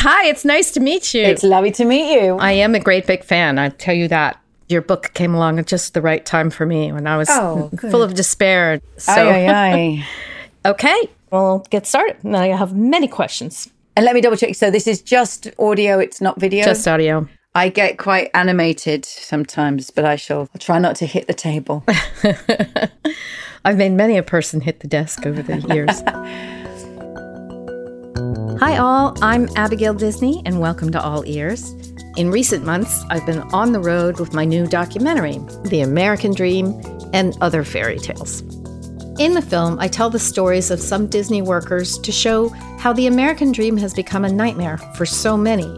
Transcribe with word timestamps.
Hi, 0.00 0.26
it's 0.28 0.44
nice 0.44 0.70
to 0.72 0.80
meet 0.80 1.12
you. 1.12 1.22
It's 1.24 1.42
lovely 1.42 1.72
to 1.72 1.84
meet 1.84 2.12
you. 2.22 2.36
I 2.38 2.52
am 2.52 2.74
a 2.74 2.80
great 2.80 3.06
big 3.06 3.24
fan. 3.24 3.58
I 3.58 3.70
tell 3.70 3.94
you 3.94 4.08
that. 4.08 4.40
Your 4.68 4.82
book 4.82 5.12
came 5.14 5.34
along 5.34 5.58
at 5.58 5.66
just 5.66 5.94
the 5.94 6.02
right 6.02 6.24
time 6.26 6.50
for 6.50 6.66
me 6.66 6.92
when 6.92 7.06
I 7.06 7.16
was 7.16 7.28
Oh, 7.30 7.70
full 7.90 8.02
of 8.02 8.12
despair. 8.14 8.82
So, 8.98 9.12
Aye, 9.12 9.46
aye, 9.46 10.04
aye. 10.04 10.06
okay, 10.70 11.08
we'll 11.32 11.64
get 11.70 11.86
started. 11.86 12.22
Now 12.22 12.40
I 12.42 12.48
have 12.48 12.76
many 12.76 13.08
questions. 13.08 13.70
and 13.96 14.04
let 14.04 14.14
me 14.14 14.20
double 14.20 14.36
check. 14.36 14.54
So 14.54 14.70
this 14.70 14.86
is 14.86 15.00
just 15.00 15.48
audio, 15.58 15.98
it's 15.98 16.20
not 16.20 16.38
video. 16.38 16.64
Just 16.64 16.86
audio. 16.86 17.26
I 17.54 17.70
get 17.70 17.96
quite 17.96 18.30
animated 18.34 19.06
sometimes, 19.06 19.90
but 19.90 20.04
I 20.04 20.16
shall 20.16 20.40
I'll 20.54 20.60
try 20.60 20.78
not 20.78 20.96
to 20.96 21.06
hit 21.06 21.26
the 21.28 21.34
table. 21.34 21.82
I've 23.64 23.78
made 23.78 23.92
many 23.92 24.18
a 24.18 24.22
person 24.22 24.60
hit 24.60 24.80
the 24.80 24.86
desk 24.86 25.24
over 25.24 25.40
the 25.42 25.60
years. 25.74 26.02
Hi, 28.18 28.78
all. 28.78 29.16
I'm 29.22 29.48
Abigail 29.54 29.94
Disney, 29.94 30.42
and 30.44 30.58
welcome 30.58 30.90
to 30.90 31.00
All 31.00 31.24
Ears. 31.24 31.70
In 32.16 32.32
recent 32.32 32.64
months, 32.64 33.04
I've 33.10 33.24
been 33.24 33.42
on 33.52 33.70
the 33.70 33.78
road 33.78 34.18
with 34.18 34.32
my 34.32 34.44
new 34.44 34.66
documentary, 34.66 35.38
The 35.66 35.82
American 35.82 36.34
Dream 36.34 36.82
and 37.12 37.38
Other 37.40 37.62
Fairy 37.62 37.96
Tales. 38.00 38.40
In 39.20 39.34
the 39.34 39.46
film, 39.48 39.78
I 39.78 39.86
tell 39.86 40.10
the 40.10 40.18
stories 40.18 40.72
of 40.72 40.80
some 40.80 41.06
Disney 41.06 41.42
workers 41.42 41.96
to 42.00 42.10
show 42.10 42.48
how 42.80 42.92
the 42.92 43.06
American 43.06 43.52
dream 43.52 43.76
has 43.76 43.94
become 43.94 44.24
a 44.24 44.32
nightmare 44.32 44.78
for 44.96 45.06
so 45.06 45.36
many. 45.36 45.72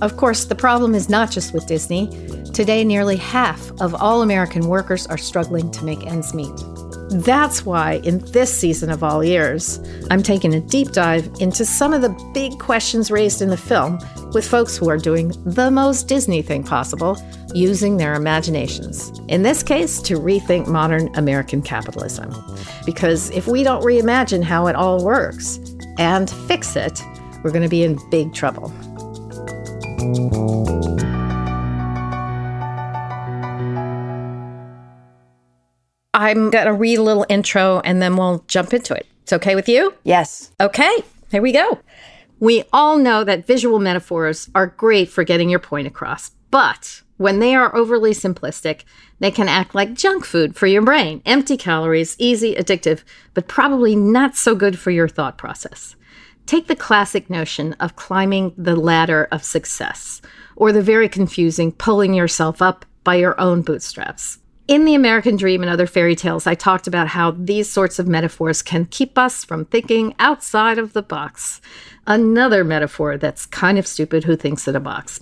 Of 0.00 0.16
course, 0.18 0.44
the 0.44 0.54
problem 0.54 0.94
is 0.94 1.08
not 1.08 1.32
just 1.32 1.52
with 1.52 1.66
Disney. 1.66 2.06
Today, 2.54 2.84
nearly 2.84 3.16
half 3.16 3.72
of 3.80 3.92
all 3.92 4.22
American 4.22 4.68
workers 4.68 5.08
are 5.08 5.18
struggling 5.18 5.72
to 5.72 5.84
make 5.84 6.06
ends 6.06 6.32
meet. 6.32 6.54
That's 7.08 7.64
why, 7.64 8.00
in 8.04 8.18
this 8.32 8.52
season 8.52 8.90
of 8.90 9.04
All 9.04 9.22
Ears, 9.22 9.80
I'm 10.10 10.22
taking 10.22 10.54
a 10.54 10.60
deep 10.60 10.90
dive 10.90 11.30
into 11.40 11.64
some 11.64 11.92
of 11.92 12.02
the 12.02 12.08
big 12.34 12.58
questions 12.58 13.10
raised 13.10 13.40
in 13.40 13.48
the 13.48 13.56
film 13.56 14.00
with 14.32 14.46
folks 14.46 14.76
who 14.76 14.90
are 14.90 14.98
doing 14.98 15.32
the 15.44 15.70
most 15.70 16.08
Disney 16.08 16.42
thing 16.42 16.64
possible, 16.64 17.16
using 17.54 17.96
their 17.96 18.14
imaginations. 18.14 19.12
In 19.28 19.42
this 19.42 19.62
case, 19.62 20.00
to 20.02 20.18
rethink 20.18 20.66
modern 20.66 21.14
American 21.16 21.62
capitalism. 21.62 22.34
Because 22.84 23.30
if 23.30 23.46
we 23.46 23.62
don't 23.62 23.84
reimagine 23.84 24.42
how 24.42 24.66
it 24.66 24.74
all 24.74 25.04
works 25.04 25.60
and 25.98 26.28
fix 26.48 26.74
it, 26.74 27.00
we're 27.44 27.52
going 27.52 27.62
to 27.62 27.68
be 27.68 27.84
in 27.84 27.98
big 28.10 28.34
trouble. 28.34 28.72
I'm 36.26 36.50
going 36.50 36.66
to 36.66 36.72
read 36.72 36.98
a 36.98 37.02
little 37.02 37.24
intro 37.28 37.80
and 37.84 38.02
then 38.02 38.16
we'll 38.16 38.44
jump 38.48 38.74
into 38.74 38.94
it. 38.94 39.06
It's 39.22 39.32
okay 39.32 39.54
with 39.54 39.68
you? 39.68 39.94
yes. 40.02 40.50
Okay, 40.60 41.04
here 41.30 41.42
we 41.42 41.52
go. 41.52 41.78
We 42.40 42.64
all 42.72 42.98
know 42.98 43.24
that 43.24 43.46
visual 43.46 43.78
metaphors 43.78 44.50
are 44.54 44.66
great 44.66 45.08
for 45.08 45.24
getting 45.24 45.48
your 45.48 45.58
point 45.60 45.86
across, 45.86 46.32
but 46.50 47.02
when 47.16 47.38
they 47.38 47.54
are 47.54 47.74
overly 47.74 48.10
simplistic, 48.10 48.82
they 49.20 49.30
can 49.30 49.48
act 49.48 49.74
like 49.74 49.94
junk 49.94 50.24
food 50.24 50.54
for 50.54 50.66
your 50.66 50.82
brain. 50.82 51.22
Empty 51.24 51.56
calories, 51.56 52.16
easy, 52.18 52.54
addictive, 52.54 53.04
but 53.32 53.48
probably 53.48 53.96
not 53.96 54.36
so 54.36 54.54
good 54.54 54.78
for 54.78 54.90
your 54.90 55.08
thought 55.08 55.38
process. 55.38 55.96
Take 56.44 56.66
the 56.66 56.76
classic 56.76 57.30
notion 57.30 57.72
of 57.74 57.96
climbing 57.96 58.52
the 58.58 58.76
ladder 58.76 59.28
of 59.32 59.42
success, 59.42 60.20
or 60.56 60.72
the 60.72 60.82
very 60.82 61.08
confusing 61.08 61.72
pulling 61.72 62.14
yourself 62.14 62.60
up 62.60 62.84
by 63.02 63.14
your 63.14 63.40
own 63.40 63.62
bootstraps. 63.62 64.38
In 64.68 64.84
The 64.84 64.96
American 64.96 65.36
Dream 65.36 65.62
and 65.62 65.70
other 65.70 65.86
fairy 65.86 66.16
tales, 66.16 66.44
I 66.44 66.56
talked 66.56 66.88
about 66.88 67.06
how 67.06 67.30
these 67.30 67.70
sorts 67.70 68.00
of 68.00 68.08
metaphors 68.08 68.62
can 68.62 68.86
keep 68.86 69.16
us 69.16 69.44
from 69.44 69.64
thinking 69.64 70.12
outside 70.18 70.76
of 70.76 70.92
the 70.92 71.02
box. 71.02 71.60
Another 72.04 72.64
metaphor 72.64 73.16
that's 73.16 73.46
kind 73.46 73.78
of 73.78 73.86
stupid 73.86 74.24
who 74.24 74.34
thinks 74.34 74.66
in 74.66 74.74
a 74.74 74.80
box. 74.80 75.20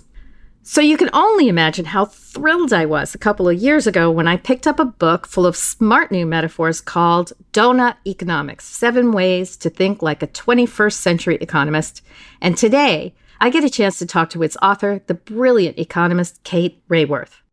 So 0.63 0.81
you 0.81 0.97
can 0.97 1.11
only 1.13 1.47
imagine 1.47 1.85
how 1.85 2.05
thrilled 2.05 2.73
I 2.73 2.87
was 2.87 3.13
a 3.13 3.19
couple 3.19 3.47
of 3.47 3.61
years 3.61 3.85
ago 3.85 4.09
when 4.09 4.27
I 4.27 4.35
picked 4.35 4.65
up 4.65 4.79
a 4.79 4.85
book 4.85 5.27
full 5.27 5.45
of 5.45 5.55
smart 5.55 6.11
new 6.11 6.25
metaphors 6.25 6.81
called 6.81 7.33
Doughnut 7.51 7.97
Economics 8.07 8.65
Seven 8.65 9.11
Ways 9.11 9.57
to 9.57 9.69
Think 9.69 10.01
Like 10.01 10.23
a 10.23 10.27
21st 10.27 10.93
Century 10.93 11.37
Economist. 11.39 12.01
And 12.41 12.57
today, 12.57 13.13
I 13.39 13.51
get 13.51 13.63
a 13.63 13.69
chance 13.69 13.99
to 13.99 14.07
talk 14.07 14.31
to 14.31 14.41
its 14.41 14.57
author, 14.59 15.03
the 15.05 15.13
brilliant 15.13 15.77
economist 15.77 16.43
Kate 16.43 16.81
Raworth. 16.89 17.43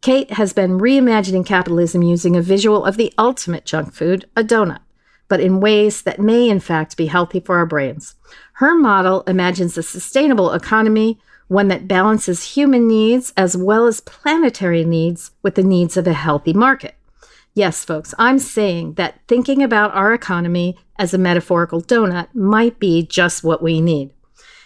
Kate 0.00 0.32
has 0.32 0.52
been 0.52 0.78
reimagining 0.78 1.44
capitalism 1.44 2.02
using 2.02 2.36
a 2.36 2.42
visual 2.42 2.84
of 2.84 2.96
the 2.96 3.12
ultimate 3.18 3.64
junk 3.64 3.92
food, 3.92 4.28
a 4.36 4.44
donut, 4.44 4.80
but 5.26 5.40
in 5.40 5.60
ways 5.60 6.02
that 6.02 6.20
may 6.20 6.48
in 6.48 6.60
fact 6.60 6.96
be 6.96 7.06
healthy 7.06 7.40
for 7.40 7.56
our 7.56 7.66
brains. 7.66 8.14
Her 8.54 8.74
model 8.76 9.22
imagines 9.22 9.76
a 9.76 9.82
sustainable 9.82 10.52
economy, 10.52 11.20
one 11.48 11.68
that 11.68 11.88
balances 11.88 12.54
human 12.54 12.86
needs 12.86 13.32
as 13.36 13.56
well 13.56 13.86
as 13.86 14.00
planetary 14.00 14.84
needs 14.84 15.32
with 15.42 15.56
the 15.56 15.62
needs 15.62 15.96
of 15.96 16.06
a 16.06 16.12
healthy 16.12 16.52
market. 16.52 16.94
Yes, 17.54 17.84
folks, 17.84 18.14
I'm 18.18 18.38
saying 18.38 18.94
that 18.94 19.18
thinking 19.26 19.64
about 19.64 19.94
our 19.94 20.14
economy 20.14 20.76
as 20.96 21.12
a 21.12 21.18
metaphorical 21.18 21.82
donut 21.82 22.32
might 22.34 22.78
be 22.78 23.04
just 23.04 23.42
what 23.42 23.62
we 23.62 23.80
need. 23.80 24.10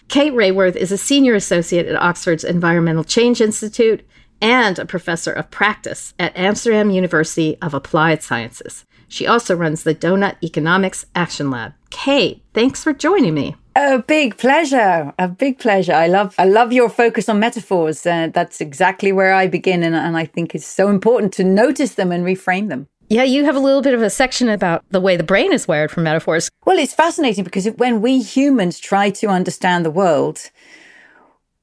Kate 0.08 0.34
Raworth 0.34 0.76
is 0.76 0.92
a 0.92 0.98
senior 0.98 1.34
associate 1.34 1.86
at 1.86 1.96
Oxford's 1.96 2.44
Environmental 2.44 3.04
Change 3.04 3.40
Institute 3.40 4.06
and 4.42 4.78
a 4.78 4.84
professor 4.84 5.32
of 5.32 5.50
practice 5.50 6.12
at 6.18 6.36
Amsterdam 6.36 6.90
University 6.90 7.56
of 7.62 7.72
Applied 7.72 8.22
Sciences. 8.22 8.84
She 9.08 9.26
also 9.26 9.54
runs 9.54 9.84
the 9.84 9.94
Doughnut 9.94 10.36
Economics 10.42 11.06
Action 11.14 11.50
Lab. 11.50 11.74
Kate, 11.90 12.42
thanks 12.52 12.82
for 12.82 12.92
joining 12.92 13.34
me. 13.34 13.56
A 13.76 13.98
big 13.98 14.36
pleasure. 14.36 15.12
A 15.18 15.28
big 15.28 15.58
pleasure. 15.58 15.92
I 15.92 16.06
love 16.06 16.34
I 16.38 16.44
love 16.44 16.72
your 16.72 16.90
focus 16.90 17.28
on 17.28 17.38
metaphors. 17.38 18.04
Uh, 18.04 18.28
that's 18.32 18.60
exactly 18.60 19.12
where 19.12 19.32
I 19.32 19.46
begin 19.46 19.82
and, 19.82 19.94
and 19.94 20.16
I 20.16 20.26
think 20.26 20.54
it's 20.54 20.66
so 20.66 20.88
important 20.88 21.32
to 21.34 21.44
notice 21.44 21.94
them 21.94 22.12
and 22.12 22.24
reframe 22.24 22.68
them. 22.68 22.88
Yeah, 23.08 23.24
you 23.24 23.44
have 23.44 23.56
a 23.56 23.60
little 23.60 23.82
bit 23.82 23.92
of 23.92 24.00
a 24.00 24.08
section 24.08 24.48
about 24.48 24.84
the 24.88 25.00
way 25.00 25.16
the 25.16 25.22
brain 25.22 25.52
is 25.52 25.68
wired 25.68 25.90
for 25.90 26.00
metaphors. 26.00 26.50
Well, 26.64 26.78
it's 26.78 26.94
fascinating 26.94 27.44
because 27.44 27.66
when 27.76 28.00
we 28.00 28.22
humans 28.22 28.78
try 28.78 29.10
to 29.10 29.26
understand 29.26 29.84
the 29.84 29.90
world, 29.90 30.50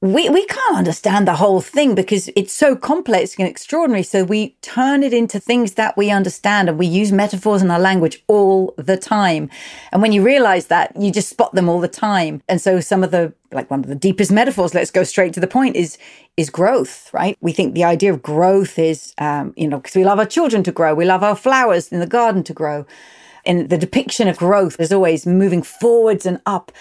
we, 0.02 0.30
we 0.30 0.46
can't 0.46 0.78
understand 0.78 1.28
the 1.28 1.34
whole 1.34 1.60
thing 1.60 1.94
because 1.94 2.30
it's 2.34 2.54
so 2.54 2.74
complex 2.74 3.36
and 3.38 3.46
extraordinary. 3.46 4.02
So 4.02 4.24
we 4.24 4.56
turn 4.62 5.02
it 5.02 5.12
into 5.12 5.38
things 5.38 5.74
that 5.74 5.94
we 5.94 6.10
understand 6.10 6.70
and 6.70 6.78
we 6.78 6.86
use 6.86 7.12
metaphors 7.12 7.60
in 7.60 7.70
our 7.70 7.78
language 7.78 8.24
all 8.26 8.72
the 8.78 8.96
time. 8.96 9.50
And 9.92 10.00
when 10.00 10.12
you 10.12 10.24
realize 10.24 10.68
that, 10.68 10.96
you 10.98 11.12
just 11.12 11.28
spot 11.28 11.54
them 11.54 11.68
all 11.68 11.80
the 11.80 11.88
time. 11.88 12.42
And 12.48 12.62
so 12.62 12.80
some 12.80 13.04
of 13.04 13.10
the, 13.10 13.34
like 13.52 13.70
one 13.70 13.80
of 13.80 13.88
the 13.88 13.94
deepest 13.94 14.32
metaphors, 14.32 14.72
let's 14.72 14.90
go 14.90 15.04
straight 15.04 15.34
to 15.34 15.40
the 15.40 15.46
point 15.46 15.76
is, 15.76 15.98
is 16.38 16.48
growth, 16.48 17.12
right? 17.12 17.36
We 17.42 17.52
think 17.52 17.74
the 17.74 17.84
idea 17.84 18.10
of 18.10 18.22
growth 18.22 18.78
is, 18.78 19.12
um, 19.18 19.52
you 19.54 19.68
know, 19.68 19.76
because 19.76 19.94
we 19.94 20.04
love 20.04 20.18
our 20.18 20.24
children 20.24 20.62
to 20.62 20.72
grow. 20.72 20.94
We 20.94 21.04
love 21.04 21.22
our 21.22 21.36
flowers 21.36 21.88
in 21.88 22.00
the 22.00 22.06
garden 22.06 22.42
to 22.44 22.54
grow. 22.54 22.86
And 23.44 23.68
the 23.68 23.78
depiction 23.78 24.28
of 24.28 24.38
growth 24.38 24.80
is 24.80 24.92
always 24.92 25.26
moving 25.26 25.62
forwards 25.62 26.24
and 26.24 26.40
up 26.46 26.72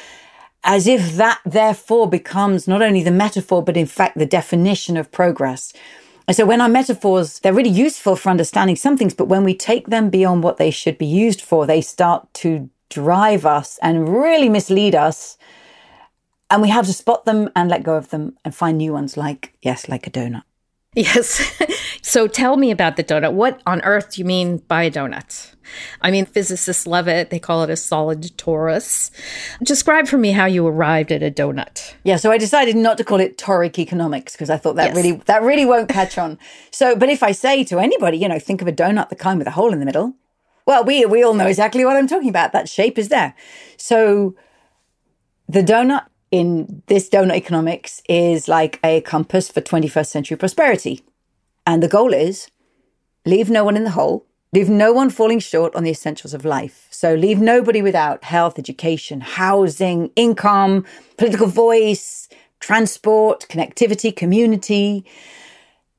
as 0.63 0.87
if 0.87 1.15
that 1.15 1.39
therefore 1.45 2.09
becomes 2.09 2.67
not 2.67 2.81
only 2.81 3.03
the 3.03 3.11
metaphor, 3.11 3.63
but 3.63 3.77
in 3.77 3.85
fact 3.85 4.17
the 4.17 4.25
definition 4.25 4.97
of 4.97 5.11
progress. 5.11 5.73
And 6.27 6.35
so 6.35 6.45
when 6.45 6.61
our 6.61 6.69
metaphors, 6.69 7.39
they're 7.39 7.53
really 7.53 7.69
useful 7.69 8.15
for 8.15 8.29
understanding 8.29 8.75
some 8.75 8.97
things, 8.97 9.13
but 9.13 9.27
when 9.29 9.43
we 9.43 9.55
take 9.55 9.87
them 9.87 10.09
beyond 10.09 10.43
what 10.43 10.57
they 10.57 10.69
should 10.69 10.97
be 10.97 11.05
used 11.05 11.41
for, 11.41 11.65
they 11.65 11.81
start 11.81 12.31
to 12.35 12.69
drive 12.89 13.45
us 13.45 13.79
and 13.81 14.09
really 14.09 14.49
mislead 14.49 14.93
us. 14.93 15.37
And 16.51 16.61
we 16.61 16.69
have 16.69 16.85
to 16.87 16.93
spot 16.93 17.25
them 17.25 17.49
and 17.55 17.69
let 17.69 17.83
go 17.83 17.95
of 17.95 18.09
them 18.09 18.37
and 18.43 18.53
find 18.53 18.77
new 18.77 18.93
ones 18.93 19.17
like, 19.17 19.53
yes, 19.61 19.87
like 19.87 20.07
a 20.07 20.11
donut. 20.11 20.43
Yes. 20.95 21.61
so 22.01 22.27
tell 22.27 22.57
me 22.57 22.71
about 22.71 22.97
the 22.97 23.03
donut. 23.03 23.33
What 23.33 23.61
on 23.65 23.81
earth 23.83 24.13
do 24.13 24.21
you 24.21 24.25
mean 24.25 24.57
by 24.67 24.83
a 24.83 24.91
donut? 24.91 25.53
I 26.01 26.09
mean, 26.09 26.25
physicists 26.25 26.87
love 26.87 27.07
it. 27.07 27.29
They 27.29 27.37
call 27.37 27.61
it 27.63 27.69
a 27.69 27.75
solid 27.75 28.23
torus. 28.37 29.11
Describe 29.63 30.07
for 30.07 30.17
me 30.17 30.31
how 30.31 30.45
you 30.45 30.65
arrived 30.65 31.11
at 31.11 31.21
a 31.21 31.29
donut. 31.29 31.93
Yeah, 32.03 32.15
so 32.15 32.31
I 32.31 32.39
decided 32.39 32.75
not 32.75 32.97
to 32.97 33.03
call 33.03 33.19
it 33.19 33.37
toric 33.37 33.77
economics 33.77 34.33
because 34.33 34.49
I 34.49 34.57
thought 34.57 34.75
that 34.77 34.87
Yes. 34.87 34.95
really 34.95 35.11
that 35.25 35.43
really 35.43 35.65
won't 35.65 35.89
catch 35.89 36.17
on. 36.17 36.39
So, 36.71 36.95
but 36.95 37.09
if 37.09 37.21
I 37.21 37.33
say 37.33 37.63
to 37.65 37.79
anybody, 37.79 38.17
you 38.17 38.27
know, 38.27 38.39
think 38.39 38.61
of 38.61 38.67
a 38.67 38.71
donut, 38.73 39.09
the 39.09 39.15
kind 39.15 39.37
with 39.37 39.47
a 39.47 39.51
hole 39.51 39.71
in 39.71 39.79
the 39.79 39.85
middle, 39.85 40.15
well, 40.65 40.83
we 40.83 41.05
we 41.05 41.23
all 41.23 41.35
know 41.35 41.47
exactly 41.47 41.85
what 41.85 41.95
I'm 41.97 42.07
talking 42.07 42.29
about. 42.29 42.51
That 42.51 42.67
shape 42.67 42.97
is 42.97 43.09
there. 43.09 43.35
So, 43.77 44.35
the 45.47 45.61
donut 45.61 46.05
in 46.31 46.83
this 46.87 47.09
donut 47.09 47.35
economics 47.35 48.01
is 48.07 48.47
like 48.47 48.79
a 48.83 49.01
compass 49.01 49.49
for 49.49 49.61
21st 49.61 50.07
century 50.07 50.37
prosperity, 50.37 51.01
and 51.65 51.81
the 51.83 51.87
goal 51.87 52.13
is 52.13 52.49
leave 53.25 53.49
no 53.49 53.63
one 53.63 53.77
in 53.77 53.83
the 53.83 53.91
hole. 53.91 54.25
Leave 54.51 54.69
no 54.69 54.91
one 54.91 55.11
falling 55.11 55.39
short 55.39 55.75
on 55.75 55.83
the 55.83 55.91
essentials 55.91 56.33
of 56.33 56.43
life. 56.43 56.87
So 56.89 57.13
leave 57.13 57.39
nobody 57.39 57.83
without 57.83 58.23
health, 58.23 58.57
education, 58.57 59.21
housing, 59.21 60.09
income, 60.15 60.85
political 61.17 61.45
voice, 61.45 62.27
transport, 62.59 63.45
connectivity, 63.47 64.15
community. 64.15 65.05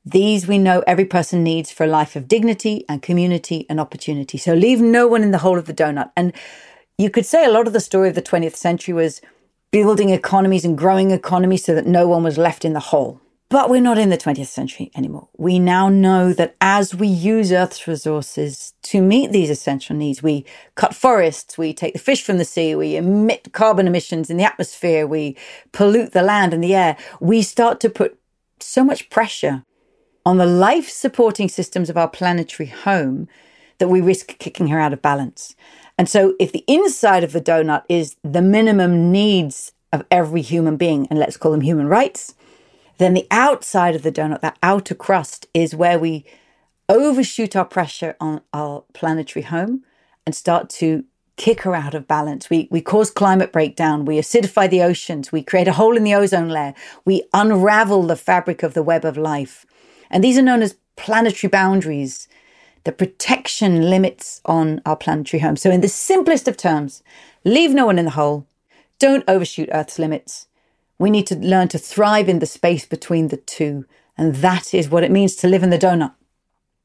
These 0.05 0.49
we 0.49 0.59
know 0.59 0.83
every 0.85 1.05
person 1.05 1.44
needs 1.44 1.71
for 1.71 1.85
a 1.85 1.88
life 1.88 2.17
of 2.17 2.26
dignity 2.26 2.85
and 2.88 3.00
community 3.03 3.67
and 3.69 3.79
opportunity. 3.79 4.37
So 4.37 4.55
leave 4.55 4.81
no 4.81 5.06
one 5.06 5.23
in 5.23 5.31
the 5.31 5.38
hole 5.38 5.59
of 5.59 5.67
the 5.67 5.75
donut. 5.75 6.11
And 6.17 6.33
you 6.99 7.09
could 7.09 7.26
say 7.26 7.44
a 7.44 7.50
lot 7.53 7.69
of 7.69 7.73
the 7.73 7.81
story 7.81 8.09
of 8.09 8.17
the 8.17 8.23
20th 8.23 8.56
century 8.56 8.94
was 8.94 9.21
building 9.70 10.11
economies 10.11 10.64
and 10.64 10.76
growing 10.76 11.11
economies 11.11 11.64
so 11.64 11.75
that 11.75 11.87
no 11.87 12.08
one 12.08 12.22
was 12.25 12.38
left 12.38 12.64
in 12.64 12.72
the 12.72 12.81
hole. 12.81 13.20
But 13.49 13.69
we're 13.69 13.81
not 13.81 13.99
in 13.99 14.11
the 14.11 14.17
20th 14.17 14.46
century 14.46 14.93
anymore. 14.94 15.28
We 15.37 15.58
now 15.58 15.88
know 15.88 16.32
that 16.32 16.55
as 16.61 16.94
we 16.94 17.08
use 17.08 17.50
Earth's 17.50 17.88
resources 17.88 18.75
to 18.82 19.02
meet 19.02 19.32
these 19.32 19.50
essential 19.50 19.96
needs, 19.96 20.22
we 20.22 20.44
cut 20.76 20.94
forests, 20.94 21.58
we 21.58 21.75
take 21.75 21.93
the 21.93 21.99
fish 21.99 22.22
from 22.22 22.38
the 22.38 22.44
sea, 22.44 22.76
we 22.76 22.94
emit 22.94 23.52
carbon 23.52 23.88
emissions 23.88 24.31
in 24.31 24.37
the 24.37 24.44
atmosphere, 24.44 25.05
we 25.05 25.37
pollute 25.73 26.12
the 26.12 26.23
land 26.23 26.55
and 26.55 26.62
the 26.62 26.76
air, 26.76 26.96
we 27.19 27.43
start 27.43 27.81
to 27.81 27.90
put 27.90 28.20
so 28.61 28.84
much 28.84 29.11
pressure 29.11 29.64
on 30.25 30.37
the 30.37 30.46
life 30.46 30.88
supporting 30.88 31.49
systems 31.49 31.90
of 31.90 31.96
our 31.96 32.08
planetary 32.08 32.69
home 32.69 33.26
that 33.81 33.88
we 33.88 34.00
risk 34.00 34.38
kicking 34.38 34.69
her 34.69 34.79
out 34.79 34.93
of 34.93 35.03
balance. 35.03 35.56
And 35.99 36.09
so, 36.09 36.35
if 36.38 36.53
the 36.53 36.65
inside 36.69 37.25
of 37.25 37.32
the 37.32 37.41
donut 37.41 37.82
is 37.88 38.17
the 38.23 38.41
minimum 38.41 39.11
needs 39.11 39.73
of 39.93 40.06
every 40.11 40.43
human 40.43 40.77
being, 40.77 41.09
and 41.11 41.19
let's 41.19 41.37
call 41.37 41.50
them 41.50 41.62
human 41.62 41.88
rights, 41.88 42.35
then 42.99 43.15
the 43.15 43.27
outside 43.31 43.97
of 43.97 44.03
the 44.03 44.12
donut, 44.12 44.41
that 44.43 44.59
outer 44.62 44.94
crust, 44.94 45.47
is 45.53 45.75
where 45.75 45.99
we 45.99 46.25
overshoot 46.88 47.56
our 47.56 47.65
pressure 47.65 48.17
on 48.21 48.43
our 48.53 48.85
planetary 48.93 49.43
home 49.43 49.85
and 50.25 50.35
start 50.35 50.69
to 50.69 51.05
kick 51.37 51.62
her 51.62 51.75
out 51.75 51.94
of 51.94 52.06
balance. 52.06 52.50
We, 52.50 52.69
we 52.71 52.83
cause 52.83 53.11
climate 53.11 53.53
breakdown. 53.53 54.05
We 54.05 54.19
acidify 54.19 54.69
the 54.69 54.83
oceans. 54.83 55.33
We 55.33 55.43
create 55.43 55.69
a 55.69 55.73
hole 55.73 55.97
in 55.97 56.05
the 56.05 56.15
ozone 56.15 56.50
layer. 56.50 56.75
We 57.06 57.23
unravel 57.33 58.03
the 58.03 58.17
fabric 58.17 58.62
of 58.62 58.75
the 58.75 58.83
web 58.83 59.06
of 59.06 59.17
life. 59.17 59.65
And 60.11 60.23
these 60.23 60.37
are 60.37 60.43
known 60.43 60.61
as 60.61 60.76
planetary 60.97 61.49
boundaries, 61.49 62.29
the 62.85 62.93
protection 62.93 63.91
limits 63.91 64.41
on 64.44 64.81
our 64.87 64.97
planetary 64.97 65.41
home. 65.41 65.56
So, 65.56 65.71
in 65.71 65.81
the 65.81 65.88
simplest 65.88 66.49
of 66.49 66.56
terms, 66.56 67.03
leave 67.44 67.73
no 67.73 67.87
one 67.87 67.99
in 67.99 68.05
the 68.05 68.12
hole. 68.12 68.47
Don't 68.99 69.25
overshoot 69.29 69.69
Earth's 69.73 69.99
limits. 69.99 70.47
We 70.99 71.11
need 71.11 71.27
to 71.29 71.37
learn 71.37 71.69
to 71.69 71.79
thrive 71.79 72.29
in 72.29 72.38
the 72.38 72.47
space 72.47 72.85
between 72.85 73.29
the 73.29 73.38
two. 73.38 73.87
And 74.19 74.37
that 74.37 74.75
is 74.75 74.91
what 74.91 75.03
it 75.03 75.11
means 75.11 75.35
to 75.37 75.49
live 75.49 75.62
in 75.62 75.71
the 75.71 75.79
donut. 75.79 76.12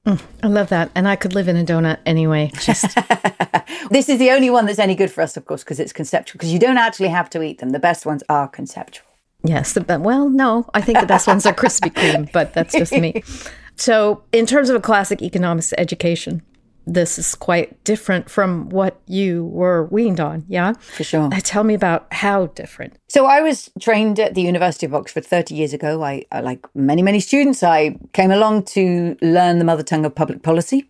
Mm, 0.06 0.22
I 0.44 0.48
love 0.48 0.70
that. 0.70 0.92
And 0.96 1.08
I 1.08 1.16
could 1.16 1.34
live 1.34 1.48
in 1.48 1.58
a 1.58 1.66
donut 1.66 1.98
anyway. 2.06 2.52
Just 2.62 2.98
This 3.90 4.10
is 4.10 4.18
the 4.18 4.32
only 4.32 4.50
one 4.50 4.66
that's 4.66 4.80
any 4.80 4.96
good 4.96 5.12
for 5.12 5.22
us, 5.22 5.38
of 5.38 5.46
course, 5.46 5.64
because 5.64 5.80
it's 5.80 5.94
conceptual, 5.94 6.38
because 6.38 6.52
you 6.52 6.60
don't 6.60 6.78
actually 6.78 7.10
have 7.10 7.30
to 7.32 7.42
eat 7.42 7.60
them. 7.60 7.70
The 7.70 7.80
best 7.80 8.06
ones 8.06 8.24
are 8.30 8.48
conceptual. 8.48 9.08
Yes. 9.44 9.74
The, 9.74 10.00
well, 10.00 10.30
no, 10.30 10.68
I 10.74 10.82
think 10.82 11.00
the 11.00 11.06
best 11.06 11.28
ones 11.28 11.46
are 11.46 11.54
Krispy 11.54 11.94
Kreme, 11.94 12.32
but 12.32 12.54
that's 12.54 12.74
just 12.74 12.92
me. 12.94 13.24
So, 13.78 14.24
in 14.32 14.46
terms 14.46 14.70
of 14.70 14.76
a 14.76 14.80
classic 14.80 15.22
economics 15.22 15.74
education, 15.78 16.42
this 16.88 17.18
is 17.18 17.36
quite 17.36 17.84
different 17.84 18.30
from 18.30 18.70
what 18.70 19.02
you 19.08 19.46
were 19.46 19.86
weaned 19.86 20.20
on. 20.20 20.46
Yeah. 20.48 20.74
For 20.74 21.04
sure. 21.04 21.30
Uh, 21.34 21.40
tell 21.44 21.64
me 21.64 21.74
about 21.74 22.08
how 22.12 22.48
different. 22.48 22.98
So 23.08 23.26
I 23.26 23.42
was 23.42 23.72
trained 23.80 24.20
at 24.20 24.36
the 24.36 24.42
University 24.42 24.86
of 24.86 24.94
Oxford 24.94 25.26
30 25.26 25.56
years 25.56 25.74
ago. 25.74 26.04
I, 26.04 26.26
like 26.42 26.66
many, 26.76 27.02
many 27.02 27.20
students, 27.20 27.64
I 27.64 27.98
came 28.14 28.32
along 28.32 28.64
to 28.66 29.18
learn 29.22 29.60
the 29.60 29.66
mother 29.66 29.84
tongue 29.84 30.06
of 30.06 30.14
public 30.14 30.44
policy. 30.44 30.90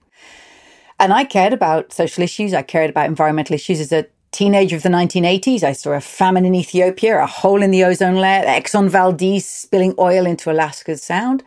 And 0.99 1.13
I 1.13 1.23
cared 1.23 1.53
about 1.53 1.93
social 1.93 2.23
issues. 2.23 2.53
I 2.53 2.61
cared 2.61 2.89
about 2.89 3.07
environmental 3.07 3.53
issues 3.53 3.79
as 3.79 3.91
a 3.91 4.05
teenager 4.31 4.75
of 4.75 4.83
the 4.83 4.89
1980s. 4.89 5.63
I 5.63 5.73
saw 5.73 5.91
a 5.91 6.01
famine 6.01 6.45
in 6.45 6.55
Ethiopia, 6.55 7.21
a 7.21 7.25
hole 7.25 7.61
in 7.61 7.71
the 7.71 7.83
ozone 7.83 8.15
layer, 8.15 8.43
Exxon 8.45 8.89
Valdez 8.89 9.45
spilling 9.45 9.93
oil 9.97 10.25
into 10.25 10.51
Alaska's 10.51 11.01
Sound. 11.03 11.43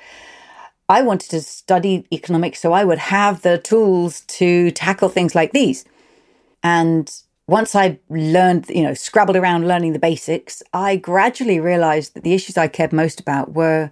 I 0.88 1.02
wanted 1.02 1.30
to 1.30 1.42
study 1.42 2.06
economics 2.12 2.60
so 2.60 2.72
I 2.72 2.84
would 2.84 2.98
have 2.98 3.42
the 3.42 3.58
tools 3.58 4.22
to 4.22 4.70
tackle 4.70 5.08
things 5.08 5.34
like 5.34 5.52
these. 5.52 5.84
And 6.62 7.12
once 7.46 7.74
I 7.74 7.98
learned, 8.08 8.68
you 8.68 8.82
know, 8.82 8.94
scrabbled 8.94 9.36
around 9.36 9.68
learning 9.68 9.92
the 9.92 9.98
basics, 9.98 10.62
I 10.72 10.96
gradually 10.96 11.60
realized 11.60 12.14
that 12.14 12.24
the 12.24 12.34
issues 12.34 12.56
I 12.56 12.68
cared 12.68 12.92
most 12.92 13.20
about 13.20 13.54
were 13.54 13.90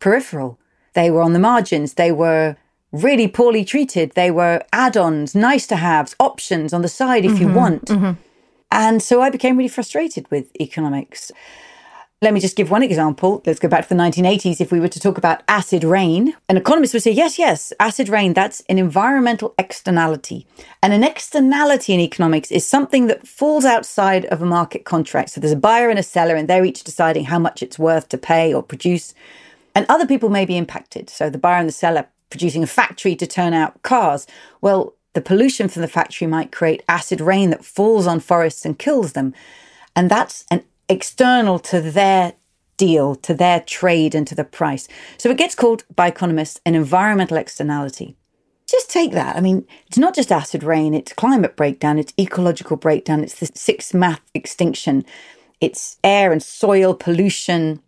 peripheral. 0.00 0.58
They 0.94 1.10
were 1.10 1.22
on 1.22 1.32
the 1.32 1.38
margins. 1.38 1.94
They 1.94 2.12
were 2.12 2.56
really 2.92 3.28
poorly 3.28 3.64
treated. 3.64 4.12
They 4.12 4.30
were 4.30 4.62
add 4.72 4.96
ons, 4.96 5.34
nice 5.34 5.66
to 5.68 5.76
haves, 5.76 6.16
options 6.18 6.72
on 6.72 6.82
the 6.82 6.88
side 6.88 7.24
if 7.24 7.32
mm-hmm, 7.32 7.42
you 7.42 7.52
want. 7.52 7.84
Mm-hmm. 7.86 8.20
And 8.70 9.02
so 9.02 9.22
I 9.22 9.30
became 9.30 9.56
really 9.56 9.68
frustrated 9.68 10.30
with 10.30 10.50
economics. 10.60 11.32
Let 12.20 12.34
me 12.34 12.40
just 12.40 12.56
give 12.56 12.68
one 12.68 12.82
example. 12.82 13.44
Let's 13.46 13.60
go 13.60 13.68
back 13.68 13.86
to 13.86 13.88
the 13.88 13.94
1980s. 13.94 14.60
If 14.60 14.72
we 14.72 14.80
were 14.80 14.88
to 14.88 14.98
talk 14.98 15.18
about 15.18 15.44
acid 15.46 15.84
rain, 15.84 16.34
an 16.48 16.56
economist 16.56 16.92
would 16.92 17.04
say, 17.04 17.12
yes, 17.12 17.38
yes, 17.38 17.72
acid 17.78 18.08
rain, 18.08 18.34
that's 18.34 18.60
an 18.62 18.76
environmental 18.76 19.54
externality. 19.56 20.44
And 20.82 20.92
an 20.92 21.04
externality 21.04 21.94
in 21.94 22.00
economics 22.00 22.50
is 22.50 22.66
something 22.66 23.06
that 23.06 23.24
falls 23.24 23.64
outside 23.64 24.24
of 24.26 24.42
a 24.42 24.46
market 24.46 24.84
contract. 24.84 25.30
So 25.30 25.40
there's 25.40 25.52
a 25.52 25.56
buyer 25.56 25.90
and 25.90 25.98
a 25.98 26.02
seller, 26.02 26.34
and 26.34 26.48
they're 26.48 26.64
each 26.64 26.82
deciding 26.82 27.26
how 27.26 27.38
much 27.38 27.62
it's 27.62 27.78
worth 27.78 28.08
to 28.08 28.18
pay 28.18 28.52
or 28.52 28.64
produce. 28.64 29.14
And 29.76 29.86
other 29.88 30.06
people 30.06 30.28
may 30.28 30.44
be 30.44 30.56
impacted. 30.56 31.10
So 31.10 31.30
the 31.30 31.38
buyer 31.38 31.60
and 31.60 31.68
the 31.68 31.72
seller 31.72 32.08
producing 32.30 32.64
a 32.64 32.66
factory 32.66 33.14
to 33.14 33.28
turn 33.28 33.54
out 33.54 33.80
cars. 33.84 34.26
Well, 34.60 34.94
the 35.12 35.20
pollution 35.20 35.68
from 35.68 35.82
the 35.82 35.88
factory 35.88 36.26
might 36.26 36.50
create 36.50 36.82
acid 36.88 37.20
rain 37.20 37.50
that 37.50 37.64
falls 37.64 38.08
on 38.08 38.18
forests 38.18 38.64
and 38.64 38.76
kills 38.76 39.12
them. 39.12 39.34
And 39.94 40.10
that's 40.10 40.44
an 40.50 40.64
external 40.88 41.58
to 41.58 41.80
their 41.80 42.34
deal, 42.76 43.14
to 43.16 43.34
their 43.34 43.60
trade, 43.60 44.14
and 44.14 44.26
to 44.26 44.34
the 44.34 44.44
price. 44.44 44.88
So 45.18 45.30
it 45.30 45.36
gets 45.36 45.54
called 45.54 45.84
by 45.94 46.08
economists 46.08 46.60
an 46.64 46.74
environmental 46.74 47.36
externality. 47.36 48.16
Just 48.68 48.90
take 48.90 49.12
that. 49.12 49.36
I 49.36 49.40
mean, 49.40 49.66
it's 49.86 49.98
not 49.98 50.14
just 50.14 50.30
acid 50.30 50.62
rain, 50.62 50.94
it's 50.94 51.12
climate 51.12 51.56
breakdown, 51.56 51.98
it's 51.98 52.12
ecological 52.20 52.76
breakdown, 52.76 53.22
it's 53.22 53.40
the 53.40 53.50
sixth 53.54 53.94
mass 53.94 54.20
extinction, 54.34 55.04
it's 55.60 55.96
air 56.04 56.32
and 56.32 56.42
soil 56.42 56.94
pollution. 56.94 57.82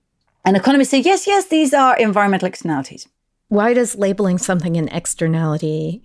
And 0.44 0.56
economists 0.56 0.91
say, 0.91 1.00
yes, 1.00 1.26
yes, 1.26 1.47
these 1.47 1.75
are 1.75 1.97
environmental 1.99 2.49
externalities. 2.49 3.06
Why 3.49 3.75
does 3.75 3.97
labeling 3.97 4.38
something 4.38 4.76
an 4.76 4.88
externality 4.88 6.02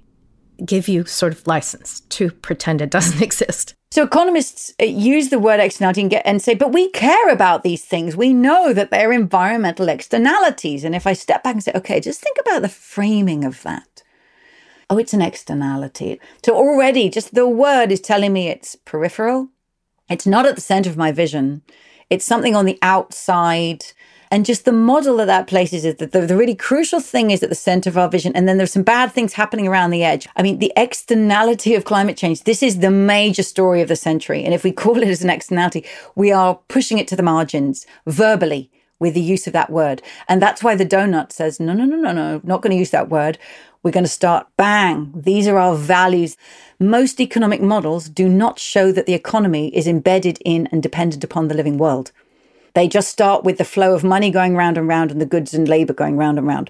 give 0.63 0.87
you 0.87 1.05
sort 1.05 1.31
of 1.31 1.47
license 1.47 2.01
to 2.01 2.31
pretend 2.31 2.81
it 2.81 2.89
doesn't 2.89 3.21
exist? 3.29 3.75
So 3.95 4.03
economists 4.03 4.73
uh, 4.81 4.83
use 4.83 5.29
the 5.29 5.39
word 5.39 5.61
externality 5.61 6.01
and, 6.01 6.09
get, 6.09 6.23
and 6.25 6.41
say, 6.41 6.53
but 6.53 6.73
we 6.73 6.89
care 6.89 7.29
about 7.29 7.63
these 7.63 7.85
things. 7.85 8.17
We 8.17 8.33
know 8.33 8.73
that 8.73 8.91
they're 8.91 9.13
environmental 9.13 9.87
externalities. 9.87 10.83
And 10.83 10.93
if 10.93 11.07
I 11.07 11.13
step 11.13 11.43
back 11.43 11.53
and 11.53 11.63
say, 11.63 11.71
okay, 11.75 12.01
just 12.01 12.19
think 12.19 12.35
about 12.41 12.61
the 12.61 12.67
framing 12.67 13.45
of 13.45 13.63
that. 13.63 14.03
Oh, 14.89 14.97
it's 14.97 15.13
an 15.13 15.21
externality. 15.21 16.19
So 16.45 16.57
already 16.57 17.09
just 17.09 17.35
the 17.35 17.47
word 17.47 17.89
is 17.89 18.01
telling 18.01 18.33
me 18.33 18.49
it's 18.49 18.75
peripheral. 18.75 19.47
It's 20.09 20.27
not 20.27 20.45
at 20.45 20.55
the 20.55 20.61
center 20.61 20.89
of 20.89 20.97
my 20.97 21.13
vision. 21.13 21.61
It's 22.09 22.25
something 22.25 22.53
on 22.53 22.65
the 22.65 22.77
outside. 22.81 23.85
And 24.31 24.45
just 24.45 24.65
the 24.65 24.71
model 24.71 25.17
that 25.17 25.25
that 25.25 25.47
places 25.47 25.85
is 25.85 25.95
that 25.95 26.11
the, 26.11 26.21
the, 26.21 26.35
really 26.35 26.55
crucial 26.55 26.99
thing 26.99 27.31
is 27.31 27.43
at 27.43 27.49
the 27.49 27.55
center 27.55 27.89
of 27.89 27.97
our 27.97 28.09
vision. 28.09 28.35
And 28.35 28.47
then 28.47 28.57
there's 28.57 28.73
some 28.73 28.83
bad 28.83 29.11
things 29.11 29.33
happening 29.33 29.67
around 29.67 29.91
the 29.91 30.03
edge. 30.03 30.27
I 30.35 30.43
mean, 30.43 30.59
the 30.59 30.73
externality 30.75 31.75
of 31.75 31.85
climate 31.85 32.17
change, 32.17 32.43
this 32.43 32.63
is 32.63 32.79
the 32.79 32.91
major 32.91 33.43
story 33.43 33.81
of 33.81 33.87
the 33.87 33.95
century. 33.95 34.43
And 34.43 34.53
if 34.53 34.63
we 34.63 34.71
call 34.71 34.97
it 34.97 35.07
as 35.07 35.23
an 35.23 35.29
externality, 35.29 35.85
we 36.15 36.31
are 36.31 36.59
pushing 36.67 36.97
it 36.97 37.07
to 37.09 37.15
the 37.15 37.23
margins 37.23 37.85
verbally 38.05 38.69
with 38.99 39.13
the 39.13 39.21
use 39.21 39.47
of 39.47 39.53
that 39.53 39.69
word. 39.69 40.01
And 40.27 40.41
that's 40.41 40.63
why 40.63 40.75
the 40.75 40.85
donut 40.85 41.31
says, 41.31 41.59
no, 41.59 41.73
no, 41.73 41.85
no, 41.85 41.97
no, 41.97 42.11
no, 42.11 42.41
not 42.43 42.61
going 42.61 42.71
to 42.71 42.79
use 42.79 42.91
that 42.91 43.09
word. 43.09 43.37
We're 43.83 43.91
going 43.91 44.05
to 44.05 44.09
start 44.09 44.47
bang. 44.57 45.13
These 45.15 45.47
are 45.47 45.59
our 45.59 45.75
values. 45.75 46.37
Most 46.79 47.21
economic 47.21 47.61
models 47.61 48.09
do 48.09 48.27
not 48.27 48.57
show 48.57 48.91
that 48.91 49.05
the 49.05 49.13
economy 49.13 49.67
is 49.75 49.87
embedded 49.87 50.39
in 50.43 50.67
and 50.71 50.81
dependent 50.81 51.23
upon 51.23 51.49
the 51.49 51.53
living 51.53 51.77
world. 51.77 52.11
They 52.75 52.87
just 52.87 53.09
start 53.09 53.43
with 53.43 53.57
the 53.57 53.65
flow 53.65 53.95
of 53.95 54.03
money 54.03 54.29
going 54.29 54.55
round 54.55 54.77
and 54.77 54.87
round 54.87 55.09
and 55.09 55.19
the 55.19 55.25
goods 55.25 55.53
and 55.53 55.67
labor 55.67 55.93
going 55.93 56.17
round 56.17 56.37
and 56.37 56.45
round. 56.45 56.69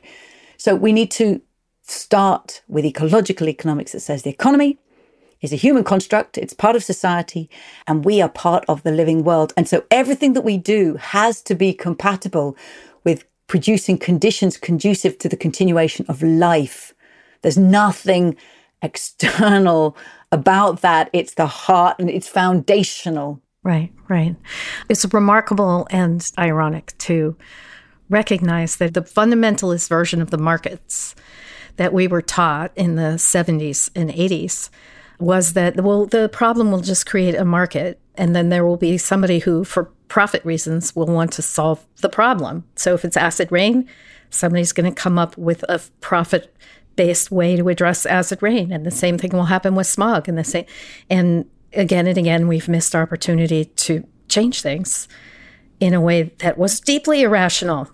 So 0.57 0.75
we 0.75 0.93
need 0.93 1.11
to 1.11 1.41
start 1.81 2.61
with 2.67 2.85
ecological 2.85 3.49
economics 3.49 3.91
that 3.91 3.99
says 3.99 4.23
the 4.23 4.29
economy 4.29 4.77
is 5.41 5.51
a 5.51 5.57
human 5.57 5.83
construct, 5.83 6.37
it's 6.37 6.53
part 6.53 6.75
of 6.75 6.83
society, 6.83 7.49
and 7.87 8.05
we 8.05 8.21
are 8.21 8.29
part 8.29 8.63
of 8.67 8.83
the 8.83 8.91
living 8.91 9.23
world. 9.23 9.53
And 9.57 9.67
so 9.67 9.83
everything 9.91 10.33
that 10.33 10.41
we 10.43 10.57
do 10.57 10.95
has 10.95 11.41
to 11.43 11.55
be 11.55 11.73
compatible 11.73 12.55
with 13.03 13.25
producing 13.47 13.97
conditions 13.97 14.57
conducive 14.57 15.17
to 15.19 15.29
the 15.29 15.37
continuation 15.37 16.05
of 16.07 16.23
life. 16.23 16.93
There's 17.41 17.57
nothing 17.57 18.37
external 18.81 19.97
about 20.31 20.81
that. 20.81 21.09
It's 21.13 21.35
the 21.35 21.47
heart 21.47 21.97
and 21.99 22.09
it's 22.09 22.27
foundational. 22.27 23.41
Right, 23.65 23.91
right. 24.07 24.35
It's 24.89 25.11
remarkable 25.11 25.87
and 25.89 26.31
ironic 26.37 26.95
to 26.99 27.35
recognize 28.09 28.75
that 28.75 28.93
the 28.93 29.01
fundamentalist 29.01 29.89
version 29.89 30.21
of 30.21 30.29
the 30.29 30.37
markets 30.37 31.15
that 31.77 31.91
we 31.91 32.07
were 32.07 32.21
taught 32.21 32.71
in 32.75 32.93
the 32.93 33.17
70s 33.17 33.89
and 33.95 34.11
80s 34.11 34.69
was 35.17 35.53
that, 35.53 35.81
well, 35.81 36.05
the 36.05 36.29
problem 36.29 36.71
will 36.71 36.81
just 36.81 37.07
create 37.07 37.33
a 37.33 37.43
market, 37.43 37.99
and 38.13 38.35
then 38.35 38.49
there 38.49 38.63
will 38.63 38.77
be 38.77 38.99
somebody 38.99 39.39
who, 39.39 39.63
for 39.63 39.85
profit 40.09 40.45
reasons, 40.45 40.95
will 40.95 41.07
want 41.07 41.31
to 41.33 41.41
solve 41.41 41.83
the 42.01 42.09
problem. 42.09 42.65
So 42.75 42.93
if 42.93 43.03
it's 43.03 43.17
acid 43.17 43.51
rain, 43.51 43.89
somebody's 44.29 44.73
going 44.73 44.93
to 44.93 45.01
come 45.01 45.17
up 45.17 45.35
with 45.39 45.63
a 45.67 45.81
profit 46.01 46.55
based 46.95 47.31
way 47.31 47.55
to 47.55 47.67
address 47.67 48.05
acid 48.05 48.41
rain 48.41 48.71
and 48.71 48.85
the 48.85 48.91
same 48.91 49.17
thing 49.17 49.31
will 49.31 49.45
happen 49.45 49.75
with 49.75 49.87
smog 49.87 50.29
and 50.29 50.37
the 50.37 50.43
same 50.43 50.65
and 51.09 51.45
again 51.75 52.07
and 52.07 52.17
again, 52.17 52.47
we've 52.47 52.67
missed 52.67 52.95
opportunity 52.95 53.65
to 53.65 54.07
change 54.27 54.61
things 54.61 55.07
in 55.79 55.93
a 55.93 56.01
way 56.01 56.23
that 56.39 56.57
was 56.57 56.79
deeply 56.79 57.21
irrational 57.21 57.89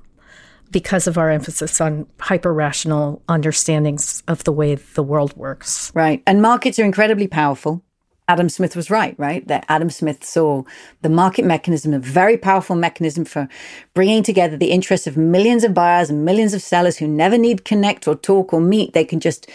because 0.72 1.08
of 1.08 1.18
our 1.18 1.30
emphasis 1.30 1.82
on 1.82 2.08
hyper 2.20 2.54
rational 2.54 3.22
understandings 3.28 4.24
of 4.28 4.44
the 4.46 4.52
way 4.52 4.76
the 4.76 5.04
world 5.04 5.36
works. 5.36 5.92
Right. 5.94 6.24
And 6.26 6.42
markets 6.42 6.80
are 6.80 6.86
incredibly 6.86 7.28
powerful. 7.28 7.84
Adam 8.28 8.48
Smith 8.48 8.78
was 8.78 8.90
right, 8.90 9.14
right? 9.18 9.46
That 9.50 9.66
Adam 9.68 9.90
Smith 9.90 10.24
saw 10.24 10.64
the 11.02 11.10
market 11.10 11.44
mechanism, 11.44 11.94
a 11.94 12.00
very 12.00 12.38
powerful 12.38 12.78
mechanism 12.78 13.26
for 13.26 13.50
bringing 13.94 14.24
together 14.24 14.56
the 14.56 14.72
interests 14.72 15.06
of 15.06 15.18
millions 15.18 15.66
of 15.66 15.74
buyers 15.74 16.10
and 16.10 16.24
millions 16.24 16.54
of 16.54 16.62
sellers 16.62 16.98
who 16.98 17.08
never 17.08 17.38
need 17.38 17.66
connect 17.66 18.08
or 18.08 18.16
talk 18.16 18.54
or 18.54 18.62
meet. 18.62 18.94
They 18.94 19.04
can 19.04 19.20
just 19.20 19.50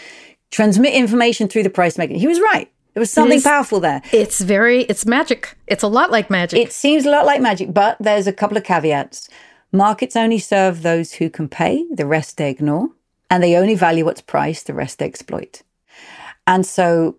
transmit 0.51 0.93
information 0.93 1.47
through 1.47 1.63
the 1.63 1.71
price 1.71 1.97
mechanism. 1.97 2.21
He 2.21 2.27
was 2.27 2.39
right. 2.39 2.71
There 2.97 3.01
was 3.01 3.11
something 3.11 3.43
powerful 3.43 3.79
there. 3.79 4.01
It's 4.11 4.41
very, 4.41 4.81
it's 4.85 5.05
magic. 5.05 5.55
It's 5.67 5.83
a 5.83 5.87
lot 5.87 6.09
like 6.09 6.31
magic. 6.31 6.59
It 6.59 6.73
seems 6.73 7.05
a 7.05 7.11
lot 7.11 7.27
like 7.27 7.39
magic, 7.39 7.71
but 7.71 7.95
there's 7.99 8.25
a 8.25 8.33
couple 8.33 8.57
of 8.57 8.63
caveats. 8.63 9.29
Markets 9.71 10.15
only 10.15 10.39
serve 10.39 10.81
those 10.81 11.13
who 11.13 11.29
can 11.29 11.47
pay, 11.47 11.85
the 11.93 12.07
rest 12.07 12.37
they 12.37 12.49
ignore, 12.49 12.89
and 13.29 13.43
they 13.43 13.55
only 13.55 13.75
value 13.75 14.03
what's 14.03 14.21
priced, 14.21 14.65
the 14.65 14.73
rest 14.73 14.97
they 14.97 15.05
exploit. 15.05 15.61
And 16.47 16.65
so 16.65 17.17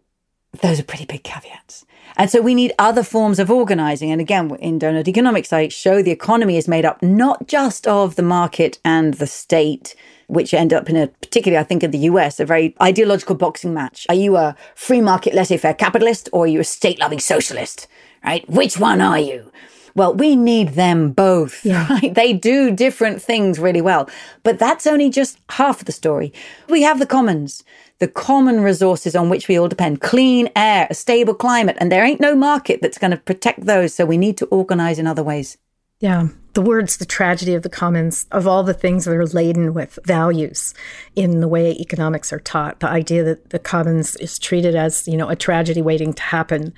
those 0.62 0.80
are 0.80 0.82
pretty 0.82 1.04
big 1.04 1.22
caveats. 1.22 1.86
And 2.18 2.28
so 2.28 2.42
we 2.42 2.54
need 2.54 2.72
other 2.80 3.04
forms 3.04 3.38
of 3.38 3.48
organizing. 3.48 4.10
And 4.10 4.20
again, 4.20 4.50
in 4.56 4.80
Doughnut 4.80 5.06
Economics, 5.06 5.52
I 5.52 5.68
show 5.68 6.02
the 6.02 6.10
economy 6.10 6.56
is 6.56 6.66
made 6.66 6.84
up 6.84 7.00
not 7.00 7.46
just 7.46 7.86
of 7.86 8.16
the 8.16 8.24
market 8.24 8.80
and 8.84 9.14
the 9.14 9.26
state, 9.26 9.94
which 10.26 10.52
end 10.52 10.72
up 10.72 10.90
in 10.90 10.96
a, 10.96 11.06
particularly, 11.06 11.60
I 11.60 11.64
think, 11.64 11.84
in 11.84 11.92
the 11.92 11.98
US, 12.10 12.40
a 12.40 12.44
very 12.44 12.74
ideological 12.82 13.36
boxing 13.36 13.72
match. 13.72 14.04
Are 14.08 14.16
you 14.16 14.36
a 14.36 14.56
free 14.74 15.00
market, 15.00 15.32
laissez 15.32 15.58
faire 15.58 15.74
capitalist 15.74 16.28
or 16.32 16.44
are 16.44 16.48
you 16.48 16.58
a 16.58 16.64
state 16.64 16.98
loving 16.98 17.20
socialist? 17.20 17.86
Right? 18.24 18.48
Which 18.50 18.78
one 18.78 19.00
are 19.00 19.20
you? 19.20 19.52
Well, 19.94 20.14
we 20.14 20.34
need 20.34 20.70
them 20.70 21.12
both, 21.12 21.64
yeah. 21.64 21.86
right? 21.88 22.14
They 22.14 22.32
do 22.32 22.72
different 22.72 23.22
things 23.22 23.60
really 23.60 23.80
well. 23.80 24.10
But 24.42 24.58
that's 24.58 24.88
only 24.88 25.08
just 25.08 25.38
half 25.50 25.80
of 25.80 25.86
the 25.86 25.92
story. 25.92 26.32
We 26.68 26.82
have 26.82 26.98
the 26.98 27.06
commons, 27.06 27.62
the 27.98 28.08
common 28.08 28.60
resources 28.60 29.16
on 29.16 29.28
which 29.28 29.48
we 29.48 29.58
all 29.58 29.68
depend 29.68 30.00
clean 30.00 30.48
air, 30.54 30.86
a 30.88 30.94
stable 30.94 31.34
climate, 31.34 31.76
and 31.80 31.90
there 31.90 32.04
ain't 32.04 32.20
no 32.20 32.34
market 32.34 32.80
that's 32.80 32.98
going 32.98 33.10
to 33.10 33.16
protect 33.16 33.66
those. 33.66 33.94
So 33.94 34.04
we 34.06 34.16
need 34.16 34.36
to 34.38 34.46
organize 34.46 34.98
in 34.98 35.06
other 35.06 35.22
ways. 35.22 35.58
Yeah. 36.00 36.28
The 36.54 36.62
words, 36.62 36.96
the 36.96 37.06
tragedy 37.06 37.54
of 37.54 37.62
the 37.62 37.68
commons, 37.68 38.26
of 38.30 38.46
all 38.46 38.62
the 38.62 38.74
things 38.74 39.04
that 39.04 39.14
are 39.14 39.26
laden 39.26 39.74
with 39.74 39.98
values 40.04 40.74
in 41.16 41.40
the 41.40 41.48
way 41.48 41.72
economics 41.72 42.32
are 42.32 42.40
taught, 42.40 42.80
the 42.80 42.88
idea 42.88 43.24
that 43.24 43.50
the 43.50 43.58
commons 43.58 44.16
is 44.16 44.38
treated 44.38 44.74
as, 44.74 45.06
you 45.08 45.16
know, 45.16 45.28
a 45.28 45.36
tragedy 45.36 45.82
waiting 45.82 46.12
to 46.14 46.22
happen 46.22 46.72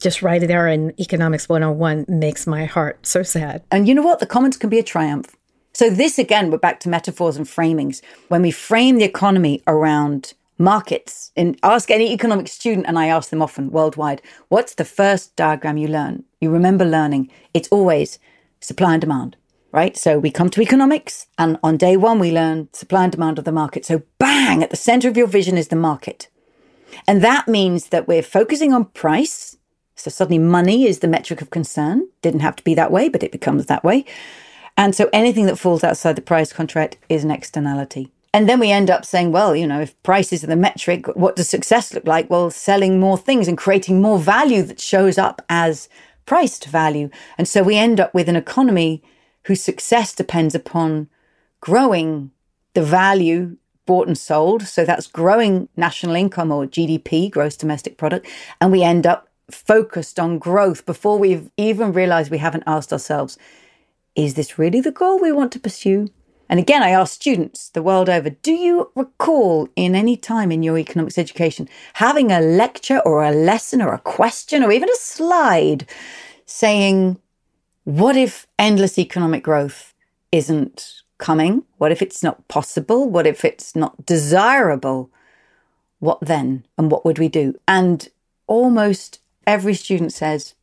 just 0.00 0.22
right 0.22 0.40
there 0.40 0.66
in 0.66 0.94
Economics 0.98 1.48
101 1.48 2.06
makes 2.08 2.46
my 2.46 2.64
heart 2.64 3.04
so 3.06 3.22
sad. 3.22 3.62
And 3.70 3.86
you 3.86 3.94
know 3.94 4.02
what? 4.02 4.18
The 4.18 4.26
commons 4.26 4.56
can 4.56 4.70
be 4.70 4.78
a 4.78 4.82
triumph. 4.82 5.36
So, 5.72 5.90
this 5.90 6.18
again, 6.18 6.50
we're 6.50 6.58
back 6.58 6.80
to 6.80 6.88
metaphors 6.88 7.36
and 7.36 7.46
framings. 7.46 8.00
When 8.28 8.42
we 8.42 8.50
frame 8.50 8.96
the 8.96 9.04
economy 9.04 9.62
around 9.66 10.32
markets, 10.60 11.32
and 11.36 11.58
ask 11.62 11.90
any 11.90 12.12
economic 12.12 12.48
student, 12.48 12.86
and 12.86 12.98
I 12.98 13.06
ask 13.06 13.30
them 13.30 13.42
often 13.42 13.70
worldwide, 13.70 14.22
what's 14.48 14.74
the 14.74 14.84
first 14.84 15.34
diagram 15.34 15.76
you 15.76 15.88
learn? 15.88 16.24
You 16.40 16.50
remember 16.50 16.84
learning. 16.84 17.30
It's 17.54 17.68
always 17.68 18.18
supply 18.60 18.92
and 18.92 19.00
demand, 19.00 19.36
right? 19.72 19.96
So, 19.96 20.18
we 20.18 20.30
come 20.30 20.50
to 20.50 20.62
economics, 20.62 21.26
and 21.38 21.58
on 21.62 21.76
day 21.76 21.96
one, 21.96 22.18
we 22.18 22.30
learn 22.30 22.68
supply 22.72 23.04
and 23.04 23.12
demand 23.12 23.38
of 23.38 23.44
the 23.44 23.52
market. 23.52 23.84
So, 23.84 24.02
bang, 24.18 24.62
at 24.62 24.70
the 24.70 24.76
center 24.76 25.08
of 25.08 25.16
your 25.16 25.26
vision 25.26 25.58
is 25.58 25.68
the 25.68 25.76
market. 25.76 26.28
And 27.08 27.22
that 27.22 27.48
means 27.48 27.88
that 27.88 28.06
we're 28.06 28.22
focusing 28.22 28.72
on 28.72 28.84
price 28.86 29.56
so 30.00 30.10
suddenly 30.10 30.38
money 30.38 30.86
is 30.86 31.00
the 31.00 31.08
metric 31.08 31.42
of 31.42 31.50
concern. 31.50 32.08
Didn't 32.22 32.40
have 32.40 32.56
to 32.56 32.64
be 32.64 32.74
that 32.74 32.90
way, 32.90 33.10
but 33.10 33.22
it 33.22 33.32
becomes 33.32 33.66
that 33.66 33.84
way. 33.84 34.06
And 34.76 34.94
so 34.94 35.10
anything 35.12 35.44
that 35.44 35.58
falls 35.58 35.84
outside 35.84 36.16
the 36.16 36.22
price 36.22 36.54
contract 36.54 36.96
is 37.10 37.22
an 37.22 37.30
externality. 37.30 38.10
And 38.32 38.48
then 38.48 38.60
we 38.60 38.70
end 38.70 38.90
up 38.90 39.04
saying, 39.04 39.32
well, 39.32 39.56
you 39.56 39.66
know, 39.66 39.80
if 39.80 40.00
prices 40.02 40.44
are 40.44 40.48
the 40.48 40.56
metric, 40.56 41.06
what 41.16 41.34
does 41.34 41.48
success 41.48 41.92
look 41.92 42.06
like? 42.06 42.30
Well, 42.30 42.50
selling 42.50 43.00
more 43.00 43.18
things 43.18 43.48
and 43.48 43.58
creating 43.58 44.00
more 44.00 44.18
value 44.18 44.62
that 44.62 44.80
shows 44.80 45.18
up 45.18 45.42
as 45.48 45.88
priced 46.26 46.66
value. 46.66 47.10
And 47.38 47.48
so 47.48 47.62
we 47.62 47.76
end 47.76 47.98
up 47.98 48.14
with 48.14 48.28
an 48.28 48.36
economy 48.36 49.02
whose 49.44 49.62
success 49.62 50.14
depends 50.14 50.54
upon 50.54 51.08
growing 51.60 52.30
the 52.74 52.82
value 52.82 53.56
bought 53.84 54.06
and 54.06 54.16
sold. 54.16 54.62
So 54.62 54.84
that's 54.84 55.08
growing 55.08 55.68
national 55.76 56.14
income 56.14 56.52
or 56.52 56.66
GDP, 56.66 57.28
gross 57.28 57.56
domestic 57.56 57.98
product. 57.98 58.28
And 58.60 58.70
we 58.70 58.84
end 58.84 59.08
up 59.08 59.28
focused 59.50 60.20
on 60.20 60.38
growth 60.38 60.86
before 60.86 61.18
we've 61.18 61.50
even 61.56 61.92
realized 61.92 62.30
we 62.30 62.38
haven't 62.38 62.62
asked 62.68 62.92
ourselves, 62.92 63.36
is 64.14 64.34
this 64.34 64.56
really 64.56 64.80
the 64.80 64.92
goal 64.92 65.18
we 65.20 65.32
want 65.32 65.50
to 65.52 65.58
pursue? 65.58 66.06
And 66.50 66.58
again, 66.58 66.82
I 66.82 66.90
ask 66.90 67.14
students 67.14 67.68
the 67.68 67.82
world 67.82 68.08
over 68.08 68.28
do 68.28 68.52
you 68.52 68.90
recall 68.96 69.68
in 69.76 69.94
any 69.94 70.16
time 70.16 70.50
in 70.50 70.64
your 70.64 70.78
economics 70.78 71.16
education 71.16 71.68
having 71.94 72.32
a 72.32 72.40
lecture 72.40 72.98
or 72.98 73.22
a 73.22 73.30
lesson 73.30 73.80
or 73.80 73.94
a 73.94 74.00
question 74.00 74.64
or 74.64 74.72
even 74.72 74.90
a 74.90 74.96
slide 74.96 75.86
saying, 76.46 77.20
what 77.84 78.16
if 78.16 78.48
endless 78.58 78.98
economic 78.98 79.44
growth 79.44 79.94
isn't 80.32 81.02
coming? 81.18 81.62
What 81.78 81.92
if 81.92 82.02
it's 82.02 82.20
not 82.20 82.48
possible? 82.48 83.08
What 83.08 83.28
if 83.28 83.44
it's 83.44 83.76
not 83.76 84.04
desirable? 84.04 85.08
What 86.00 86.18
then? 86.20 86.66
And 86.76 86.90
what 86.90 87.04
would 87.04 87.20
we 87.20 87.28
do? 87.28 87.54
And 87.68 88.08
almost 88.48 89.20
every 89.46 89.74
student 89.74 90.12
says, 90.12 90.54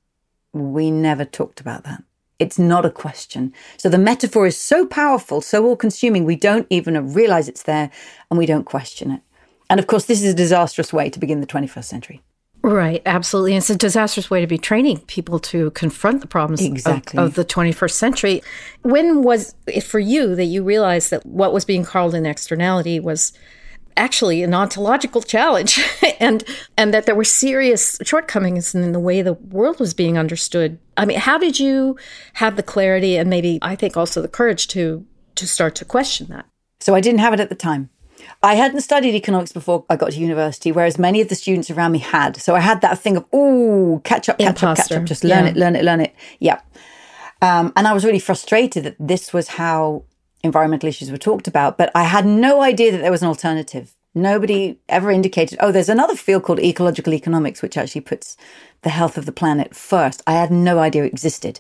we 0.52 0.92
never 0.92 1.24
talked 1.24 1.62
about 1.62 1.86
that. 1.86 2.04
It's 2.40 2.60
not 2.60 2.86
a 2.86 2.92
question. 2.92 3.54
So 3.78 3.90
the 3.90 3.98
metaphor 3.98 4.46
is 4.46 4.58
so 4.58 4.86
powerful, 4.86 5.42
so 5.42 5.66
all 5.66 5.76
consuming, 5.76 6.24
we 6.24 6.36
don't 6.36 6.68
even 6.70 7.14
realize 7.14 7.48
it's 7.48 7.64
there 7.64 7.90
and 8.30 8.38
we 8.38 8.46
don't 8.46 8.66
question 8.66 9.12
it. 9.12 9.22
And 9.70 9.80
of 9.80 9.88
course, 9.88 10.06
this 10.06 10.22
is 10.22 10.34
a 10.34 10.36
disastrous 10.36 10.94
way 10.94 11.10
to 11.10 11.20
begin 11.20 11.42
the 11.42 11.48
21st 11.48 11.84
century. 11.84 12.22
Right, 12.64 13.02
absolutely. 13.06 13.54
And 13.54 13.60
it's 13.60 13.70
a 13.70 13.76
disastrous 13.76 14.30
way 14.30 14.42
to 14.42 14.48
be 14.48 14.58
training 14.58 15.00
people 15.02 15.40
to 15.40 15.72
confront 15.72 16.22
the 16.22 16.28
problems 16.28 16.62
exactly. 16.62 17.18
of, 17.18 17.28
of, 17.28 17.34
the 17.36 17.46
21st 17.46 17.92
century. 17.92 18.42
When 18.82 19.24
was 19.24 19.56
it 19.68 19.82
for 19.82 20.00
you 20.00 20.36
that 20.36 20.46
you 20.46 20.64
realized 20.64 21.12
that 21.12 21.26
what 21.26 21.54
was 21.54 21.66
being 21.66 21.86
called 21.86 22.14
an 22.14 22.26
externality 22.26 23.00
was 23.00 23.32
actually 23.98 24.44
an 24.44 24.54
ontological 24.54 25.22
challenge 25.22 25.80
and 26.20 26.44
and 26.78 26.94
that 26.94 27.06
there 27.06 27.16
were 27.16 27.24
serious 27.24 27.98
shortcomings 28.04 28.74
in 28.74 28.92
the 28.92 29.00
way 29.00 29.22
the 29.22 29.34
world 29.34 29.80
was 29.80 29.94
being 29.94 30.18
understood. 30.18 30.80
I 30.96 31.06
mean, 31.06 31.20
how 31.20 31.38
did 31.38 31.60
you 31.60 31.98
have 32.34 32.56
the 32.56 32.64
clarity 32.64 33.18
and 33.18 33.30
maybe 33.30 33.60
I 33.62 33.76
think 33.76 33.98
also 33.98 34.22
the 34.22 34.28
courage 34.28 34.68
to 34.70 35.06
to 35.36 35.48
start 35.48 35.76
to 35.76 35.86
question 35.86 36.28
that? 36.28 36.46
So 36.80 36.96
I 36.96 37.02
didn't 37.02 37.20
have 37.20 37.34
it 37.34 37.40
at 37.40 37.50
the 37.50 37.56
time. 37.56 37.90
I 38.44 38.56
hadn't 38.56 38.82
studied 38.82 39.16
economics 39.16 39.52
before 39.52 39.86
I 39.90 39.96
got 39.96 40.12
to 40.12 40.20
university, 40.20 40.72
whereas 40.72 41.00
many 41.00 41.22
of 41.22 41.30
the 41.30 41.36
students 41.36 41.70
around 41.72 41.92
me 41.92 42.00
had. 42.00 42.38
So 42.38 42.56
I 42.56 42.60
had 42.60 42.82
that 42.82 43.00
thing 43.00 43.18
of, 43.18 43.26
oh, 43.34 44.02
catch 44.04 44.30
up, 44.30 44.38
catch 44.38 44.62
Imposter. 44.62 44.82
up, 44.82 44.88
catch 44.90 44.98
up, 44.98 45.06
just 45.06 45.24
learn 45.24 45.46
yeah. 45.46 45.52
it, 45.52 45.58
learn 45.58 45.76
it, 45.76 45.84
learn 45.84 46.02
it. 46.02 46.16
Yeah. 46.40 46.60
Um, 47.42 47.72
and 47.76 47.88
I 47.88 47.94
was 47.94 48.04
really 48.04 48.20
frustrated 48.20 48.84
that 48.84 48.96
this 49.00 49.34
was 49.34 49.48
how 49.48 50.04
environmental 50.44 50.90
issues 50.90 51.12
were 51.12 51.18
talked 51.18 51.48
about, 51.48 51.78
but 51.78 51.92
I 51.96 52.04
had 52.04 52.26
no 52.26 52.62
idea 52.62 52.92
that 52.92 53.00
there 53.00 53.12
was 53.12 53.22
an 53.22 53.28
alternative. 53.28 53.94
Nobody 54.14 54.80
ever 54.90 55.12
indicated, 55.12 55.60
oh, 55.62 55.72
there's 55.72 55.90
another 55.90 56.16
field 56.16 56.44
called 56.44 56.60
ecological 56.60 57.14
economics, 57.14 57.62
which 57.62 57.78
actually 57.78 58.02
puts 58.02 58.36
the 58.82 58.90
health 58.90 59.18
of 59.18 59.26
the 59.26 59.32
planet 59.32 59.76
first. 59.76 60.24
I 60.26 60.34
had 60.34 60.52
no 60.52 60.80
idea 60.80 61.04
it 61.04 61.14
existed. 61.14 61.60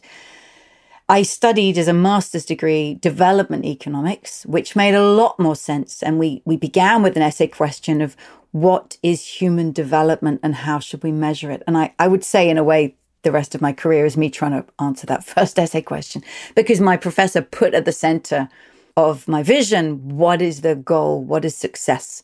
I 1.10 1.22
studied 1.22 1.78
as 1.78 1.88
a 1.88 1.94
master's 1.94 2.46
degree 2.46 2.96
development 2.96 3.64
economics, 3.66 4.46
which 4.46 4.76
made 4.76 4.94
a 4.94 5.08
lot 5.08 5.40
more 5.40 5.56
sense. 5.56 6.04
And 6.04 6.20
we, 6.20 6.42
we 6.44 6.58
began 6.58 7.02
with 7.02 7.16
an 7.16 7.22
essay 7.22 7.48
question 7.48 8.02
of 8.02 8.18
what 8.52 8.98
is 9.02 9.26
human 9.26 9.72
development 9.72 10.42
and 10.44 10.56
how 10.56 10.80
should 10.80 11.04
we 11.04 11.12
measure 11.12 11.52
it? 11.52 11.64
And 11.66 11.78
I, 11.78 11.94
I 11.98 12.08
would 12.08 12.24
say, 12.24 12.50
in 12.50 12.58
a 12.58 12.64
way, 12.64 12.96
the 13.28 13.32
rest 13.34 13.54
of 13.54 13.62
my 13.62 13.74
career 13.74 14.06
is 14.06 14.16
me 14.16 14.30
trying 14.30 14.54
to 14.54 14.66
answer 14.80 15.06
that 15.06 15.26
first 15.34 15.60
essay 15.60 15.82
question 15.82 16.24
because 16.56 16.80
my 16.80 16.96
professor 16.96 17.42
put 17.42 17.74
at 17.74 17.84
the 17.84 17.92
center 17.92 18.48
of 18.96 19.28
my 19.28 19.44
vision 19.44 20.18
what 20.18 20.42
is 20.42 20.62
the 20.62 20.76
goal, 20.76 21.22
what 21.22 21.44
is 21.44 21.56
success. 21.56 22.24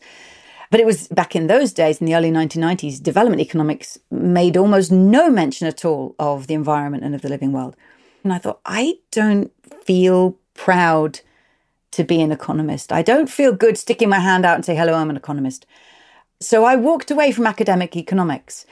But 0.71 0.79
it 0.79 0.85
was 0.85 1.09
back 1.09 1.35
in 1.35 1.47
those 1.47 1.73
days, 1.73 1.99
in 1.99 2.07
the 2.07 2.15
early 2.15 2.31
1990s, 2.31 3.03
development 3.03 3.41
economics 3.41 3.99
made 4.09 4.55
almost 4.55 4.91
no 4.91 5.29
mention 5.29 5.67
at 5.67 5.83
all 5.83 6.15
of 6.17 6.47
the 6.47 6.53
environment 6.53 7.03
and 7.03 7.13
of 7.13 7.21
the 7.21 7.29
living 7.29 7.51
world. 7.51 7.75
And 8.23 8.31
I 8.31 8.37
thought, 8.37 8.61
I 8.65 8.95
don't 9.11 9.51
feel 9.83 10.37
proud 10.53 11.19
to 11.91 12.03
be 12.03 12.21
an 12.21 12.31
economist. 12.31 12.93
I 12.93 13.03
don't 13.03 13.29
feel 13.29 13.53
good 13.53 13.77
sticking 13.77 14.09
my 14.09 14.19
hand 14.19 14.45
out 14.45 14.55
and 14.55 14.65
say, 14.65 14.75
hello, 14.75 14.93
I'm 14.93 15.09
an 15.09 15.17
economist. 15.17 15.67
So 16.39 16.63
I 16.63 16.75
walked 16.75 17.11
away 17.11 17.31
from 17.31 17.45
academic 17.45 17.95
economics 17.95 18.65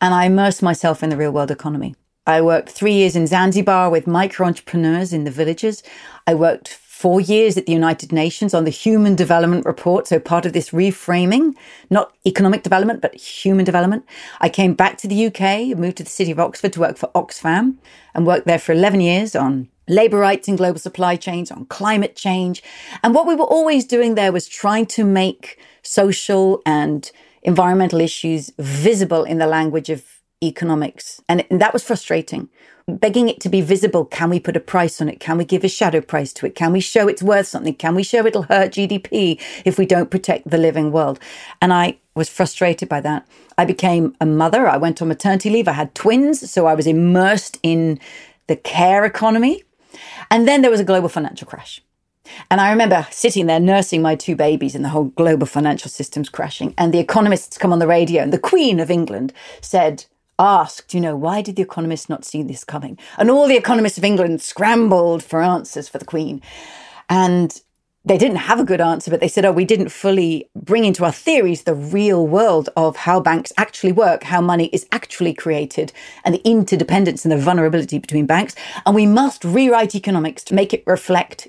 and 0.00 0.14
I 0.14 0.26
immersed 0.26 0.62
myself 0.62 1.02
in 1.02 1.10
the 1.10 1.16
real 1.16 1.32
world 1.32 1.50
economy. 1.50 1.94
I 2.26 2.40
worked 2.40 2.70
three 2.70 2.94
years 2.94 3.14
in 3.14 3.26
Zanzibar 3.26 3.88
with 3.88 4.06
micro 4.06 4.46
entrepreneurs 4.46 5.12
in 5.12 5.24
the 5.24 5.30
villages. 5.30 5.82
I 6.26 6.34
worked 6.34 6.68
four 6.68 7.20
years 7.20 7.56
at 7.56 7.66
the 7.66 7.72
United 7.72 8.10
Nations 8.10 8.54
on 8.54 8.64
the 8.64 8.70
Human 8.70 9.14
Development 9.14 9.64
Report. 9.64 10.08
So 10.08 10.18
part 10.18 10.46
of 10.46 10.54
this 10.54 10.70
reframing, 10.70 11.54
not 11.90 12.12
economic 12.26 12.62
development, 12.62 13.02
but 13.02 13.14
human 13.14 13.64
development. 13.64 14.04
I 14.40 14.48
came 14.48 14.74
back 14.74 14.96
to 14.98 15.08
the 15.08 15.26
UK, 15.26 15.76
moved 15.78 15.98
to 15.98 16.04
the 16.04 16.10
city 16.10 16.32
of 16.32 16.40
Oxford 16.40 16.72
to 16.72 16.80
work 16.80 16.96
for 16.96 17.10
Oxfam 17.14 17.76
and 18.14 18.26
worked 18.26 18.46
there 18.46 18.58
for 18.58 18.72
11 18.72 19.02
years 19.02 19.36
on 19.36 19.68
labor 19.88 20.16
rights 20.16 20.48
in 20.48 20.56
global 20.56 20.80
supply 20.80 21.16
chains, 21.16 21.50
on 21.50 21.66
climate 21.66 22.16
change. 22.16 22.62
And 23.04 23.14
what 23.14 23.26
we 23.26 23.34
were 23.34 23.44
always 23.44 23.84
doing 23.84 24.14
there 24.14 24.32
was 24.32 24.48
trying 24.48 24.86
to 24.86 25.04
make 25.04 25.60
social 25.82 26.62
and 26.66 27.10
environmental 27.46 28.00
issues 28.00 28.52
visible 28.58 29.24
in 29.24 29.38
the 29.38 29.46
language 29.46 29.88
of 29.88 30.04
economics. 30.42 31.22
And, 31.28 31.46
and 31.48 31.60
that 31.60 31.72
was 31.72 31.82
frustrating. 31.82 32.50
Begging 32.88 33.28
it 33.28 33.40
to 33.40 33.48
be 33.48 33.62
visible. 33.62 34.04
Can 34.04 34.30
we 34.30 34.38
put 34.38 34.56
a 34.56 34.60
price 34.60 35.00
on 35.00 35.08
it? 35.08 35.18
Can 35.18 35.38
we 35.38 35.44
give 35.44 35.64
a 35.64 35.68
shadow 35.68 36.00
price 36.00 36.32
to 36.34 36.46
it? 36.46 36.54
Can 36.54 36.72
we 36.72 36.80
show 36.80 37.08
it's 37.08 37.22
worth 37.22 37.46
something? 37.46 37.74
Can 37.74 37.94
we 37.94 38.02
show 38.02 38.26
it'll 38.26 38.42
hurt 38.42 38.72
GDP 38.72 39.40
if 39.64 39.78
we 39.78 39.86
don't 39.86 40.10
protect 40.10 40.50
the 40.50 40.58
living 40.58 40.92
world? 40.92 41.18
And 41.62 41.72
I 41.72 41.98
was 42.14 42.28
frustrated 42.28 42.88
by 42.88 43.00
that. 43.00 43.26
I 43.58 43.64
became 43.64 44.14
a 44.20 44.26
mother. 44.26 44.68
I 44.68 44.76
went 44.76 45.00
on 45.00 45.08
maternity 45.08 45.50
leave. 45.50 45.68
I 45.68 45.72
had 45.72 45.94
twins. 45.94 46.50
So 46.50 46.66
I 46.66 46.74
was 46.74 46.86
immersed 46.86 47.58
in 47.62 47.98
the 48.46 48.56
care 48.56 49.04
economy. 49.04 49.62
And 50.30 50.46
then 50.46 50.62
there 50.62 50.70
was 50.70 50.80
a 50.80 50.84
global 50.84 51.08
financial 51.08 51.46
crash. 51.46 51.80
And 52.50 52.60
I 52.60 52.70
remember 52.70 53.06
sitting 53.10 53.46
there 53.46 53.60
nursing 53.60 54.02
my 54.02 54.14
two 54.14 54.36
babies 54.36 54.74
and 54.74 54.84
the 54.84 54.90
whole 54.90 55.04
global 55.04 55.46
financial 55.46 55.90
system's 55.90 56.28
crashing. 56.28 56.74
And 56.78 56.92
the 56.92 56.98
economists 56.98 57.58
come 57.58 57.72
on 57.72 57.78
the 57.78 57.86
radio 57.86 58.22
and 58.22 58.32
the 58.32 58.38
Queen 58.38 58.80
of 58.80 58.90
England 58.90 59.32
said, 59.60 60.06
asked, 60.38 60.92
you 60.92 61.00
know, 61.00 61.16
why 61.16 61.42
did 61.42 61.56
the 61.56 61.62
economists 61.62 62.08
not 62.08 62.24
see 62.24 62.42
this 62.42 62.64
coming? 62.64 62.98
And 63.18 63.30
all 63.30 63.48
the 63.48 63.56
economists 63.56 63.98
of 63.98 64.04
England 64.04 64.42
scrambled 64.42 65.22
for 65.22 65.42
answers 65.42 65.88
for 65.88 65.98
the 65.98 66.04
Queen. 66.04 66.42
And 67.08 67.60
they 68.04 68.18
didn't 68.18 68.36
have 68.36 68.60
a 68.60 68.64
good 68.64 68.80
answer, 68.80 69.10
but 69.10 69.18
they 69.18 69.28
said, 69.28 69.44
oh, 69.44 69.50
we 69.50 69.64
didn't 69.64 69.88
fully 69.88 70.48
bring 70.54 70.84
into 70.84 71.04
our 71.04 71.12
theories 71.12 71.62
the 71.62 71.74
real 71.74 72.24
world 72.24 72.68
of 72.76 72.94
how 72.94 73.18
banks 73.18 73.52
actually 73.58 73.90
work, 73.90 74.22
how 74.22 74.40
money 74.40 74.66
is 74.66 74.86
actually 74.92 75.34
created, 75.34 75.92
and 76.24 76.32
the 76.32 76.48
interdependence 76.48 77.24
and 77.24 77.32
the 77.32 77.36
vulnerability 77.36 77.98
between 77.98 78.24
banks. 78.24 78.54
And 78.86 78.94
we 78.94 79.06
must 79.06 79.44
rewrite 79.44 79.96
economics 79.96 80.44
to 80.44 80.54
make 80.54 80.72
it 80.72 80.84
reflect 80.86 81.48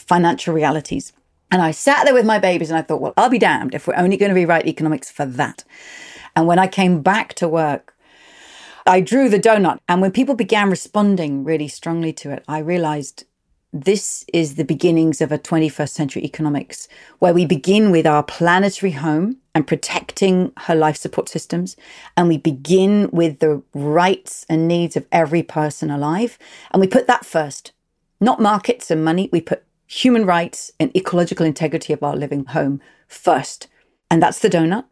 financial 0.00 0.54
realities. 0.54 1.12
And 1.50 1.62
I 1.62 1.70
sat 1.70 2.04
there 2.04 2.14
with 2.14 2.26
my 2.26 2.38
babies 2.38 2.70
and 2.70 2.78
I 2.78 2.82
thought, 2.82 3.00
well, 3.00 3.14
I'll 3.16 3.30
be 3.30 3.38
damned 3.38 3.74
if 3.74 3.86
we're 3.86 3.96
only 3.96 4.16
going 4.16 4.30
to 4.30 4.34
rewrite 4.34 4.66
economics 4.66 5.10
for 5.10 5.24
that. 5.24 5.64
And 6.36 6.46
when 6.46 6.58
I 6.58 6.66
came 6.66 7.00
back 7.00 7.34
to 7.34 7.48
work, 7.48 7.94
I 8.86 9.00
drew 9.00 9.28
the 9.28 9.40
donut. 9.40 9.78
And 9.88 10.00
when 10.00 10.12
people 10.12 10.34
began 10.34 10.70
responding 10.70 11.44
really 11.44 11.68
strongly 11.68 12.12
to 12.14 12.30
it, 12.30 12.44
I 12.48 12.58
realized 12.58 13.24
this 13.72 14.24
is 14.32 14.54
the 14.54 14.64
beginnings 14.64 15.20
of 15.20 15.30
a 15.30 15.38
21st 15.38 15.90
century 15.90 16.24
economics 16.24 16.88
where 17.18 17.34
we 17.34 17.44
begin 17.44 17.90
with 17.90 18.06
our 18.06 18.22
planetary 18.22 18.92
home 18.92 19.36
and 19.54 19.66
protecting 19.66 20.52
her 20.56 20.74
life 20.74 20.96
support 20.96 21.28
systems. 21.28 21.76
And 22.16 22.28
we 22.28 22.38
begin 22.38 23.10
with 23.12 23.40
the 23.40 23.62
rights 23.74 24.46
and 24.48 24.66
needs 24.66 24.96
of 24.96 25.06
every 25.12 25.42
person 25.42 25.90
alive. 25.90 26.38
And 26.70 26.80
we 26.80 26.86
put 26.86 27.06
that 27.08 27.26
first, 27.26 27.72
not 28.20 28.40
markets 28.40 28.90
and 28.90 29.04
money. 29.04 29.28
We 29.32 29.42
put 29.42 29.64
human 29.88 30.26
rights 30.26 30.70
and 30.78 30.94
ecological 30.94 31.46
integrity 31.46 31.92
of 31.92 32.02
our 32.02 32.14
living 32.14 32.44
home 32.44 32.80
first. 33.08 33.66
And 34.10 34.22
that's 34.22 34.38
the 34.38 34.50
donut. 34.50 34.84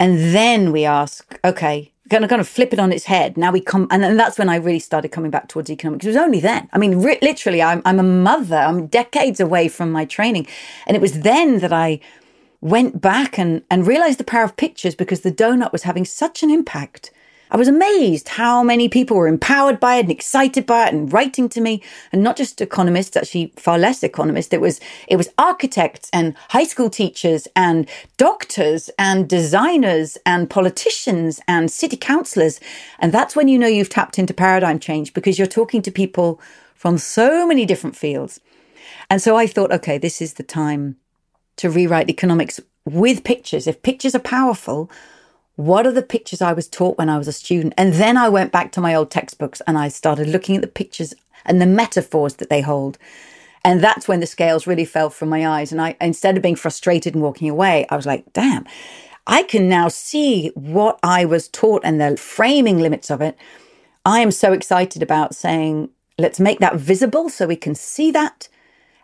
And 0.00 0.34
then 0.34 0.72
we 0.72 0.84
ask, 0.84 1.38
okay, 1.44 1.92
going 2.08 2.22
to 2.22 2.28
kind 2.28 2.40
of 2.40 2.48
flip 2.48 2.72
it 2.72 2.78
on 2.78 2.92
its 2.92 3.04
head. 3.04 3.36
Now 3.36 3.52
we 3.52 3.60
come, 3.60 3.86
and, 3.90 4.04
and 4.04 4.18
that's 4.18 4.38
when 4.38 4.48
I 4.48 4.56
really 4.56 4.78
started 4.78 5.08
coming 5.08 5.30
back 5.30 5.48
towards 5.48 5.70
economics. 5.70 6.06
It 6.06 6.08
was 6.08 6.16
only 6.16 6.40
then. 6.40 6.68
I 6.72 6.78
mean, 6.78 7.02
re- 7.02 7.18
literally, 7.20 7.62
I'm, 7.62 7.82
I'm 7.84 7.98
a 7.98 8.04
mother. 8.04 8.56
I'm 8.56 8.86
decades 8.86 9.38
away 9.38 9.68
from 9.68 9.92
my 9.92 10.06
training. 10.06 10.46
And 10.86 10.96
it 10.96 11.00
was 11.00 11.20
then 11.20 11.58
that 11.58 11.72
I 11.72 12.00
went 12.62 13.00
back 13.00 13.38
and, 13.38 13.62
and 13.70 13.86
realized 13.86 14.18
the 14.18 14.24
power 14.24 14.44
of 14.44 14.56
pictures 14.56 14.94
because 14.94 15.20
the 15.20 15.32
donut 15.32 15.72
was 15.72 15.82
having 15.82 16.06
such 16.06 16.42
an 16.42 16.50
impact 16.50 17.10
I 17.50 17.56
was 17.56 17.68
amazed 17.68 18.28
how 18.28 18.62
many 18.62 18.88
people 18.88 19.16
were 19.16 19.28
empowered 19.28 19.78
by 19.78 19.96
it 19.96 20.00
and 20.00 20.10
excited 20.10 20.66
by 20.66 20.86
it 20.86 20.94
and 20.94 21.12
writing 21.12 21.48
to 21.50 21.60
me 21.60 21.82
and 22.12 22.22
not 22.22 22.36
just 22.36 22.60
economists, 22.60 23.16
actually 23.16 23.52
far 23.56 23.78
less 23.78 24.02
economists. 24.02 24.52
It 24.52 24.60
was, 24.60 24.80
it 25.06 25.16
was 25.16 25.28
architects 25.38 26.10
and 26.12 26.34
high 26.50 26.64
school 26.64 26.90
teachers 26.90 27.46
and 27.54 27.88
doctors 28.16 28.90
and 28.98 29.28
designers 29.28 30.18
and 30.26 30.50
politicians 30.50 31.40
and 31.46 31.70
city 31.70 31.96
councillors. 31.96 32.58
And 32.98 33.12
that's 33.12 33.36
when 33.36 33.48
you 33.48 33.58
know 33.58 33.68
you've 33.68 33.88
tapped 33.90 34.18
into 34.18 34.34
paradigm 34.34 34.80
change 34.80 35.14
because 35.14 35.38
you're 35.38 35.46
talking 35.46 35.82
to 35.82 35.90
people 35.90 36.40
from 36.74 36.98
so 36.98 37.46
many 37.46 37.64
different 37.64 37.96
fields. 37.96 38.40
And 39.08 39.22
so 39.22 39.36
I 39.36 39.46
thought, 39.46 39.72
okay, 39.72 39.98
this 39.98 40.20
is 40.20 40.34
the 40.34 40.42
time 40.42 40.96
to 41.56 41.70
rewrite 41.70 42.10
economics 42.10 42.60
with 42.84 43.24
pictures. 43.24 43.66
If 43.66 43.82
pictures 43.82 44.14
are 44.14 44.20
powerful, 44.20 44.90
what 45.56 45.86
are 45.86 45.92
the 45.92 46.02
pictures 46.02 46.42
I 46.42 46.52
was 46.52 46.68
taught 46.68 46.98
when 46.98 47.08
I 47.08 47.18
was 47.18 47.28
a 47.28 47.32
student? 47.32 47.74
And 47.76 47.94
then 47.94 48.16
I 48.16 48.28
went 48.28 48.52
back 48.52 48.72
to 48.72 48.80
my 48.80 48.94
old 48.94 49.10
textbooks 49.10 49.62
and 49.66 49.78
I 49.78 49.88
started 49.88 50.28
looking 50.28 50.54
at 50.54 50.62
the 50.62 50.68
pictures 50.68 51.14
and 51.46 51.60
the 51.60 51.66
metaphors 51.66 52.34
that 52.34 52.50
they 52.50 52.60
hold. 52.60 52.98
And 53.64 53.82
that's 53.82 54.06
when 54.06 54.20
the 54.20 54.26
scales 54.26 54.66
really 54.66 54.84
fell 54.84 55.10
from 55.10 55.30
my 55.30 55.46
eyes. 55.46 55.72
And 55.72 55.80
I, 55.80 55.96
instead 56.00 56.36
of 56.36 56.42
being 56.42 56.56
frustrated 56.56 57.14
and 57.14 57.22
walking 57.22 57.48
away, 57.48 57.86
I 57.90 57.96
was 57.96 58.06
like, 58.06 58.32
damn, 58.32 58.66
I 59.26 59.42
can 59.42 59.68
now 59.68 59.88
see 59.88 60.52
what 60.54 61.00
I 61.02 61.24
was 61.24 61.48
taught 61.48 61.82
and 61.84 62.00
the 62.00 62.16
framing 62.16 62.78
limits 62.78 63.10
of 63.10 63.20
it. 63.20 63.36
I 64.04 64.20
am 64.20 64.30
so 64.30 64.52
excited 64.52 65.02
about 65.02 65.34
saying, 65.34 65.88
let's 66.18 66.38
make 66.38 66.60
that 66.60 66.76
visible 66.76 67.28
so 67.28 67.46
we 67.46 67.56
can 67.56 67.74
see 67.74 68.10
that. 68.12 68.48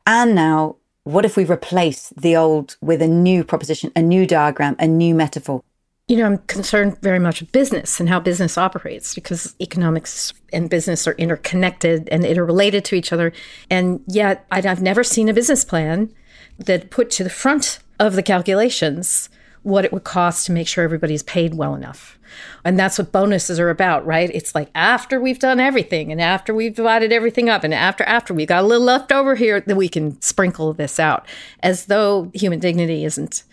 And 0.07 0.35
now, 0.35 0.77
what 1.05 1.25
if 1.25 1.37
we 1.37 1.45
replace 1.45 2.11
the 2.11 2.37
old 2.37 2.77
with 2.81 3.03
a 3.03 3.09
new 3.09 3.43
proposition, 3.43 3.91
a 3.97 4.03
new 4.03 4.27
diagram, 4.27 4.77
a 4.79 4.87
new 4.87 5.15
metaphor? 5.15 5.65
You 6.09 6.17
know, 6.17 6.27
I'm 6.27 6.39
concerned 6.39 7.01
very 7.01 7.21
much 7.21 7.41
with 7.41 7.53
business 7.53 8.01
and 8.01 8.09
how 8.09 8.19
business 8.19 8.59
operates 8.59 9.15
because 9.15 9.55
economics 9.61 10.35
and 10.53 10.69
business 10.69 11.07
are 11.07 11.13
interconnected 11.13 12.09
and 12.11 12.25
interrelated 12.25 12.85
to 12.87 12.97
each 12.97 13.13
other. 13.13 13.33
And 13.71 14.03
yet, 14.07 14.45
I've 14.51 14.83
never 14.83 15.05
seen 15.05 15.29
a 15.29 15.35
business 15.35 15.65
plan 15.65 16.13
that 16.59 16.91
put 16.91 17.11
to 17.13 17.25
the 17.25 17.31
front 17.31 17.79
of 18.01 18.15
the 18.15 18.23
calculations 18.23 19.29
what 19.63 19.85
it 19.85 19.93
would 19.93 20.03
cost 20.03 20.45
to 20.47 20.53
make 20.53 20.67
sure 20.67 20.83
everybody's 20.83 21.23
paid 21.23 21.55
well 21.55 21.75
enough. 21.75 22.19
And 22.65 22.77
that's 22.77 22.99
what 22.99 23.13
bonuses 23.13 23.61
are 23.61 23.71
about, 23.71 24.05
right? 24.05 24.31
It's 24.35 24.57
like 24.57 24.71
after 24.75 25.21
we've 25.21 25.39
done 25.39 25.61
everything 25.61 26.11
and 26.11 26.21
after 26.21 26.53
we've 26.53 26.75
divided 26.75 27.13
everything 27.13 27.49
up 27.49 27.63
and 27.63 27.73
after 27.73 28.03
after 28.05 28.35
we 28.35 28.45
got 28.45 28.65
a 28.65 28.67
little 28.67 28.85
left 28.85 29.13
over 29.13 29.37
here, 29.37 29.61
that 29.61 29.77
we 29.77 29.89
can 29.89 30.21
sprinkle 30.21 30.73
this 30.73 30.99
out 30.99 31.27
as 31.61 31.87
though 31.87 32.31
human 32.35 32.59
dignity 32.59 33.05
isn't 33.05 33.45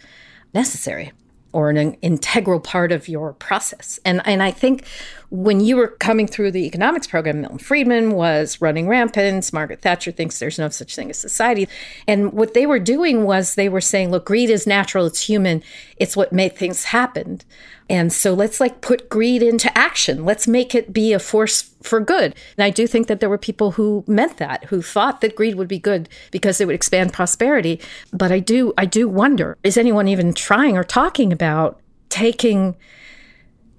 necessary 0.51 1.11
or 1.51 1.69
an 1.69 1.93
integral 2.01 2.59
part 2.59 2.91
of 2.91 3.07
your 3.07 3.33
process. 3.33 3.99
And 4.05 4.21
and 4.25 4.43
I 4.43 4.51
think 4.51 4.85
when 5.31 5.59
you 5.59 5.75
were 5.75 5.89
coming 5.89 6.27
through 6.27 6.51
the 6.51 6.65
economics 6.65 7.05
program, 7.05 7.41
Milton 7.41 7.59
Friedman 7.59 8.11
was 8.11 8.59
running 8.61 8.87
rampant. 8.87 9.51
Margaret 9.53 9.81
Thatcher 9.81 10.11
thinks 10.11 10.39
there's 10.39 10.57
no 10.57 10.69
such 10.69 10.95
thing 10.95 11.09
as 11.09 11.19
society. 11.19 11.67
And 12.07 12.33
what 12.33 12.53
they 12.53 12.65
were 12.65 12.79
doing 12.79 13.25
was 13.25 13.55
they 13.55 13.69
were 13.69 13.81
saying, 13.81 14.09
look, 14.09 14.25
greed 14.25 14.49
is 14.49 14.65
natural, 14.65 15.05
it's 15.05 15.21
human, 15.21 15.61
it's 15.97 16.17
what 16.17 16.33
made 16.33 16.55
things 16.55 16.85
happen. 16.85 17.41
And 17.89 18.13
so 18.13 18.33
let's 18.33 18.59
like 18.59 18.81
put 18.81 19.09
greed 19.09 19.41
into 19.41 19.75
action. 19.77 20.23
Let's 20.23 20.47
make 20.47 20.75
it 20.75 20.93
be 20.93 21.13
a 21.13 21.19
force 21.19 21.73
for 21.81 21.99
good. 21.99 22.35
And 22.57 22.63
I 22.63 22.69
do 22.69 22.85
think 22.85 23.07
that 23.07 23.19
there 23.19 23.29
were 23.29 23.37
people 23.37 23.71
who 23.71 24.03
meant 24.07 24.37
that, 24.37 24.65
who 24.65 24.81
thought 24.81 25.21
that 25.21 25.35
greed 25.35 25.55
would 25.55 25.67
be 25.67 25.79
good 25.79 26.07
because 26.31 26.61
it 26.61 26.65
would 26.65 26.75
expand 26.75 27.13
prosperity. 27.13 27.79
But 28.13 28.31
I 28.31 28.39
do 28.39 28.73
I 28.77 28.85
do 28.85 29.07
wonder, 29.07 29.57
is 29.63 29.77
anyone 29.77 30.07
even 30.07 30.33
trying 30.33 30.77
or 30.77 30.83
talking 30.83 31.33
about 31.33 31.79
taking 32.09 32.75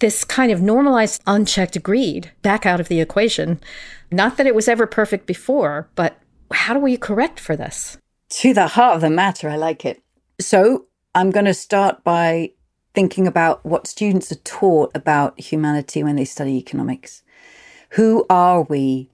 this 0.01 0.25
kind 0.25 0.51
of 0.51 0.61
normalized 0.61 1.23
unchecked 1.27 1.83
greed 1.83 2.33
back 2.43 2.67
out 2.67 2.81
of 2.81 2.89
the 2.89 3.01
equation? 3.01 3.61
Not 4.11 4.37
that 4.37 4.47
it 4.47 4.55
was 4.55 4.69
ever 4.69 4.87
perfect 4.87 5.27
before, 5.27 5.89
but 5.95 6.19
how 6.53 6.75
do 6.75 6.81
we 6.81 6.97
correct 6.97 7.39
for 7.39 7.57
this? 7.57 7.97
To 8.31 8.53
the 8.53 8.69
heart 8.69 8.97
of 8.97 9.01
the 9.01 9.11
matter, 9.11 9.49
I 9.49 9.57
like 9.57 9.85
it. 9.85 10.03
So 10.41 10.87
I'm 11.15 11.31
going 11.31 11.47
to 11.47 11.55
start 11.55 12.03
by 12.05 12.53
thinking 12.95 13.27
about 13.27 13.65
what 13.65 13.87
students 13.87 14.33
are 14.33 14.37
taught 14.37 14.91
about 14.95 15.39
humanity 15.39 16.03
when 16.03 16.17
they 16.17 16.25
study 16.25 16.57
economics. 16.59 17.23
Who 17.91 18.27
are 18.29 18.63
we? 18.63 19.11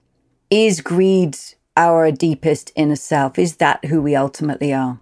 Is 0.49 0.81
greed 0.81 1.37
our 1.75 2.11
deepest 2.11 2.71
inner 2.75 2.95
self? 2.95 3.37
Is 3.37 3.57
that 3.57 3.85
who 3.85 4.01
we 4.01 4.15
ultimately 4.15 4.73
are? 4.73 4.99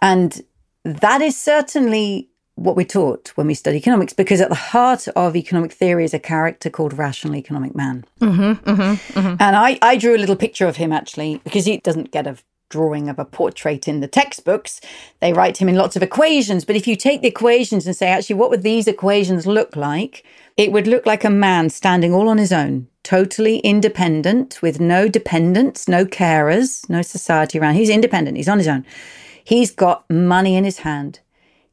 And 0.00 0.42
that 0.84 1.20
is 1.20 1.36
certainly 1.36 2.30
what 2.58 2.76
we're 2.76 2.86
taught 2.86 3.28
when 3.36 3.46
we 3.46 3.54
study 3.54 3.78
economics, 3.78 4.12
because 4.12 4.40
at 4.40 4.48
the 4.48 4.54
heart 4.54 5.08
of 5.08 5.36
economic 5.36 5.72
theory 5.72 6.04
is 6.04 6.14
a 6.14 6.18
character 6.18 6.70
called 6.70 6.92
rational 6.98 7.36
economic 7.36 7.74
man. 7.74 8.04
Mm-hmm, 8.20 8.70
mm-hmm, 8.70 9.18
mm-hmm. 9.18 9.36
And 9.40 9.56
I, 9.56 9.78
I 9.80 9.96
drew 9.96 10.16
a 10.16 10.18
little 10.18 10.36
picture 10.36 10.66
of 10.66 10.76
him 10.76 10.92
actually, 10.92 11.40
because 11.44 11.64
he 11.64 11.78
doesn't 11.78 12.10
get 12.10 12.26
a 12.26 12.36
drawing 12.70 13.08
of 13.08 13.18
a 13.18 13.24
portrait 13.24 13.88
in 13.88 14.00
the 14.00 14.08
textbooks. 14.08 14.80
They 15.20 15.32
write 15.32 15.56
him 15.56 15.68
in 15.70 15.76
lots 15.76 15.96
of 15.96 16.02
equations. 16.02 16.66
But 16.66 16.76
if 16.76 16.86
you 16.86 16.96
take 16.96 17.22
the 17.22 17.28
equations 17.28 17.86
and 17.86 17.96
say, 17.96 18.08
actually, 18.08 18.36
what 18.36 18.50
would 18.50 18.62
these 18.62 18.86
equations 18.86 19.46
look 19.46 19.74
like? 19.74 20.24
It 20.58 20.70
would 20.72 20.86
look 20.86 21.06
like 21.06 21.24
a 21.24 21.30
man 21.30 21.70
standing 21.70 22.12
all 22.12 22.28
on 22.28 22.36
his 22.36 22.52
own, 22.52 22.88
totally 23.04 23.60
independent 23.60 24.60
with 24.60 24.80
no 24.80 25.08
dependents, 25.08 25.88
no 25.88 26.04
carers, 26.04 26.86
no 26.90 27.00
society 27.00 27.58
around. 27.58 27.76
He's 27.76 27.88
independent. 27.88 28.36
He's 28.36 28.48
on 28.48 28.58
his 28.58 28.68
own. 28.68 28.84
He's 29.42 29.70
got 29.70 30.04
money 30.10 30.54
in 30.54 30.64
his 30.64 30.80
hand. 30.80 31.20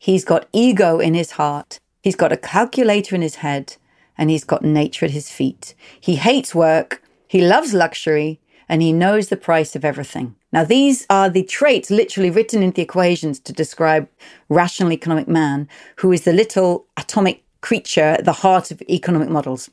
He's 0.05 0.23
got 0.23 0.47
ego 0.53 0.99
in 0.99 1.15
his 1.15 1.31
heart. 1.31 1.79
He's 2.03 2.15
got 2.15 2.31
a 2.31 2.37
calculator 2.37 3.15
in 3.15 3.23
his 3.23 3.37
head 3.37 3.75
and 4.19 4.29
he's 4.29 4.43
got 4.43 4.61
nature 4.61 5.07
at 5.07 5.11
his 5.11 5.31
feet. 5.31 5.73
He 5.99 6.17
hates 6.17 6.53
work. 6.53 7.01
He 7.27 7.41
loves 7.41 7.73
luxury 7.73 8.39
and 8.69 8.83
he 8.83 8.93
knows 8.93 9.29
the 9.29 9.35
price 9.35 9.75
of 9.75 9.83
everything. 9.83 10.35
Now, 10.53 10.63
these 10.63 11.07
are 11.09 11.27
the 11.27 11.41
traits 11.41 11.89
literally 11.89 12.29
written 12.29 12.61
into 12.61 12.75
the 12.75 12.81
equations 12.83 13.39
to 13.39 13.51
describe 13.51 14.07
rational 14.47 14.93
economic 14.93 15.27
man, 15.27 15.67
who 15.95 16.11
is 16.11 16.21
the 16.21 16.33
little 16.33 16.85
atomic 16.97 17.43
creature 17.61 18.01
at 18.19 18.25
the 18.25 18.31
heart 18.31 18.69
of 18.69 18.83
economic 18.83 19.29
models. 19.29 19.71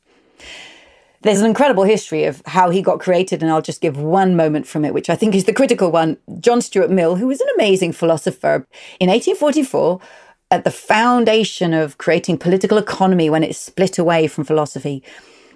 There's 1.23 1.41
an 1.41 1.47
incredible 1.47 1.85
history 1.85 2.25
of 2.25 2.43
how 2.47 2.71
he 2.71 2.83
got 2.83 2.99
created, 2.99 3.43
and 3.43 3.53
I'll 3.53 3.63
just 3.63 3.81
give 3.81 3.97
one 3.97 4.35
moment 4.35 4.67
from 4.67 4.85
it, 4.85 4.93
which 4.93 5.09
I 5.09 5.15
think 5.15 5.37
is 5.37 5.45
the 5.45 5.53
critical 5.53 5.93
one. 5.93 6.17
John 6.41 6.61
Stuart 6.61 6.91
Mill, 6.91 7.15
who 7.15 7.29
was 7.29 7.41
an 7.41 7.47
amazing 7.55 7.93
philosopher, 7.93 8.67
in 8.99 9.09
1844, 9.09 10.01
at 10.53 10.65
the 10.65 10.71
foundation 10.71 11.73
of 11.73 11.97
creating 11.97 12.37
political 12.37 12.77
economy 12.77 13.31
when 13.31 13.43
it 13.43 13.57
split 13.57 13.99
away 13.99 14.27
from 14.27 14.45
philosophy, 14.45 15.03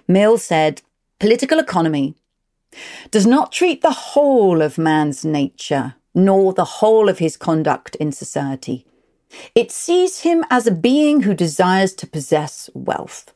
Mill 0.07 0.39
said, 0.39 0.81
Political 1.19 1.59
economy 1.59 2.15
does 3.11 3.25
not 3.25 3.51
treat 3.51 3.81
the 3.81 3.91
whole 3.91 4.61
of 4.61 4.77
man's 4.77 5.23
nature, 5.23 5.95
nor 6.15 6.51
the 6.51 6.65
whole 6.65 7.09
of 7.09 7.19
his 7.19 7.37
conduct 7.37 7.95
in 7.97 8.11
society. 8.11 8.85
It 9.53 9.71
sees 9.71 10.21
him 10.21 10.43
as 10.49 10.65
a 10.65 10.71
being 10.71 11.21
who 11.21 11.33
desires 11.33 11.93
to 11.95 12.07
possess 12.07 12.69
wealth. 12.73 13.33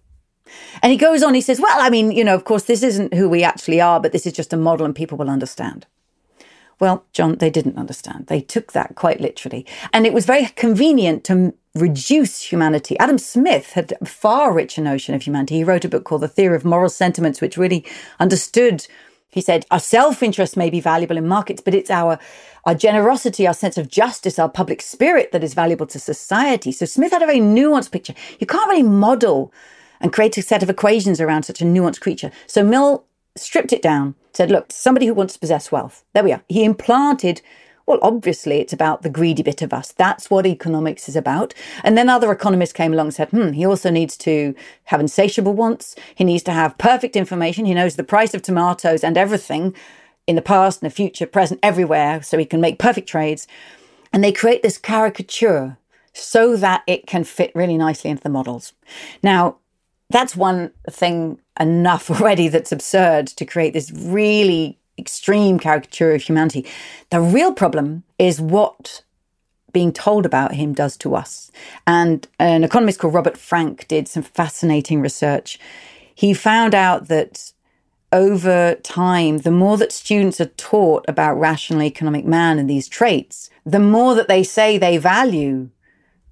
And 0.82 0.91
he 0.91 0.97
goes 0.97 1.21
on, 1.21 1.36
he 1.36 1.41
says, 1.41 1.62
Well, 1.62 1.80
I 1.80 1.89
mean, 1.91 2.12
you 2.12 2.24
know, 2.24 2.36
of 2.36 2.43
course, 2.43 2.63
this 2.63 2.82
isn't 2.82 3.13
who 3.13 3.30
we 3.30 3.43
actually 3.43 3.80
are, 3.80 4.00
but 4.00 4.12
this 4.12 4.26
is 4.26 4.34
just 4.34 4.54
a 4.54 4.58
model 4.58 4.86
and 4.86 4.95
people 4.95 5.17
will 5.17 5.30
understand. 5.30 5.86
Well, 6.81 7.05
John, 7.13 7.35
they 7.35 7.51
didn't 7.51 7.77
understand. 7.77 8.25
They 8.25 8.41
took 8.41 8.71
that 8.71 8.95
quite 8.95 9.21
literally. 9.21 9.67
And 9.93 10.07
it 10.07 10.13
was 10.13 10.25
very 10.25 10.47
convenient 10.47 11.23
to 11.25 11.53
reduce 11.75 12.41
humanity. 12.41 12.97
Adam 12.97 13.19
Smith 13.19 13.73
had 13.73 13.93
a 14.01 14.05
far 14.05 14.51
richer 14.51 14.81
notion 14.81 15.13
of 15.13 15.21
humanity. 15.21 15.57
He 15.57 15.63
wrote 15.63 15.85
a 15.85 15.89
book 15.89 16.05
called 16.05 16.21
The 16.21 16.27
Theory 16.27 16.55
of 16.55 16.65
Moral 16.65 16.89
Sentiments, 16.89 17.39
which 17.39 17.55
really 17.55 17.85
understood 18.19 18.87
he 19.29 19.39
said, 19.41 19.65
our 19.71 19.79
self 19.79 20.21
interest 20.21 20.57
may 20.57 20.69
be 20.69 20.81
valuable 20.81 21.15
in 21.15 21.25
markets, 21.25 21.61
but 21.61 21.73
it's 21.73 21.89
our, 21.89 22.19
our 22.65 22.75
generosity, 22.75 23.47
our 23.47 23.53
sense 23.53 23.77
of 23.77 23.87
justice, 23.87 24.37
our 24.37 24.49
public 24.49 24.81
spirit 24.81 25.31
that 25.31 25.43
is 25.43 25.53
valuable 25.53 25.85
to 25.85 25.99
society. 25.99 26.73
So 26.73 26.85
Smith 26.85 27.13
had 27.13 27.21
a 27.21 27.27
very 27.27 27.39
nuanced 27.39 27.91
picture. 27.91 28.13
You 28.39 28.47
can't 28.47 28.69
really 28.69 28.83
model 28.83 29.53
and 30.01 30.11
create 30.11 30.37
a 30.37 30.41
set 30.41 30.63
of 30.63 30.69
equations 30.69 31.21
around 31.21 31.43
such 31.43 31.61
a 31.61 31.65
nuanced 31.65 32.01
creature. 32.01 32.31
So 32.45 32.61
Mill 32.61 33.05
stripped 33.35 33.73
it 33.73 33.81
down, 33.81 34.15
said, 34.33 34.51
look, 34.51 34.71
somebody 34.71 35.05
who 35.05 35.13
wants 35.13 35.33
to 35.33 35.39
possess 35.39 35.71
wealth. 35.71 36.03
There 36.13 36.23
we 36.23 36.33
are. 36.33 36.43
He 36.47 36.63
implanted 36.63 37.41
well, 37.91 37.99
obviously, 38.03 38.59
it's 38.59 38.71
about 38.71 39.01
the 39.01 39.09
greedy 39.09 39.43
bit 39.43 39.61
of 39.61 39.73
us. 39.73 39.91
That's 39.91 40.29
what 40.29 40.45
economics 40.45 41.09
is 41.09 41.17
about. 41.17 41.53
And 41.83 41.97
then 41.97 42.07
other 42.07 42.31
economists 42.31 42.71
came 42.71 42.93
along 42.93 43.07
and 43.07 43.13
said, 43.13 43.29
hmm, 43.31 43.51
he 43.51 43.65
also 43.65 43.89
needs 43.89 44.15
to 44.19 44.55
have 44.85 45.01
insatiable 45.01 45.53
wants. 45.53 45.97
He 46.15 46.23
needs 46.23 46.41
to 46.43 46.53
have 46.53 46.77
perfect 46.77 47.17
information. 47.17 47.65
He 47.65 47.73
knows 47.73 47.97
the 47.97 48.05
price 48.05 48.33
of 48.33 48.43
tomatoes 48.43 49.03
and 49.03 49.17
everything 49.17 49.75
in 50.25 50.37
the 50.37 50.41
past 50.41 50.81
and 50.81 50.89
the 50.89 50.95
future, 50.95 51.25
present, 51.25 51.59
everywhere, 51.61 52.23
so 52.23 52.37
he 52.37 52.45
can 52.45 52.61
make 52.61 52.79
perfect 52.79 53.09
trades. 53.09 53.45
And 54.13 54.23
they 54.23 54.31
create 54.31 54.63
this 54.63 54.77
caricature 54.77 55.77
so 56.13 56.55
that 56.55 56.83
it 56.87 57.07
can 57.07 57.25
fit 57.25 57.51
really 57.53 57.77
nicely 57.77 58.09
into 58.09 58.23
the 58.23 58.29
models. 58.29 58.71
Now, 59.21 59.57
that's 60.09 60.33
one 60.33 60.71
thing 60.89 61.40
enough 61.59 62.09
already 62.11 62.47
that's 62.47 62.71
absurd 62.71 63.27
to 63.27 63.45
create 63.45 63.73
this 63.73 63.91
really 63.91 64.77
extreme 64.97 65.59
caricature 65.59 66.13
of 66.13 66.21
humanity. 66.21 66.65
The 67.09 67.21
real 67.21 67.53
problem 67.53 68.03
is 68.19 68.39
what 68.39 69.03
being 69.73 69.93
told 69.93 70.25
about 70.25 70.53
him 70.53 70.73
does 70.73 70.97
to 70.97 71.15
us. 71.15 71.51
And 71.87 72.27
an 72.39 72.63
economist 72.63 72.99
called 72.99 73.13
Robert 73.13 73.37
Frank 73.37 73.87
did 73.87 74.07
some 74.07 74.23
fascinating 74.23 75.01
research. 75.01 75.59
He 76.13 76.33
found 76.33 76.75
out 76.75 77.07
that 77.07 77.53
over 78.11 78.75
time, 78.83 79.39
the 79.39 79.51
more 79.51 79.77
that 79.77 79.91
students 79.91 80.41
are 80.41 80.45
taught 80.45 81.05
about 81.07 81.39
rational 81.39 81.83
economic 81.83 82.25
man 82.25 82.59
and 82.59 82.69
these 82.69 82.89
traits, 82.89 83.49
the 83.65 83.79
more 83.79 84.15
that 84.15 84.27
they 84.27 84.43
say 84.43 84.77
they 84.77 84.97
value 84.97 85.69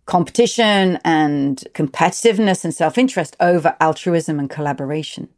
competition 0.09 0.97
and 1.05 1.63
competitiveness 1.75 2.63
and 2.65 2.73
self 2.73 2.97
interest 2.97 3.37
over 3.39 3.75
altruism 3.79 4.39
and 4.39 4.49
collaboration. 4.49 5.29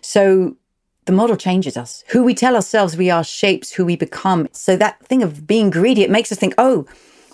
So 0.00 0.56
the 1.04 1.12
model 1.12 1.36
changes 1.36 1.76
us. 1.76 2.02
Who 2.08 2.24
we 2.24 2.34
tell 2.34 2.56
ourselves 2.56 2.96
we 2.96 3.08
are 3.08 3.22
shapes 3.22 3.72
who 3.72 3.84
we 3.84 3.94
become. 3.94 4.48
So 4.50 4.76
that 4.76 4.98
thing 5.06 5.22
of 5.22 5.46
being 5.46 5.70
greedy, 5.70 6.02
it 6.02 6.10
makes 6.10 6.32
us 6.32 6.38
think, 6.38 6.54
oh, 6.58 6.86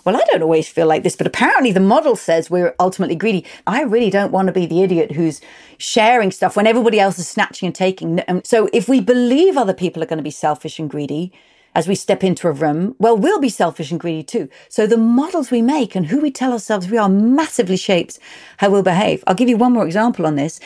well, 0.05 0.15
I 0.15 0.21
don't 0.31 0.43
always 0.43 0.69
feel 0.69 0.85
like 0.85 1.01
this, 1.01 1.15
but 1.15 1.25
apparently 1.25 1.71
the 1.71 1.79
model 1.79 2.15
says 2.15 2.51
we're 2.51 2.75
ultimately 2.79 3.15
greedy. 3.15 3.43
I 3.65 3.81
really 3.81 4.11
don't 4.11 4.31
want 4.31 4.47
to 4.47 4.53
be 4.53 4.67
the 4.67 4.83
idiot 4.83 5.13
who's 5.13 5.41
sharing 5.79 6.29
stuff 6.29 6.55
when 6.55 6.67
everybody 6.67 6.99
else 6.99 7.17
is 7.17 7.27
snatching 7.27 7.67
and 7.67 7.75
taking. 7.75 8.19
And 8.19 8.45
So 8.45 8.69
if 8.71 8.87
we 8.87 8.99
believe 9.01 9.57
other 9.57 9.73
people 9.73 10.03
are 10.03 10.11
going 10.11 10.17
to 10.17 10.23
be 10.23 10.29
selfish 10.29 10.77
and 10.77 10.89
greedy 10.89 11.31
as 11.75 11.87
we 11.87 11.95
step 11.95 12.23
into 12.23 12.47
a 12.47 12.51
room, 12.51 12.95
well, 12.99 13.17
we'll 13.17 13.39
be 13.39 13.49
selfish 13.49 13.91
and 13.91 13.99
greedy 13.99 14.23
too. 14.23 14.49
So 14.69 14.85
the 14.85 14.97
models 14.97 15.51
we 15.51 15.61
make 15.61 15.95
and 15.95 16.07
who 16.07 16.21
we 16.21 16.31
tell 16.31 16.51
ourselves 16.51 16.89
we 16.89 16.97
are 16.97 17.09
massively 17.09 17.77
shapes 17.77 18.19
how 18.57 18.69
we'll 18.69 18.83
behave. 18.83 19.23
I'll 19.25 19.35
give 19.35 19.49
you 19.49 19.57
one 19.57 19.73
more 19.73 19.85
example 19.85 20.25
on 20.25 20.35
this. 20.35 20.59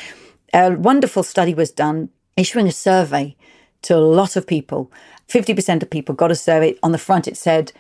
A 0.54 0.72
wonderful 0.72 1.24
study 1.24 1.54
was 1.54 1.72
done 1.72 2.10
issuing 2.36 2.67
a 2.67 2.72
survey 2.72 3.36
to 3.84 3.96
a 3.96 4.00
lot 4.00 4.36
of 4.36 4.48
people. 4.48 4.91
50% 5.30 5.82
of 5.82 5.89
people 5.89 6.15
got 6.15 6.32
a 6.32 6.36
survey. 6.36 6.78
On 6.84 6.91
the 6.91 6.98
front, 6.98 7.28
it 7.28 7.38
said, 7.38 7.72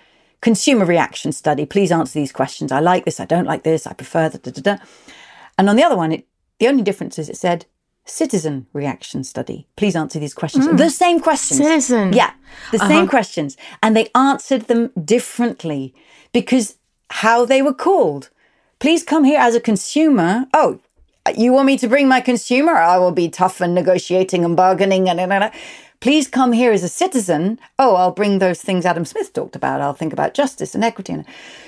consumer 0.41 0.85
reaction 0.85 1.31
study. 1.31 1.65
Please 1.65 1.91
answer 1.91 2.19
these 2.19 2.31
questions. 2.31 2.71
I 2.71 2.79
like 2.79 3.05
this. 3.05 3.19
I 3.19 3.25
don't 3.25 3.45
like 3.45 3.63
this. 3.63 3.87
I 3.87 3.93
prefer 3.93 4.29
that. 4.29 4.81
And 5.57 5.69
on 5.69 5.75
the 5.75 5.83
other 5.83 5.97
one, 5.97 6.11
it, 6.11 6.27
the 6.59 6.67
only 6.67 6.83
difference 6.83 7.19
is 7.19 7.29
it 7.29 7.37
said 7.37 7.65
citizen 8.09 8.67
reaction 8.73 9.23
study. 9.23 9.67
Please 9.75 9.95
answer 9.95 10.19
these 10.19 10.33
questions. 10.33 10.67
Mm. 10.67 10.77
The 10.77 10.89
same 10.89 11.19
questions. 11.19 11.59
Citizen. 11.59 12.13
Yeah. 12.13 12.31
The 12.71 12.77
uh-huh. 12.77 12.87
same 12.87 13.07
questions. 13.07 13.57
And 13.83 13.95
they 13.95 14.09
answered 14.15 14.63
them 14.63 14.91
differently 15.03 15.93
because 16.33 16.77
how 17.09 17.45
they 17.45 17.61
were 17.61 17.73
called. 17.73 18.29
Please 18.79 19.03
come 19.03 19.23
here 19.23 19.39
as 19.39 19.55
a 19.55 19.59
consumer. 19.59 20.45
Oh, 20.53 20.79
you 21.35 21.51
want 21.51 21.65
me 21.65 21.77
to 21.77 21.87
bring 21.87 22.07
my 22.07 22.21
consumer? 22.21 22.75
I 22.75 22.97
will 22.97 23.11
be 23.11 23.29
tough 23.29 23.59
and 23.59 23.73
negotiating 23.73 24.45
and 24.45 24.55
bargaining 24.55 25.09
and, 25.09 25.19
and, 25.19 25.33
and 25.33 25.51
please 25.99 26.27
come 26.27 26.53
here 26.53 26.71
as 26.71 26.83
a 26.83 26.89
citizen. 26.89 27.59
Oh, 27.79 27.95
I'll 27.95 28.11
bring 28.11 28.39
those 28.39 28.61
things 28.61 28.85
Adam 28.85 29.05
Smith 29.05 29.33
talked 29.33 29.55
about. 29.55 29.81
I'll 29.81 29.93
think 29.93 30.13
about 30.13 30.33
justice 30.33 30.75
and 30.75 30.83
equity. 30.83 31.13
And 31.13 31.25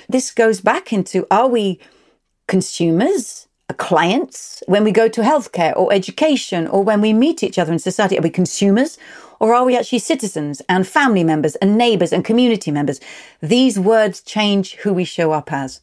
this 0.07 0.31
goes 0.31 0.61
back 0.61 0.93
into 0.93 1.25
are 1.31 1.47
we 1.47 1.79
consumers, 2.47 3.47
clients, 3.73 4.63
when 4.67 4.83
we 4.83 4.91
go 4.91 5.07
to 5.07 5.21
healthcare 5.21 5.75
or 5.75 5.93
education 5.93 6.67
or 6.67 6.83
when 6.83 7.01
we 7.01 7.13
meet 7.13 7.43
each 7.43 7.59
other 7.59 7.71
in 7.71 7.79
society? 7.79 8.17
Are 8.17 8.21
we 8.21 8.29
consumers 8.29 8.97
or 9.39 9.53
are 9.53 9.65
we 9.65 9.77
actually 9.77 9.99
citizens 9.99 10.61
and 10.67 10.87
family 10.87 11.23
members 11.23 11.55
and 11.57 11.77
neighbors 11.77 12.11
and 12.11 12.25
community 12.25 12.71
members? 12.71 12.99
These 13.41 13.79
words 13.79 14.21
change 14.21 14.75
who 14.75 14.93
we 14.93 15.03
show 15.03 15.31
up 15.31 15.51
as. 15.53 15.81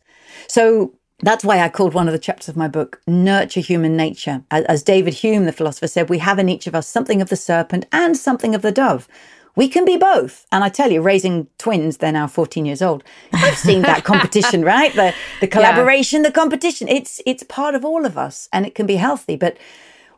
So 0.49 0.95
that's 1.21 1.45
why 1.45 1.61
I 1.61 1.71
called 1.71 1.95
one 1.95 2.09
of 2.09 2.13
the 2.13 2.19
chapters 2.19 2.49
of 2.49 2.57
my 2.57 2.69
book 2.69 3.01
Nurture 3.07 3.61
Human 3.61 3.97
Nature. 3.97 4.43
As 4.51 4.83
David 4.83 5.15
Hume, 5.15 5.47
the 5.47 5.53
philosopher, 5.53 5.87
said, 5.87 6.11
we 6.11 6.19
have 6.19 6.39
in 6.39 6.49
each 6.49 6.67
of 6.67 6.75
us 6.75 6.87
something 6.87 7.23
of 7.23 7.31
the 7.31 7.37
serpent 7.37 7.87
and 7.91 8.17
something 8.17 8.55
of 8.55 8.63
the 8.63 8.73
dove. 8.73 9.09
We 9.57 9.69
can 9.69 9.85
be 9.87 9.97
both. 9.97 10.47
And 10.53 10.63
I 10.63 10.69
tell 10.69 10.93
you, 10.93 11.01
raising 11.01 11.49
twins, 11.59 11.97
they're 11.97 12.13
now 12.13 12.27
14 12.27 12.67
years 12.67 12.83
old. 12.83 13.03
I've 13.33 13.57
seen 13.57 13.83
that 13.83 14.05
competition, 14.13 14.63
right? 14.63 14.95
The, 14.95 15.15
the 15.41 15.49
collaboration, 15.49 16.23
yeah. 16.23 16.29
the 16.29 16.33
competition. 16.33 16.89
It's, 16.89 17.21
it's 17.27 17.43
part 17.43 17.75
of 17.75 17.85
all 17.85 18.05
of 18.05 18.19
us 18.19 18.49
and 18.53 18.67
it 18.67 18.75
can 18.75 18.87
be 18.87 18.97
healthy, 18.97 19.35
but 19.35 19.57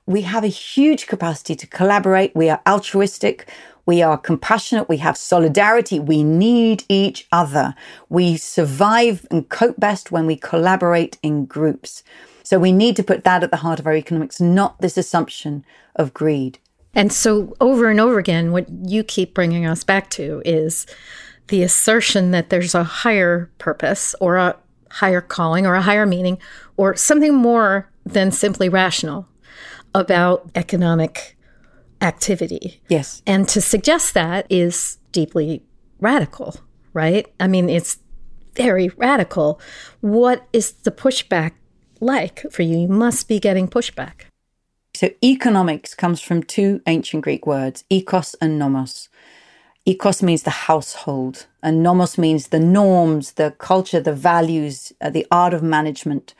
we 0.07 0.23
have 0.23 0.43
a 0.43 0.49
huge 0.49 1.07
capacity 1.07 1.55
to 1.55 1.67
collaborate. 1.67 2.35
We 2.35 2.51
are 2.51 2.61
altruistic. 2.67 3.49
We 3.87 4.03
are 4.03 4.19
compassionate. 4.19 4.89
We 4.89 4.97
have 4.99 5.17
solidarity. 5.17 6.01
We 6.01 6.25
need 6.25 6.85
each 6.89 7.29
other. 7.31 7.75
We 8.09 8.37
survive 8.37 9.25
and 9.31 9.49
cope 9.49 9.79
best 9.79 10.11
when 10.11 10.27
we 10.27 10.37
collaborate 10.37 11.17
in 11.23 11.47
groups. 11.47 12.03
So 12.43 12.59
we 12.59 12.73
need 12.73 12.97
to 12.97 13.03
put 13.03 13.25
that 13.25 13.45
at 13.45 13.51
the 13.51 13.59
heart 13.59 13.79
of 13.79 13.87
our 13.87 13.95
economics, 13.95 14.41
not 14.41 14.81
this 14.81 14.97
assumption 14.97 15.65
of 15.95 16.13
greed. 16.13 16.59
And 16.95 17.13
so, 17.13 17.55
over 17.61 17.89
and 17.89 18.01
over 18.01 18.19
again, 18.19 18.53
what 18.53 18.67
you 18.71 19.05
keep 19.05 19.35
bringing 19.35 19.67
us 19.67 19.85
back 19.85 20.11
to 20.11 20.43
is 20.45 20.87
the 21.49 21.63
assertion 21.63 22.31
that 22.31 22.51
there's 22.51 22.75
a 22.75 22.85
higher 22.85 23.51
purpose 23.59 24.15
or 24.21 24.37
a 24.37 24.57
higher 24.91 25.21
calling 25.21 25.67
or 25.67 25.75
a 25.75 25.83
higher 25.83 26.07
meaning 26.07 26.39
or 26.77 26.97
something 26.97 27.35
more 27.35 27.91
than 28.05 28.31
simply 28.31 28.69
rational 28.69 29.29
about 29.95 30.51
economic 30.55 31.37
activity. 32.01 32.81
Yes. 32.89 33.23
And 33.27 33.49
to 33.49 33.61
suggest 33.61 34.15
that 34.15 34.47
is 34.49 34.99
deeply 35.13 35.63
radical, 36.01 36.57
right? 36.93 37.27
I 37.41 37.49
mean, 37.49 37.69
it's 37.69 37.99
very 38.55 38.89
radical. 38.91 39.61
What 40.01 40.47
is 40.53 40.73
the 40.73 40.91
pushback 40.91 41.53
like 42.01 42.45
for 42.51 42.63
you? 42.63 42.79
You 42.79 42.89
must 42.89 43.29
be 43.29 43.41
getting 43.41 43.69
pushback. 43.69 44.28
So 44.99 45.11
economics 45.23 45.95
comes 45.95 46.21
from 46.21 46.43
two 46.43 46.81
ancient 46.89 47.23
Greek 47.23 47.47
words, 47.47 47.85
ekos 47.89 48.35
and 48.41 48.59
nomos. 48.59 49.09
Ekos 49.87 50.25
means 50.25 50.43
the 50.43 50.67
household, 50.67 51.47
and 51.63 51.85
nomos 51.85 52.19
means 52.19 52.49
the 52.49 52.59
norms, 52.59 53.35
the 53.35 53.53
culture, 53.59 54.01
the 54.01 54.13
values, 54.13 54.93
uh, 55.01 55.09
the 55.09 55.25
art 55.31 55.55
of 55.55 55.63
management. 55.63 56.35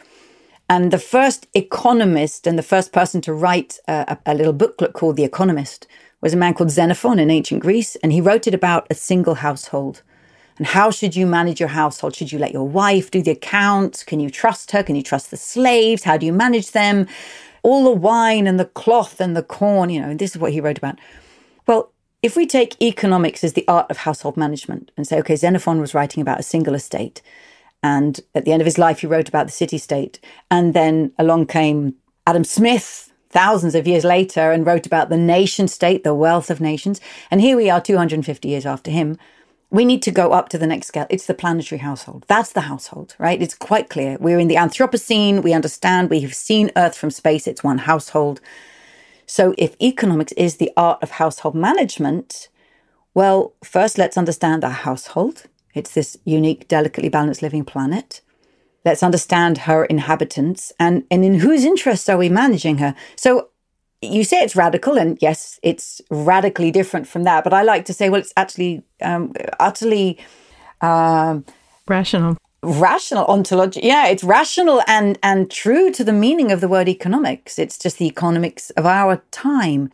And 0.69 0.91
the 0.91 0.99
first 0.99 1.47
economist 1.55 2.49
and 2.49 2.59
the 2.59 2.65
first 2.65 2.93
person 2.93 3.21
to 3.21 3.33
write 3.33 3.79
a, 3.87 4.19
a, 4.27 4.35
little 4.35 4.53
booklet 4.53 4.93
called 4.93 5.15
The 5.15 5.23
Economist 5.23 5.87
was 6.21 6.35
a 6.35 6.37
man 6.37 6.55
called 6.55 6.73
Xenophon 6.73 7.21
in 7.21 7.31
ancient 7.31 7.63
Greece. 7.63 7.95
And 8.03 8.13
he 8.13 8.21
wrote 8.21 8.49
it 8.49 8.55
about 8.55 8.89
a 8.91 8.95
single 8.97 9.37
household. 9.37 10.03
And 10.57 10.67
how 10.67 10.91
should 10.91 11.15
you 11.15 11.27
manage 11.27 11.61
your 11.61 11.69
household? 11.69 12.17
Should 12.17 12.33
you 12.33 12.41
let 12.41 12.53
your 12.53 12.67
wife 12.67 13.13
do 13.13 13.23
the 13.23 13.31
accounts? 13.31 14.03
Can 14.03 14.19
you 14.19 14.31
trust 14.31 14.73
her? 14.73 14.83
Can 14.83 14.97
you 14.97 15.05
trust 15.05 15.31
the 15.31 15.37
slaves? 15.37 16.03
How 16.03 16.17
do 16.17 16.27
you 16.27 16.33
manage 16.33 16.73
them? 16.73 17.07
All 17.63 17.85
the 17.85 17.91
wine 17.91 18.47
and 18.47 18.59
the 18.59 18.65
cloth 18.65 19.21
and 19.21 19.37
the 19.37 19.43
corn, 19.43 19.91
you 19.91 20.01
know, 20.01 20.15
this 20.15 20.33
is 20.33 20.39
what 20.39 20.53
he 20.53 20.61
wrote 20.61 20.79
about. 20.79 20.99
Well, 21.67 21.93
if 22.23 22.37
we 22.37 22.47
take 22.47 22.81
economics 22.83 23.45
as 23.45 23.53
the 23.53 23.67
art 23.69 23.91
of 23.91 23.99
household 23.99 24.37
management 24.37 24.91
and 24.97 25.07
say, 25.07 25.19
okay, 25.21 25.37
Xenophon 25.37 25.81
was 25.81 25.95
writing 25.95 26.21
about 26.21 26.41
a 26.41 26.45
single 26.45 26.75
estate, 26.75 27.23
and 27.83 28.21
at 28.35 28.45
the 28.45 28.53
end 28.53 28.61
of 28.61 28.67
his 28.67 28.79
life, 28.79 29.01
he 29.01 29.07
wrote 29.07 29.29
about 29.29 29.47
the 29.47 29.53
city 29.53 29.79
state. 29.79 30.19
And 30.51 30.75
then 30.75 31.13
along 31.19 31.47
came 31.47 31.95
Adam 32.27 32.45
Smith 32.45 33.13
thousands 33.31 33.75
of 33.75 33.87
years 33.87 34.05
later 34.05 34.51
and 34.51 34.67
wrote 34.67 34.87
about 34.87 35.11
the 35.11 35.17
nation 35.17 35.69
state, 35.69 36.03
the 36.03 36.15
wealth 36.15 36.51
of 36.51 36.61
nations. 36.61 37.01
And 37.31 37.41
here 37.41 37.57
we 37.57 37.71
are 37.71 37.81
250 37.81 38.49
years 38.49 38.67
after 38.67 38.91
him. 38.91 39.19
We 39.71 39.85
need 39.85 40.03
to 40.03 40.11
go 40.11 40.33
up 40.33 40.49
to 40.51 40.59
the 40.59 40.67
next 40.67 40.87
scale. 40.87 41.07
It's 41.11 41.27
the 41.27 41.35
planetary 41.35 41.79
household. 41.79 42.25
That's 42.27 42.53
the 42.53 42.63
household, 42.63 43.15
right? 43.19 43.41
It's 43.41 43.55
quite 43.55 43.91
clear. 43.91 44.17
We're 44.19 44.39
in 44.39 44.49
the 44.49 44.55
Anthropocene. 44.55 45.43
We 45.43 45.53
understand. 45.53 46.09
We 46.09 46.21
have 46.21 46.35
seen 46.35 46.71
Earth 46.75 46.97
from 46.97 47.11
space. 47.11 47.47
It's 47.47 47.63
one 47.63 47.79
household. 47.79 48.41
So 49.27 49.55
if 49.59 49.77
economics 49.81 50.33
is 50.33 50.57
the 50.57 50.73
art 50.75 51.03
of 51.03 51.11
household 51.13 51.55
management, 51.55 52.49
well, 53.13 53.53
first 53.63 53.99
let's 53.99 54.17
understand 54.17 54.65
our 54.65 54.71
household. 54.71 55.45
It's 55.75 55.93
this 55.93 56.17
unique, 56.25 56.67
delicately 56.67 57.11
balanced 57.11 57.43
living 57.43 57.65
planet. 57.65 58.23
Let's 58.87 59.03
understand 59.03 59.59
her 59.59 59.85
inhabitants 59.85 60.73
and, 60.81 61.05
and 61.11 61.25
in 61.25 61.41
whose 61.41 61.65
interests 61.65 62.09
are 62.09 62.17
we 62.17 62.31
managing 62.31 62.79
her? 62.79 62.95
So 63.17 63.51
you 64.03 64.25
say 64.25 64.39
it's 64.39 64.55
radical, 64.55 64.97
and 64.97 65.19
yes, 65.21 65.59
it's 65.63 66.01
radically 66.11 66.71
different 66.71 67.07
from 67.07 67.25
that. 67.25 67.45
But 67.45 67.53
I 67.53 67.63
like 67.63 67.85
to 67.87 67.93
say, 67.93 68.11
well, 68.11 68.21
it's 68.21 68.33
actually 68.37 68.83
um, 69.03 69.33
utterly 69.59 70.19
um, 70.81 71.45
rational. 71.87 72.37
Rational 72.61 73.25
ontology, 73.27 73.81
yeah, 73.85 74.09
it's 74.09 74.25
rational 74.25 74.83
and 74.89 75.17
and 75.23 75.49
true 75.49 75.93
to 75.93 76.03
the 76.03 76.13
meaning 76.13 76.51
of 76.51 76.61
the 76.61 76.67
word 76.67 76.89
economics. 76.89 77.57
It's 77.57 77.79
just 77.79 77.99
the 77.99 78.07
economics 78.07 78.71
of 78.71 78.85
our 78.85 79.23
time. 79.31 79.93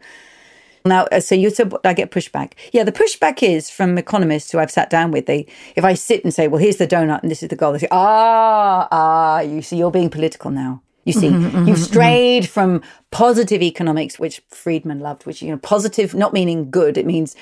Now, 0.87 1.05
uh, 1.13 1.21
so 1.21 1.35
you 1.35 1.51
said 1.51 1.75
I 1.85 1.93
get 1.93 2.11
pushback. 2.11 2.53
Yeah, 2.73 2.85
the 2.85 2.93
pushback 2.93 3.43
is 3.43 3.69
from 3.69 3.99
economists 3.99 4.51
who 4.51 4.59
I've 4.59 4.71
sat 4.71 4.89
down 4.89 5.11
with. 5.11 5.27
They, 5.27 5.47
if 5.77 5.85
I 5.85 5.93
sit 5.93 6.25
and 6.25 6.33
say, 6.33 6.49
"Well, 6.49 6.61
here's 6.61 6.79
the 6.79 6.87
donut 6.87 7.21
and 7.21 7.31
this 7.31 7.43
is 7.43 7.51
the 7.51 7.57
goal," 7.57 7.73
they 7.73 7.81
say, 7.81 7.89
"Ah, 7.91 8.89
ah, 8.91 9.41
you 9.41 9.61
see, 9.61 9.77
you're 9.77 9.91
being 9.91 10.11
political 10.11 10.51
now." 10.51 10.81
You 11.05 11.13
see, 11.13 11.29
mm-hmm, 11.29 11.47
mm-hmm, 11.47 11.69
you've 11.69 11.77
mm-hmm. 11.77 11.85
strayed 11.85 12.43
mm-hmm. 12.45 12.53
from 12.53 12.83
positive 13.11 13.63
economics, 13.63 14.19
which 14.19 14.43
Friedman 14.49 15.01
loved, 15.01 15.27
which 15.27 15.43
you 15.43 15.51
know, 15.51 15.59
positive 15.59 16.15
not 16.15 16.33
meaning 16.33 16.71
good, 16.71 16.97
it 16.97 17.07
means 17.07 17.37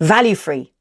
value 0.00 0.34
free. 0.34 0.72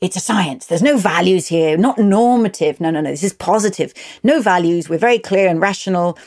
It's 0.00 0.16
a 0.16 0.20
science. 0.20 0.66
There's 0.66 0.82
no 0.82 0.98
values 0.98 1.46
here, 1.46 1.76
not 1.76 1.96
normative. 1.96 2.80
No, 2.80 2.90
no, 2.90 3.00
no. 3.00 3.10
This 3.10 3.22
is 3.22 3.32
positive. 3.32 3.94
No 4.24 4.42
values. 4.42 4.88
We're 4.88 4.98
very 4.98 5.20
clear 5.20 5.48
and 5.48 5.60
rational. 5.60 6.18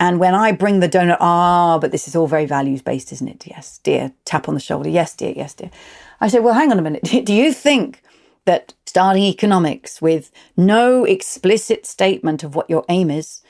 And 0.00 0.18
when 0.18 0.34
I 0.34 0.50
bring 0.50 0.80
the 0.80 0.88
donut, 0.88 1.18
ah, 1.20 1.78
but 1.78 1.92
this 1.92 2.08
is 2.08 2.16
all 2.16 2.26
very 2.26 2.46
values 2.46 2.82
based, 2.82 3.12
isn't 3.12 3.28
it? 3.28 3.46
Yes, 3.46 3.78
dear. 3.84 4.12
Tap 4.24 4.48
on 4.48 4.54
the 4.54 4.60
shoulder. 4.60 4.88
Yes, 4.88 5.14
dear. 5.14 5.32
Yes, 5.36 5.54
dear. 5.54 5.70
I 6.20 6.26
say, 6.26 6.40
well, 6.40 6.54
hang 6.54 6.72
on 6.72 6.78
a 6.80 6.82
minute. 6.82 7.04
Do 7.24 7.32
you 7.32 7.52
think 7.52 8.02
that 8.46 8.74
starting 8.86 9.22
economics 9.22 10.02
with 10.02 10.32
no 10.56 11.04
explicit 11.04 11.86
statement 11.86 12.42
of 12.42 12.56
what 12.56 12.68
your 12.68 12.84
aim 12.88 13.10
is, 13.10 13.42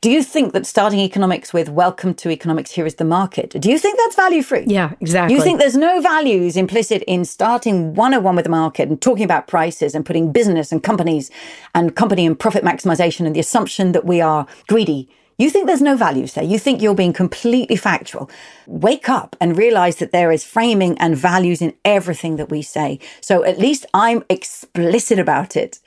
do 0.00 0.10
you 0.10 0.22
think 0.22 0.54
that 0.54 0.64
starting 0.64 1.00
economics 1.00 1.52
with 1.52 1.68
welcome 1.68 2.14
to 2.14 2.30
economics, 2.30 2.70
here 2.70 2.86
is 2.86 2.94
the 2.94 3.04
market, 3.04 3.50
do 3.50 3.70
you 3.70 3.78
think 3.78 3.98
that's 3.98 4.16
value 4.16 4.42
free? 4.42 4.64
Yeah, 4.66 4.94
exactly. 5.00 5.36
You 5.36 5.42
think 5.42 5.58
there's 5.58 5.76
no 5.76 6.00
values 6.00 6.56
implicit 6.56 7.02
in 7.02 7.26
starting 7.26 7.94
101 7.94 8.34
with 8.34 8.44
the 8.44 8.50
market 8.50 8.88
and 8.88 9.00
talking 9.00 9.24
about 9.24 9.46
prices 9.46 9.94
and 9.94 10.06
putting 10.06 10.32
business 10.32 10.72
and 10.72 10.82
companies 10.82 11.30
and 11.74 11.94
company 11.94 12.24
and 12.24 12.38
profit 12.38 12.64
maximization 12.64 13.26
and 13.26 13.36
the 13.36 13.40
assumption 13.40 13.92
that 13.92 14.06
we 14.06 14.22
are 14.22 14.46
greedy 14.68 15.08
you 15.40 15.48
think 15.48 15.66
there's 15.66 15.80
no 15.80 15.96
values 15.96 16.34
there. 16.34 16.44
You 16.44 16.58
think 16.58 16.82
you're 16.82 16.94
being 16.94 17.14
completely 17.14 17.74
factual. 17.74 18.30
Wake 18.66 19.08
up 19.08 19.36
and 19.40 19.56
realize 19.56 19.96
that 19.96 20.12
there 20.12 20.30
is 20.30 20.44
framing 20.44 20.98
and 20.98 21.16
values 21.16 21.62
in 21.62 21.72
everything 21.82 22.36
that 22.36 22.50
we 22.50 22.60
say. 22.60 22.98
So 23.22 23.42
at 23.42 23.58
least 23.58 23.86
I'm 23.94 24.22
explicit 24.28 25.18
about 25.18 25.56
it. 25.56 25.80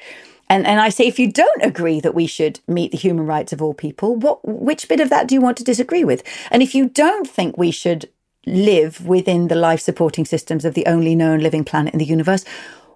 And, 0.54 0.68
and 0.68 0.80
I 0.80 0.90
say, 0.90 1.08
if 1.08 1.18
you 1.18 1.32
don't 1.32 1.64
agree 1.64 2.00
that 2.00 2.14
we 2.14 2.28
should 2.28 2.60
meet 2.68 2.92
the 2.92 2.98
human 2.98 3.26
rights 3.26 3.52
of 3.52 3.60
all 3.60 3.74
people, 3.74 4.16
what, 4.16 4.48
which 4.48 4.88
bit 4.88 5.00
of 5.00 5.10
that 5.10 5.28
do 5.28 5.34
you 5.34 5.42
want 5.42 5.58
to 5.58 5.64
disagree 5.64 6.04
with? 6.04 6.24
And 6.52 6.62
if 6.62 6.76
you 6.76 6.90
don't 6.90 7.28
think 7.28 7.58
we 7.58 7.72
should 7.72 8.08
live 8.46 9.04
within 9.04 9.48
the 9.48 9.56
life 9.56 9.80
supporting 9.80 10.26
systems 10.26 10.64
of 10.64 10.76
the 10.76 10.86
only 10.86 11.16
known 11.16 11.40
living 11.40 11.64
planet 11.64 11.94
in 11.94 11.98
the 11.98 12.06
universe, 12.06 12.46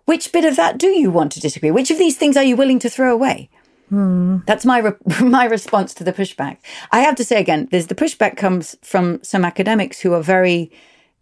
which 0.05 0.31
bit 0.31 0.45
of 0.45 0.55
that 0.55 0.77
do 0.77 0.89
you 0.89 1.09
want 1.09 1.31
to 1.31 1.39
disagree? 1.39 1.71
Which 1.71 1.89
of 1.89 1.97
these 1.97 2.15
things 2.15 2.37
are 2.37 2.43
you 2.43 2.55
willing 2.55 2.77
to 2.77 2.91
throw 2.91 3.11
away? 3.11 3.49
Hmm. 3.89 4.37
That's 4.45 4.63
my 4.63 4.77
re- 4.77 4.91
my 5.21 5.45
response 5.45 5.95
to 5.95 6.03
the 6.03 6.13
pushback. 6.13 6.57
I 6.91 6.99
have 6.99 7.15
to 7.15 7.23
say 7.23 7.39
again, 7.39 7.69
there's 7.71 7.87
the 7.87 7.95
pushback 7.95 8.37
comes 8.37 8.75
from 8.83 9.19
some 9.23 9.43
academics 9.43 9.99
who 9.99 10.13
are 10.13 10.21
very 10.21 10.71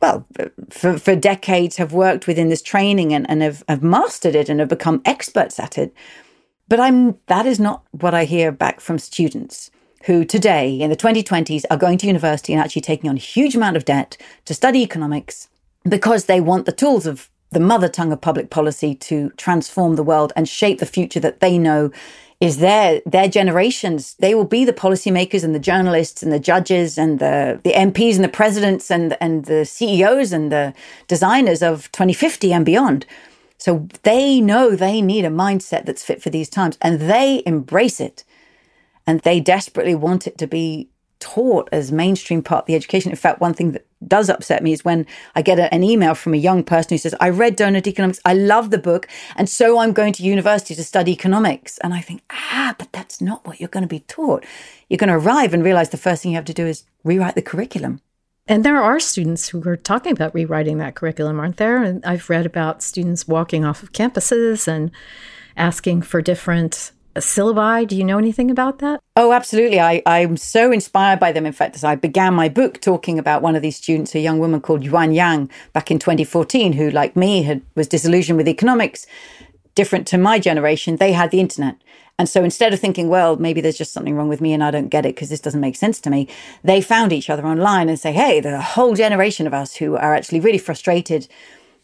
well 0.02 0.28
for, 0.70 1.00
for 1.00 1.16
decades 1.16 1.78
have 1.78 1.94
worked 1.94 2.28
within 2.28 2.50
this 2.50 2.62
training 2.62 3.14
and, 3.14 3.30
and 3.30 3.42
have, 3.42 3.64
have 3.70 3.84
mastered 3.84 4.36
it 4.36 4.50
and 4.50 4.60
have 4.60 4.70
become 4.70 5.02
experts 5.06 5.60
at 5.60 5.78
it. 5.78 5.94
But 6.68 6.80
I'm 6.80 7.18
that 7.28 7.46
is 7.46 7.60
not 7.60 7.84
what 7.92 8.14
I 8.14 8.26
hear 8.26 8.52
back 8.52 8.80
from 8.80 8.98
students 8.98 9.70
who 10.06 10.26
today 10.26 10.80
in 10.80 10.90
the 10.90 10.96
2020s 10.96 11.64
are 11.70 11.78
going 11.78 11.98
to 12.00 12.08
university 12.08 12.54
and 12.54 12.62
actually 12.62 12.82
taking 12.82 13.10
on 13.10 13.18
a 13.18 13.20
huge 13.20 13.56
amount 13.56 13.78
of 13.78 13.86
debt 13.86 14.18
to 14.46 14.54
study 14.54 14.82
economics 14.82 15.48
because 15.88 16.26
they 16.26 16.42
want 16.42 16.66
the 16.66 16.72
tools 16.72 17.06
of 17.06 17.30
the 17.52 17.60
mother 17.60 17.88
tongue 17.88 18.12
of 18.12 18.22
public 18.22 18.50
policy 18.50 18.96
to 18.96 19.30
transform 19.38 19.96
the 19.96 20.04
world 20.04 20.34
and 20.36 20.50
shape 20.50 20.80
the 20.80 20.86
future 20.86 21.20
that 21.20 21.40
they 21.40 21.58
know 21.58 21.92
is 22.42 22.58
their 22.58 23.02
their 23.06 23.30
generations. 23.30 24.16
They 24.16 24.36
will 24.36 24.46
be 24.46 24.66
the 24.66 24.74
policymakers 24.74 25.44
and 25.44 25.56
the 25.56 25.60
journalists 25.60 26.22
and 26.22 26.32
the 26.32 26.40
judges 26.40 26.98
and 26.98 27.20
the 27.20 27.60
the 27.64 27.74
MPs 27.74 28.16
and 28.16 28.24
the 28.24 28.30
presidents 28.30 28.92
and 28.92 29.16
and 29.22 29.46
the 29.46 29.66
CEOs 29.66 30.34
and 30.34 30.52
the 30.52 30.74
designers 31.08 31.62
of 31.62 31.92
2050 31.92 32.52
and 32.52 32.66
beyond. 32.66 33.06
So 33.66 33.88
they 34.04 34.42
know 34.42 34.76
they 34.76 35.02
need 35.02 35.26
a 35.26 35.30
mindset 35.30 35.88
that's 35.88 36.04
fit 36.04 36.22
for 36.22 36.30
these 36.30 36.50
times 36.50 36.78
and 36.84 37.02
they 37.02 37.42
embrace 37.48 38.00
it. 38.00 38.24
And 39.08 39.22
they 39.22 39.40
desperately 39.40 39.96
want 39.96 40.28
it 40.28 40.38
to 40.38 40.46
be 40.46 40.92
taught 41.20 41.68
as 41.72 41.92
mainstream 41.92 42.44
part 42.44 42.66
of 42.66 42.66
the 42.68 42.76
education. 42.76 43.10
In 43.10 43.18
fact, 43.18 43.42
one 43.42 43.56
thing 43.56 43.72
that 43.72 43.88
does 44.08 44.30
upset 44.30 44.62
me 44.62 44.72
is 44.72 44.86
when 44.86 45.08
I 45.34 45.42
get 45.42 45.58
a, 45.58 45.74
an 45.74 45.84
email 45.84 46.14
from 46.14 46.36
a 46.36 46.38
young 46.38 46.64
person 46.64 46.90
who 46.92 47.00
says, 47.00 47.16
I 47.20 47.30
read 47.30 47.56
Doughnut 47.56 47.88
Economics, 47.88 48.20
I 48.24 48.36
love 48.36 48.70
the 48.70 48.78
book, 48.78 49.08
and 49.36 49.50
so 49.50 49.80
I'm 49.80 49.94
going 49.94 50.14
to 50.14 50.24
university 50.24 50.76
to 50.76 50.84
study 50.84 51.14
economics. 51.14 51.80
And 51.80 51.92
I 51.92 52.02
think, 52.02 52.22
ah, 52.30 52.76
but 52.78 52.94
that's 52.94 53.20
not 53.20 53.48
what 53.48 53.60
you're 53.60 53.68
going 53.68 53.82
to 53.82 53.88
be 53.88 54.02
taught. 54.02 54.46
You're 54.90 55.00
going 55.00 55.10
to 55.10 55.16
arrive 55.16 55.56
and 55.56 55.64
realize 55.64 55.90
the 55.90 55.98
first 55.98 56.22
thing 56.22 56.34
you 56.34 56.38
have 56.38 56.46
to 56.46 56.54
do 56.54 56.68
is 56.68 56.84
rewrite 57.04 57.34
the 57.34 57.42
curriculum. 57.42 58.00
And 58.48 58.64
there 58.64 58.82
are 58.82 59.00
students 59.00 59.50
who 59.50 59.68
are 59.68 59.76
talking 59.76 60.12
about 60.12 60.36
rewriting 60.36 60.78
that 60.78 60.94
curriculum, 60.94 61.40
aren't 61.40 61.58
there? 61.58 61.82
And 61.82 62.06
I've 62.06 62.30
read 62.30 62.46
about 62.46 62.84
students 62.84 63.28
walking 63.28 63.66
off 63.66 63.82
of 63.82 63.92
campuses 63.92 64.68
and 64.68 64.92
asking 65.58 66.04
for 66.04 66.22
different 66.22 66.92
syllabi. 67.16 67.88
Do 67.88 67.96
you 67.96 68.04
know 68.04 68.20
anything 68.20 68.52
about 68.52 68.80
that? 68.80 69.02
Oh, 69.16 69.32
absolutely. 69.32 69.80
I, 69.80 70.04
I'm 70.06 70.38
so 70.38 70.72
inspired 70.72 71.20
by 71.20 71.32
them. 71.32 71.48
In 71.48 71.54
fact, 71.54 71.76
as 71.76 71.84
I 71.84 71.96
began 71.96 72.36
my 72.36 72.48
book 72.48 72.80
talking 72.82 73.18
about 73.18 73.42
one 73.42 73.56
of 73.56 73.64
these 73.64 73.78
students, 73.78 74.14
a 74.14 74.20
young 74.20 74.38
woman 74.38 74.62
called 74.62 74.84
Yuan 74.84 75.12
Yang, 75.12 75.50
back 75.74 75.90
in 75.90 75.98
2014, 75.98 76.74
who, 76.74 76.92
like 76.92 77.16
me, 77.16 77.42
had 77.42 77.64
was 77.74 77.88
disillusioned 77.88 78.38
with 78.38 78.48
economics. 78.48 79.08
Different 79.74 80.06
to 80.08 80.18
my 80.20 80.38
generation, 80.40 80.98
they 80.98 81.14
had 81.14 81.32
the 81.32 81.40
internet. 81.40 81.78
And 82.18 82.30
so 82.30 82.44
instead 82.44 82.74
of 82.74 82.80
thinking, 82.80 83.10
well, 83.10 83.36
maybe 83.36 83.60
there's 83.60 83.78
just 83.78 83.92
something 83.92 84.16
wrong 84.16 84.30
with 84.30 84.40
me 84.40 84.54
and 84.54 84.64
I 84.64 84.72
don't 84.72 84.88
get 84.88 85.06
it 85.06 85.16
because 85.16 85.30
this 85.30 85.42
doesn't 85.42 85.60
make 85.60 85.76
sense 85.76 86.00
to 86.02 86.10
me, 86.10 86.30
they 86.64 86.80
found 86.82 87.12
each 87.12 87.30
other 87.30 87.46
online 87.46 87.90
and 87.90 88.00
say, 88.00 88.14
hey, 88.14 88.40
there's 88.40 88.58
a 88.58 88.62
whole 88.62 88.96
generation 88.96 89.48
of 89.48 89.54
us 89.54 89.76
who 89.76 89.96
are 89.98 90.16
actually 90.16 90.40
really 90.40 90.58
frustrated 90.58 91.28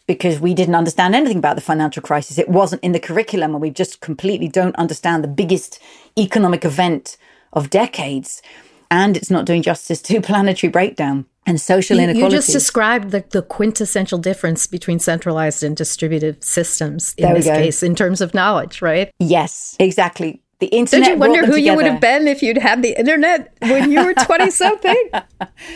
because 0.06 0.40
we 0.40 0.54
didn't 0.54 0.74
understand 0.74 1.14
anything 1.14 1.38
about 1.38 1.56
the 1.56 1.62
financial 1.62 2.02
crisis. 2.02 2.38
It 2.38 2.48
wasn't 2.48 2.82
in 2.82 2.92
the 2.92 2.98
curriculum, 2.98 3.52
and 3.52 3.60
we 3.60 3.70
just 3.70 4.00
completely 4.00 4.48
don't 4.48 4.74
understand 4.76 5.22
the 5.22 5.28
biggest 5.28 5.80
economic 6.18 6.64
event 6.64 7.16
of 7.52 7.70
decades. 7.70 8.42
And 8.90 9.16
it's 9.16 9.30
not 9.30 9.44
doing 9.44 9.62
justice 9.62 10.02
to 10.02 10.20
planetary 10.22 10.70
breakdown 10.70 11.26
and 11.46 11.60
social 11.60 11.96
you, 11.96 12.04
inequality. 12.04 12.34
You 12.34 12.38
just 12.38 12.52
described 12.52 13.10
the, 13.10 13.24
the, 13.30 13.42
quintessential 13.42 14.18
difference 14.18 14.66
between 14.66 14.98
centralized 14.98 15.62
and 15.62 15.76
distributed 15.76 16.44
systems 16.44 17.14
in 17.18 17.34
this 17.34 17.46
case, 17.46 17.82
in 17.82 17.94
terms 17.94 18.20
of 18.20 18.34
knowledge, 18.34 18.80
right? 18.80 19.10
Yes, 19.18 19.76
exactly. 19.78 20.40
The 20.60 20.68
internet. 20.68 21.08
Did 21.08 21.14
you 21.14 21.18
wonder 21.18 21.44
who 21.44 21.56
you 21.56 21.74
would 21.74 21.86
have 21.86 22.00
been 22.00 22.28
if 22.28 22.40
you'd 22.40 22.56
had 22.56 22.82
the 22.82 22.96
internet 22.96 23.52
when 23.62 23.90
you 23.90 24.04
were 24.04 24.14
20 24.14 24.50
something? 24.50 25.10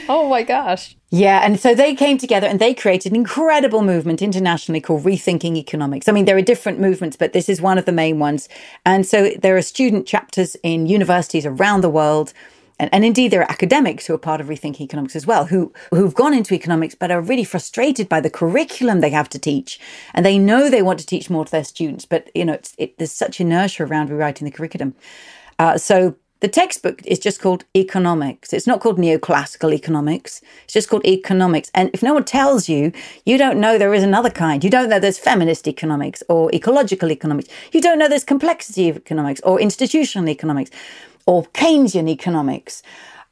oh 0.09 0.29
my 0.29 0.44
gosh. 0.44 0.96
Yeah. 1.11 1.40
And 1.44 1.59
so 1.59 1.74
they 1.74 1.96
came 1.96 2.18
together 2.18 2.46
and 2.46 2.61
they 2.61 2.72
created 2.72 3.11
an 3.11 3.16
incredible 3.16 3.83
movement 3.83 4.22
internationally 4.22 4.81
called 4.81 5.02
Rethinking 5.02 5.57
Economics. 5.57 6.09
I 6.09 6.12
mean, 6.12 6.24
there 6.24 6.37
are 6.37 6.42
different 6.42 6.79
movements, 6.79 7.16
but 7.16 7.33
this 7.33 7.48
is 7.48 7.61
one 7.61 7.79
of 7.79 7.85
the 7.85 7.90
main 7.90 8.20
ones. 8.20 8.48
And 8.85 9.05
so 9.05 9.31
there 9.31 9.57
are 9.57 9.62
student 9.62 10.07
chapters 10.07 10.57
in 10.62 10.87
universities 10.87 11.46
around 11.46 11.81
the 11.81 11.90
world 11.90 12.33
and, 12.78 12.92
and 12.92 13.04
indeed 13.04 13.30
there 13.30 13.40
are 13.40 13.50
academics 13.50 14.06
who 14.06 14.14
are 14.14 14.18
part 14.18 14.40
of 14.40 14.48
Rethinking 14.48 14.82
Economics 14.82 15.16
as 15.16 15.26
well, 15.26 15.46
who 15.46 15.72
who've 15.90 16.14
gone 16.14 16.34
into 16.34 16.54
economics 16.54 16.94
but 16.94 17.10
are 17.10 17.20
really 17.20 17.44
frustrated 17.44 18.08
by 18.08 18.20
the 18.20 18.30
curriculum 18.30 19.00
they 19.00 19.10
have 19.10 19.28
to 19.30 19.38
teach, 19.38 19.80
and 20.14 20.24
they 20.24 20.38
know 20.38 20.68
they 20.68 20.82
want 20.82 20.98
to 21.00 21.06
teach 21.06 21.30
more 21.30 21.44
to 21.44 21.52
their 21.52 21.64
students, 21.64 22.04
but 22.04 22.30
you 22.34 22.44
know 22.44 22.58
it, 22.78 22.98
there's 22.98 23.12
such 23.12 23.40
inertia 23.40 23.84
around 23.84 24.10
rewriting 24.10 24.44
the 24.44 24.50
curriculum. 24.50 24.94
Uh, 25.58 25.78
so 25.78 26.16
the 26.40 26.48
textbook 26.48 27.00
is 27.06 27.18
just 27.18 27.40
called 27.40 27.64
economics. 27.74 28.52
It's 28.52 28.66
not 28.66 28.80
called 28.80 28.98
neoclassical 28.98 29.72
economics. 29.72 30.42
It's 30.64 30.74
just 30.74 30.90
called 30.90 31.06
economics. 31.06 31.70
And 31.74 31.88
if 31.94 32.02
no 32.02 32.12
one 32.12 32.24
tells 32.24 32.68
you, 32.68 32.92
you 33.24 33.38
don't 33.38 33.58
know 33.58 33.78
there 33.78 33.94
is 33.94 34.02
another 34.02 34.28
kind. 34.28 34.62
You 34.62 34.68
don't 34.68 34.90
know 34.90 35.00
there's 35.00 35.18
feminist 35.18 35.66
economics 35.66 36.22
or 36.28 36.54
ecological 36.54 37.10
economics. 37.10 37.48
You 37.72 37.80
don't 37.80 37.98
know 37.98 38.06
there's 38.06 38.22
complexity 38.22 38.90
of 38.90 38.98
economics 38.98 39.40
or 39.44 39.58
institutional 39.58 40.28
economics 40.28 40.70
or 41.26 41.44
Keynesian 41.46 42.08
economics. 42.08 42.82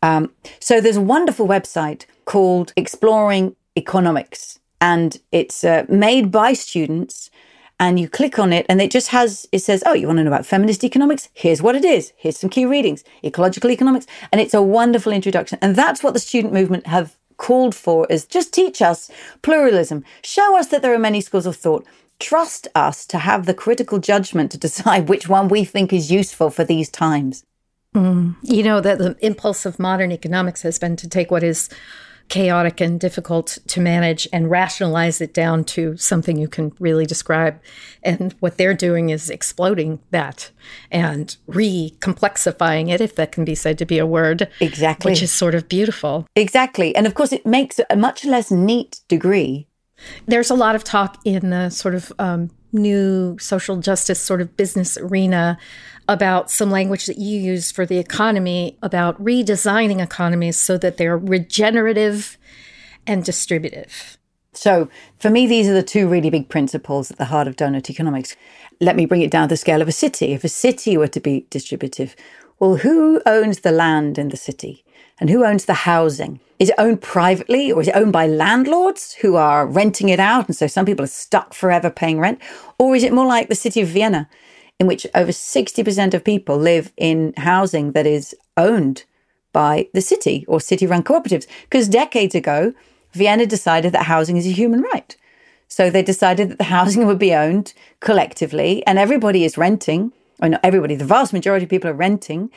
Um, 0.03 0.33
so 0.61 0.81
there's 0.81 0.99
a 0.99 1.01
wonderful 1.01 1.47
website 1.47 2.05
called 2.27 2.73
Exploring 2.77 3.57
Economics, 3.77 4.59
and 4.81 5.19
it's 5.33 5.65
uh, 5.65 5.87
made 5.89 6.31
by 6.31 6.53
students. 6.53 7.31
And 7.81 7.99
you 7.99 8.09
click 8.09 8.39
on 8.39 8.53
it, 8.53 8.67
and 8.69 8.81
it 8.81 8.93
just 8.93 9.09
has 9.09 9.49
it 9.51 9.59
says, 9.59 9.83
"Oh, 9.85 9.95
you 9.95 10.07
want 10.07 10.19
to 10.19 10.25
know 10.25 10.31
about 10.31 10.47
feminist 10.47 10.85
economics? 10.85 11.29
Here's 11.33 11.61
what 11.61 11.75
it 11.75 11.85
is. 11.85 12.13
Here's 12.17 12.37
some 12.37 12.51
key 12.51 12.67
readings: 12.67 13.03
ecological 13.25 13.71
economics." 13.71 14.07
And 14.31 14.41
it's 14.41 14.55
a 14.55 14.63
wonderful 14.63 15.13
introduction. 15.13 15.59
And 15.61 15.75
that's 15.75 16.03
what 16.03 16.15
the 16.15 16.21
student 16.21 16.53
movement 16.53 16.87
have 16.87 17.17
called 17.37 17.75
for: 17.75 18.07
is 18.11 18.27
just 18.27 18.55
teach 18.55 18.81
us 18.81 19.11
pluralism, 19.43 20.05
show 20.23 20.57
us 20.57 20.69
that 20.69 20.83
there 20.83 20.95
are 20.95 20.99
many 20.99 21.21
schools 21.21 21.47
of 21.47 21.57
thought, 21.57 21.85
trust 22.21 22.69
us 22.75 23.07
to 23.07 23.19
have 23.19 23.47
the 23.47 23.55
critical 23.55 23.99
judgment 23.99 24.53
to 24.53 24.59
decide 24.59 25.09
which 25.13 25.29
one 25.29 25.49
we 25.49 25.65
think 25.65 25.93
is 25.93 26.13
useful 26.13 26.51
for 26.51 26.65
these 26.65 26.89
times. 26.91 27.45
Mm. 27.95 28.37
You 28.43 28.63
know, 28.63 28.81
that 28.81 28.99
the 28.99 29.17
impulse 29.21 29.67
of 29.67 29.79
modern 29.79 30.13
economics 30.13 30.63
has 30.63 30.79
been 30.79 30.97
to 30.97 31.09
take 31.09 31.31
what 31.31 31.43
is 31.43 31.69
chaotic 32.29 32.81
and 32.81 32.99
difficult 32.99 33.59
to 33.67 33.81
manage 33.81 34.27
and 34.33 34.51
rationalize 34.51 35.21
it 35.21 35.35
down 35.35 35.63
to 35.65 35.97
something 35.97 36.37
you 36.37 36.49
can 36.49 36.73
really 36.79 37.07
describe. 37.07 37.61
And 38.03 38.35
what 38.41 38.57
they're 38.57 38.75
doing 38.75 39.11
is 39.11 39.31
exploding 39.31 40.01
that 40.11 40.51
and 40.91 41.37
re 41.47 41.95
complexifying 42.01 42.91
it, 42.91 43.01
if 43.01 43.15
that 43.17 43.33
can 43.33 43.45
be 43.45 43.55
said 43.55 43.79
to 43.79 43.87
be 43.87 43.99
a 43.99 44.07
word. 44.07 44.49
Exactly. 44.61 45.13
Which 45.13 45.23
is 45.23 45.33
sort 45.33 45.55
of 45.55 45.69
beautiful. 45.69 46.27
Exactly. 46.35 46.97
And 46.97 47.07
of 47.07 47.15
course, 47.15 47.33
it 47.33 47.47
makes 47.47 47.79
a 47.91 47.97
much 47.97 48.25
less 48.25 48.51
neat 48.51 49.01
degree. 49.09 49.69
There's 50.27 50.51
a 50.51 50.55
lot 50.55 50.75
of 50.75 50.83
talk 50.83 51.21
in 51.25 51.51
the 51.51 51.71
sort 51.71 51.95
of 51.95 52.13
um, 52.19 52.51
new 52.73 53.39
social 53.39 53.77
justice 53.77 54.21
sort 54.21 54.41
of 54.41 54.57
business 54.57 54.99
arena 54.99 55.57
about 56.09 56.51
some 56.51 56.71
language 56.71 57.07
that 57.07 57.19
you 57.19 57.39
use 57.39 57.73
for 57.73 57.87
the 57.87 57.99
economy 57.99 58.77
about 58.83 59.23
redesigning 59.23 60.03
economies 60.03 60.59
so 60.59 60.77
that 60.79 60.97
they're 60.97 61.17
regenerative 61.17 62.37
and 63.07 63.25
distributive. 63.25 64.19
So, 64.53 64.89
for 65.19 65.31
me, 65.31 65.47
these 65.47 65.69
are 65.69 65.75
the 65.75 65.83
two 65.83 66.09
really 66.09 66.31
big 66.31 66.49
principles 66.49 67.11
at 67.11 67.19
the 67.19 67.25
heart 67.25 67.49
of 67.49 67.57
Doughnut 67.57 67.91
Economics. 67.91 68.37
Let 68.81 68.97
me 68.97 69.05
bring 69.05 69.23
it 69.23 69.31
down 69.31 69.49
to 69.49 69.53
the 69.53 69.57
scale 69.57 69.83
of 69.83 69.89
a 69.89 69.93
city. 69.93 70.33
If 70.33 70.45
a 70.45 70.49
city 70.49 70.97
were 70.97 71.09
to 71.09 71.21
be 71.21 71.47
distributive, 71.51 72.15
well, 72.61 72.77
who 72.77 73.21
owns 73.27 73.61
the 73.61 73.73
land 73.73 74.17
in 74.17 74.29
the 74.29 74.37
city? 74.37 74.85
And 75.21 75.31
who 75.31 75.45
owns 75.45 75.65
the 75.65 75.75
housing? 75.75 76.41
Is 76.59 76.71
it 76.71 76.75
owned 76.79 77.01
privately 77.01 77.71
or 77.71 77.81
is 77.81 77.89
it 77.89 77.97
owned 77.97 78.13
by 78.13 78.27
landlords 78.27 79.15
who 79.15 79.37
are 79.37 79.67
renting 79.67 80.09
it 80.09 80.19
out? 80.19 80.47
And 80.47 80.57
so 80.57 80.67
some 80.67 80.87
people 80.87 81.05
are 81.05 81.09
stuck 81.09 81.55
forever 81.55 81.91
paying 81.91 82.19
rent. 82.19 82.41
Or 82.79 82.97
is 82.97 83.05
it 83.05 83.13
more 83.13 83.27
like 83.27 83.49
the 83.49 83.55
city 83.55 83.81
of 83.81 83.89
Vienna, 83.89 84.29
in 84.79 84.87
which 84.87 85.07
over 85.15 85.31
60% 85.31 86.15
of 86.15 86.25
people 86.25 86.57
live 86.57 86.93
in 86.97 87.33
housing 87.37 87.93
that 87.93 88.07
is 88.07 88.35
owned 88.57 89.05
by 89.53 89.89
the 89.95 90.01
city 90.01 90.45
or 90.49 90.61
city 90.61 90.87
run 90.87 91.03
cooperatives. 91.03 91.47
Because 91.63 91.89
decades 91.89 92.35
ago, 92.35 92.75
Vienna 93.13 93.47
decided 93.47 93.93
that 93.93 94.05
housing 94.05 94.37
is 94.37 94.47
a 94.47 94.51
human 94.51 94.83
right. 94.83 95.17
So 95.69 95.91
they 95.91 96.03
decided 96.03 96.51
that 96.51 96.59
the 96.59 96.65
housing 96.65 97.07
would 97.09 97.19
be 97.19 97.35
owned 97.35 97.73
collectively 98.01 98.85
and 98.87 98.99
everybody 98.99 99.45
is 99.45 99.57
renting, 99.57 100.13
or 100.43 100.51
not 100.51 100.61
everybody, 100.63 100.97
the 100.97 101.05
vast 101.05 101.33
majority 101.33 101.65
of 101.65 101.71
people 101.71 101.91
are 101.91 101.95
renting. 101.95 102.51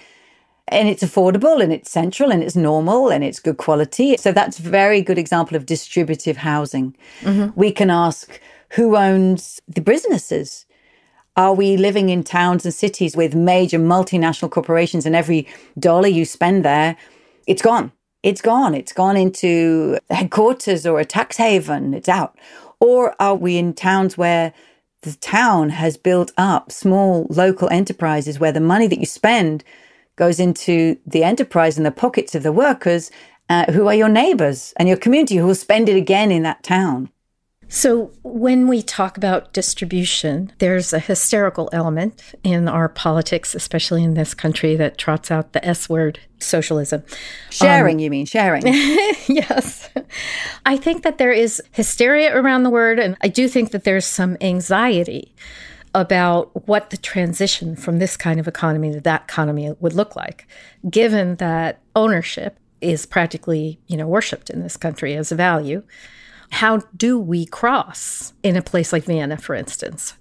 And 0.69 0.89
it's 0.89 1.03
affordable 1.03 1.63
and 1.63 1.71
it's 1.71 1.89
central 1.89 2.29
and 2.29 2.43
it's 2.43 2.55
normal 2.55 3.09
and 3.09 3.23
it's 3.23 3.39
good 3.39 3.55
quality. 3.55 4.17
So 4.17 4.33
that's 4.33 4.59
a 4.59 4.63
very 4.63 5.01
good 5.01 5.17
example 5.17 5.55
of 5.55 5.65
distributive 5.65 6.35
housing. 6.37 6.93
Mm-hmm. 7.21 7.57
We 7.57 7.71
can 7.71 7.89
ask 7.89 8.41
who 8.71 8.97
owns 8.97 9.61
the 9.67 9.81
businesses? 9.81 10.66
Are 11.37 11.53
we 11.53 11.77
living 11.77 12.09
in 12.09 12.23
towns 12.23 12.65
and 12.65 12.73
cities 12.73 13.15
with 13.15 13.35
major 13.35 13.77
multinational 13.77 14.49
corporations 14.49 15.05
and 15.05 15.15
every 15.15 15.47
dollar 15.77 16.07
you 16.07 16.25
spend 16.25 16.65
there, 16.65 16.97
it's 17.45 17.61
gone. 17.61 17.91
It's 18.23 18.41
gone. 18.41 18.73
It's 18.73 18.91
gone 18.91 19.15
into 19.15 19.99
headquarters 20.09 20.87
or 20.87 20.99
a 20.99 21.05
tax 21.05 21.37
haven. 21.37 21.93
It's 21.93 22.09
out. 22.09 22.35
Or 22.79 23.15
are 23.21 23.35
we 23.35 23.57
in 23.57 23.75
towns 23.75 24.17
where 24.17 24.51
the 25.03 25.13
town 25.13 25.69
has 25.69 25.95
built 25.95 26.31
up 26.37 26.71
small 26.71 27.27
local 27.29 27.69
enterprises 27.69 28.39
where 28.39 28.51
the 28.51 28.59
money 28.59 28.87
that 28.87 28.99
you 28.99 29.05
spend 29.05 29.63
goes 30.15 30.39
into 30.39 30.97
the 31.05 31.23
enterprise 31.23 31.77
and 31.77 31.85
the 31.85 31.91
pockets 31.91 32.33
of 32.33 32.41
the 32.41 32.51
workers 32.51 33.11
uh, 33.47 33.71
who 33.71 33.87
are 33.87 33.93
your 33.93 34.09
neighbors 34.09 34.73
and 34.77 34.87
your 34.87 34.97
community 34.97 35.35
who 35.37 35.45
will 35.45 35.55
spend 35.55 35.87
it 35.87 35.95
again 35.95 36.31
in 36.31 36.41
that 36.41 36.63
town? 36.63 37.11
So, 37.69 38.11
when 38.23 38.67
we 38.67 38.81
talk 38.81 39.17
about 39.17 39.51
distribution, 39.51 40.53
there's 40.59 40.93
a 40.93 40.99
hysterical 40.99 41.69
element 41.73 42.33
in 42.41 42.69
our 42.69 42.87
politics, 42.87 43.53
especially 43.53 44.03
in 44.03 44.13
this 44.13 44.33
country, 44.33 44.77
that 44.77 44.97
trots 44.97 45.29
out 45.31 45.51
the 45.51 45.65
S 45.65 45.89
word 45.89 46.19
socialism. 46.39 47.03
Sharing, 47.49 47.97
um, 47.97 47.99
you 47.99 48.09
mean, 48.09 48.25
sharing? 48.25 48.63
yes. 48.65 49.89
I 50.65 50.77
think 50.77 51.03
that 51.03 51.17
there 51.17 51.33
is 51.33 51.61
hysteria 51.71 52.35
around 52.37 52.63
the 52.63 52.69
word, 52.69 52.99
and 52.99 53.17
I 53.21 53.27
do 53.27 53.49
think 53.49 53.71
that 53.71 53.83
there's 53.83 54.05
some 54.05 54.37
anxiety 54.39 55.35
about 55.93 56.67
what 56.67 56.89
the 56.89 56.97
transition 56.97 57.75
from 57.75 57.99
this 57.99 58.15
kind 58.15 58.39
of 58.39 58.47
economy 58.47 58.93
to 58.93 59.01
that 59.01 59.23
economy 59.23 59.73
would 59.79 59.93
look 59.93 60.15
like, 60.15 60.47
given 60.89 61.35
that 61.35 61.81
ownership 61.95 62.59
is 62.79 63.05
practically, 63.05 63.79
you 63.87 63.97
know, 63.97 64.07
worshipped 64.07 64.49
in 64.49 64.61
this 64.61 64.77
country 64.77 65.15
as 65.15 65.31
a 65.31 65.35
value. 65.35 65.83
How 66.51 66.77
do 66.95 67.19
we 67.19 67.45
cross 67.45 68.33
in 68.43 68.55
a 68.55 68.61
place 68.61 68.93
like 68.93 69.03
Vienna, 69.03 69.37
for 69.37 69.55
instance? 69.55 70.13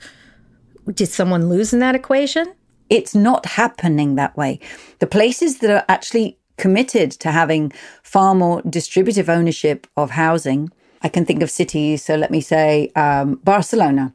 Did 0.92 1.08
someone 1.08 1.48
lose 1.48 1.72
in 1.72 1.80
that 1.80 1.94
equation? 1.94 2.52
It's 2.90 3.14
not 3.14 3.46
happening 3.46 4.14
that 4.14 4.36
way. 4.36 4.60
The 4.98 5.06
places 5.06 5.58
that 5.58 5.70
are 5.70 5.84
actually 5.88 6.38
committed 6.56 7.10
to 7.12 7.30
having 7.32 7.72
far 8.02 8.34
more 8.34 8.62
distributive 8.62 9.28
ownership 9.28 9.86
of 9.96 10.10
housing, 10.10 10.70
I 11.02 11.08
can 11.08 11.24
think 11.24 11.42
of 11.42 11.50
cities. 11.50 12.04
So 12.04 12.16
let 12.16 12.30
me 12.30 12.40
say 12.40 12.90
um, 12.96 13.40
Barcelona. 13.44 14.12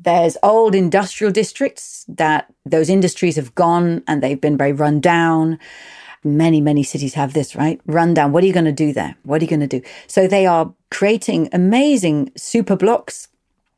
There's 0.00 0.36
old 0.42 0.74
industrial 0.74 1.32
districts 1.32 2.04
that 2.08 2.52
those 2.66 2.90
industries 2.90 3.36
have 3.36 3.54
gone 3.54 4.02
and 4.06 4.22
they've 4.22 4.40
been 4.40 4.56
very 4.56 4.72
run 4.72 5.00
down 5.00 5.58
many, 6.24 6.60
many 6.60 6.82
cities 6.82 7.14
have 7.14 7.34
this, 7.34 7.54
right? 7.54 7.80
Rundown. 7.86 8.32
What 8.32 8.42
are 8.42 8.46
you 8.46 8.52
going 8.52 8.64
to 8.64 8.72
do 8.72 8.92
there? 8.92 9.16
What 9.22 9.40
are 9.40 9.44
you 9.44 9.50
going 9.50 9.60
to 9.60 9.66
do? 9.66 9.82
So 10.06 10.26
they 10.26 10.46
are 10.46 10.72
creating 10.90 11.48
amazing 11.52 12.32
super 12.36 12.76
blocks, 12.76 13.28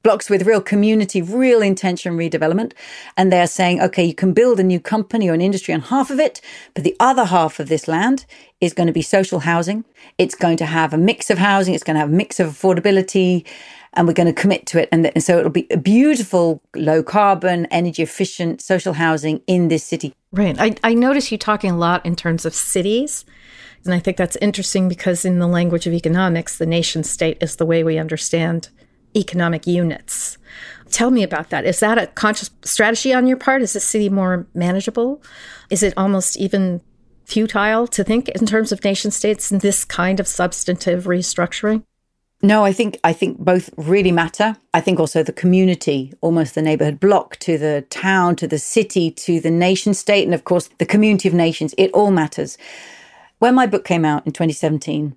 blocks 0.02 0.30
with 0.30 0.46
real 0.46 0.60
community, 0.60 1.20
real 1.20 1.62
intention 1.62 2.16
redevelopment. 2.16 2.72
And 3.16 3.32
they're 3.32 3.46
saying, 3.46 3.80
okay, 3.82 4.04
you 4.04 4.14
can 4.14 4.32
build 4.32 4.60
a 4.60 4.62
new 4.62 4.78
company 4.78 5.28
or 5.28 5.34
an 5.34 5.40
industry 5.40 5.74
on 5.74 5.80
half 5.80 6.10
of 6.10 6.20
it, 6.20 6.40
but 6.74 6.84
the 6.84 6.96
other 7.00 7.24
half 7.24 7.58
of 7.58 7.68
this 7.68 7.88
land 7.88 8.24
is 8.60 8.72
going 8.72 8.86
to 8.86 8.92
be 8.92 9.02
social 9.02 9.40
housing. 9.40 9.84
It's 10.16 10.34
going 10.34 10.58
to 10.58 10.66
have 10.66 10.94
a 10.94 10.98
mix 10.98 11.28
of 11.28 11.38
housing. 11.38 11.74
It's 11.74 11.84
going 11.84 11.96
to 11.96 12.00
have 12.00 12.10
a 12.10 12.12
mix 12.12 12.38
of 12.38 12.48
affordability 12.48 13.44
and 13.96 14.06
we're 14.06 14.12
going 14.12 14.32
to 14.32 14.40
commit 14.40 14.66
to 14.66 14.80
it. 14.80 14.88
And, 14.92 15.04
th- 15.04 15.24
so 15.24 15.38
it'll 15.38 15.50
be 15.50 15.66
a 15.70 15.76
beautiful, 15.76 16.62
low 16.74 17.02
carbon, 17.02 17.66
energy 17.66 18.02
efficient 18.02 18.60
social 18.60 18.92
housing 18.92 19.40
in 19.46 19.68
this 19.68 19.84
city. 19.84 20.14
Right. 20.32 20.56
I, 20.60 20.76
I 20.84 20.94
notice 20.94 21.32
you 21.32 21.38
talking 21.38 21.70
a 21.70 21.76
lot 21.76 22.04
in 22.04 22.14
terms 22.14 22.44
of 22.44 22.54
cities. 22.54 23.24
And 23.84 23.94
I 23.94 23.98
think 23.98 24.16
that's 24.16 24.36
interesting 24.36 24.88
because 24.88 25.24
in 25.24 25.38
the 25.38 25.46
language 25.46 25.86
of 25.86 25.92
economics, 25.92 26.58
the 26.58 26.66
nation 26.66 27.04
state 27.04 27.38
is 27.40 27.56
the 27.56 27.66
way 27.66 27.82
we 27.82 27.98
understand 27.98 28.68
economic 29.16 29.66
units. 29.66 30.36
Tell 30.90 31.10
me 31.10 31.22
about 31.22 31.50
that. 31.50 31.64
Is 31.64 31.80
that 31.80 31.98
a 31.98 32.06
conscious 32.08 32.50
strategy 32.62 33.14
on 33.14 33.26
your 33.26 33.36
part? 33.36 33.62
Is 33.62 33.72
the 33.72 33.80
city 33.80 34.08
more 34.08 34.46
manageable? 34.54 35.22
Is 35.70 35.82
it 35.82 35.94
almost 35.96 36.36
even 36.36 36.80
futile 37.24 37.86
to 37.88 38.04
think 38.04 38.28
in 38.28 38.46
terms 38.46 38.72
of 38.72 38.84
nation 38.84 39.10
states 39.10 39.50
in 39.50 39.58
this 39.58 39.84
kind 39.84 40.20
of 40.20 40.28
substantive 40.28 41.04
restructuring? 41.04 41.82
No, 42.42 42.64
I 42.64 42.72
think 42.72 43.00
I 43.02 43.12
think 43.12 43.38
both 43.38 43.70
really 43.76 44.12
matter. 44.12 44.56
I 44.74 44.80
think 44.80 45.00
also 45.00 45.22
the 45.22 45.32
community, 45.32 46.12
almost 46.20 46.54
the 46.54 46.62
neighborhood 46.62 47.00
block 47.00 47.36
to 47.40 47.56
the 47.56 47.84
town 47.88 48.36
to 48.36 48.46
the 48.46 48.58
city 48.58 49.10
to 49.10 49.40
the 49.40 49.50
nation 49.50 49.94
state 49.94 50.24
and 50.24 50.34
of 50.34 50.44
course 50.44 50.68
the 50.78 50.86
community 50.86 51.28
of 51.28 51.34
nations, 51.34 51.74
it 51.78 51.90
all 51.92 52.10
matters. 52.10 52.58
When 53.38 53.54
my 53.54 53.66
book 53.66 53.84
came 53.84 54.04
out 54.04 54.26
in 54.26 54.32
2017, 54.32 55.16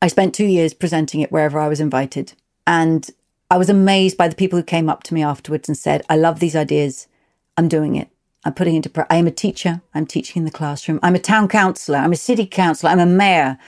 I 0.00 0.08
spent 0.08 0.34
2 0.34 0.44
years 0.44 0.74
presenting 0.74 1.20
it 1.20 1.32
wherever 1.32 1.58
I 1.58 1.68
was 1.68 1.80
invited. 1.80 2.34
And 2.66 3.10
I 3.50 3.58
was 3.58 3.68
amazed 3.68 4.16
by 4.16 4.28
the 4.28 4.36
people 4.36 4.58
who 4.58 4.64
came 4.64 4.88
up 4.88 5.02
to 5.04 5.14
me 5.14 5.22
afterwards 5.22 5.68
and 5.68 5.76
said, 5.76 6.02
"I 6.08 6.16
love 6.16 6.38
these 6.40 6.56
ideas. 6.56 7.08
I'm 7.56 7.68
doing 7.68 7.96
it. 7.96 8.08
I'm 8.44 8.54
putting 8.54 8.76
into 8.76 9.06
I 9.10 9.16
am 9.16 9.26
a 9.26 9.32
teacher. 9.32 9.82
I'm 9.92 10.06
teaching 10.06 10.40
in 10.40 10.44
the 10.44 10.50
classroom. 10.50 11.00
I'm 11.02 11.14
a 11.14 11.18
town 11.18 11.48
councillor. 11.48 11.98
I'm 11.98 12.12
a 12.12 12.16
city 12.16 12.46
councillor. 12.46 12.92
I'm 12.92 13.00
a 13.00 13.06
mayor. 13.06 13.58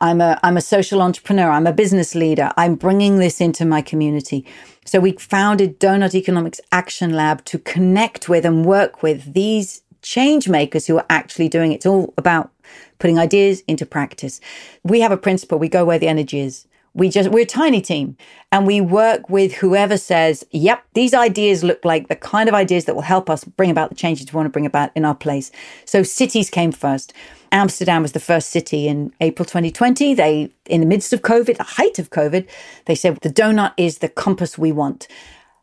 I'm 0.00 0.20
a 0.20 0.38
I'm 0.42 0.56
a 0.56 0.60
social 0.60 1.02
entrepreneur. 1.02 1.50
I'm 1.50 1.66
a 1.66 1.72
business 1.72 2.14
leader. 2.14 2.50
I'm 2.56 2.76
bringing 2.76 3.18
this 3.18 3.40
into 3.40 3.64
my 3.64 3.82
community. 3.82 4.46
So 4.84 5.00
we 5.00 5.12
founded 5.12 5.78
Doughnut 5.78 6.14
Economics 6.14 6.60
Action 6.72 7.12
Lab 7.12 7.44
to 7.46 7.58
connect 7.58 8.28
with 8.28 8.44
and 8.44 8.64
work 8.64 9.02
with 9.02 9.34
these 9.34 9.82
change 10.02 10.48
makers 10.48 10.86
who 10.86 10.96
are 10.96 11.06
actually 11.10 11.48
doing 11.48 11.72
it. 11.72 11.76
It's 11.76 11.86
all 11.86 12.14
about 12.16 12.50
putting 12.98 13.18
ideas 13.18 13.62
into 13.66 13.84
practice. 13.84 14.40
We 14.84 15.00
have 15.00 15.12
a 15.12 15.16
principle. 15.16 15.58
We 15.58 15.68
go 15.68 15.84
where 15.84 15.98
the 15.98 16.08
energy 16.08 16.40
is 16.40 16.66
we 16.94 17.08
just 17.08 17.30
we're 17.30 17.42
a 17.42 17.46
tiny 17.46 17.80
team 17.80 18.16
and 18.50 18.66
we 18.66 18.80
work 18.80 19.28
with 19.28 19.54
whoever 19.54 19.96
says 19.96 20.44
yep 20.50 20.84
these 20.94 21.14
ideas 21.14 21.62
look 21.62 21.84
like 21.84 22.08
the 22.08 22.16
kind 22.16 22.48
of 22.48 22.54
ideas 22.54 22.86
that 22.86 22.94
will 22.94 23.02
help 23.02 23.28
us 23.30 23.44
bring 23.44 23.70
about 23.70 23.90
the 23.90 23.94
changes 23.94 24.32
we 24.32 24.36
want 24.36 24.46
to 24.46 24.50
bring 24.50 24.66
about 24.66 24.90
in 24.94 25.04
our 25.04 25.14
place. 25.14 25.50
So 25.84 26.02
cities 26.02 26.50
came 26.50 26.72
first. 26.72 27.12
Amsterdam 27.52 28.02
was 28.02 28.12
the 28.12 28.20
first 28.20 28.50
city 28.50 28.88
in 28.88 29.12
april 29.20 29.46
2020 29.46 30.14
they 30.14 30.50
in 30.66 30.80
the 30.80 30.86
midst 30.86 31.12
of 31.12 31.22
covid 31.22 31.56
the 31.56 31.62
height 31.62 31.98
of 31.98 32.10
covid 32.10 32.46
they 32.84 32.94
said 32.94 33.18
the 33.22 33.30
donut 33.30 33.72
is 33.76 33.98
the 33.98 34.08
compass 34.08 34.58
we 34.58 34.72
want. 34.72 35.08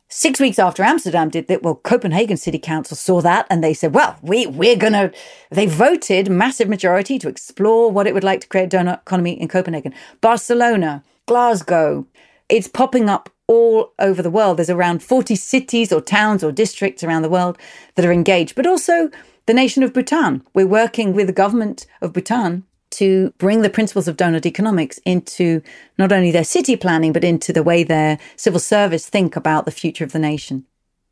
Six 0.07 0.39
weeks 0.39 0.59
after 0.59 0.83
Amsterdam 0.83 1.29
did 1.29 1.47
that, 1.47 1.63
well, 1.63 1.75
Copenhagen 1.75 2.37
City 2.37 2.59
Council 2.59 2.95
saw 2.95 3.21
that 3.21 3.47
and 3.49 3.63
they 3.63 3.73
said, 3.73 3.93
well, 3.93 4.17
we, 4.21 4.45
we're 4.45 4.75
going 4.75 4.93
to, 4.93 5.11
they 5.49 5.65
voted 5.65 6.29
massive 6.29 6.69
majority 6.69 7.17
to 7.17 7.27
explore 7.27 7.91
what 7.91 8.05
it 8.05 8.13
would 8.13 8.23
like 8.23 8.41
to 8.41 8.47
create 8.47 8.71
a 8.71 8.77
donut 8.77 9.01
economy 9.01 9.31
in 9.31 9.47
Copenhagen. 9.47 9.93
Barcelona, 10.21 11.03
Glasgow. 11.27 12.05
It's 12.49 12.67
popping 12.67 13.09
up 13.09 13.29
all 13.47 13.93
over 13.99 14.21
the 14.21 14.29
world. 14.29 14.57
There's 14.57 14.69
around 14.69 15.03
40 15.03 15.35
cities 15.35 15.91
or 15.91 16.01
towns 16.01 16.43
or 16.43 16.51
districts 16.51 17.03
around 17.03 17.21
the 17.21 17.29
world 17.29 17.57
that 17.95 18.05
are 18.05 18.11
engaged, 18.11 18.55
but 18.55 18.67
also 18.67 19.09
the 19.45 19.53
nation 19.53 19.83
of 19.83 19.93
Bhutan. 19.93 20.43
We're 20.53 20.67
working 20.67 21.13
with 21.13 21.27
the 21.27 21.33
government 21.33 21.85
of 22.01 22.13
Bhutan 22.13 22.63
to 22.91 23.33
bring 23.37 23.61
the 23.61 23.69
principles 23.69 24.07
of 24.07 24.17
Doughnut 24.17 24.45
Economics 24.45 24.99
into 25.05 25.61
not 25.97 26.11
only 26.11 26.31
their 26.31 26.43
city 26.43 26.75
planning, 26.75 27.11
but 27.11 27.23
into 27.23 27.51
the 27.51 27.63
way 27.63 27.83
their 27.83 28.17
civil 28.35 28.59
service 28.59 29.07
think 29.07 29.35
about 29.35 29.65
the 29.65 29.71
future 29.71 30.03
of 30.03 30.11
the 30.11 30.19
nation. 30.19 30.65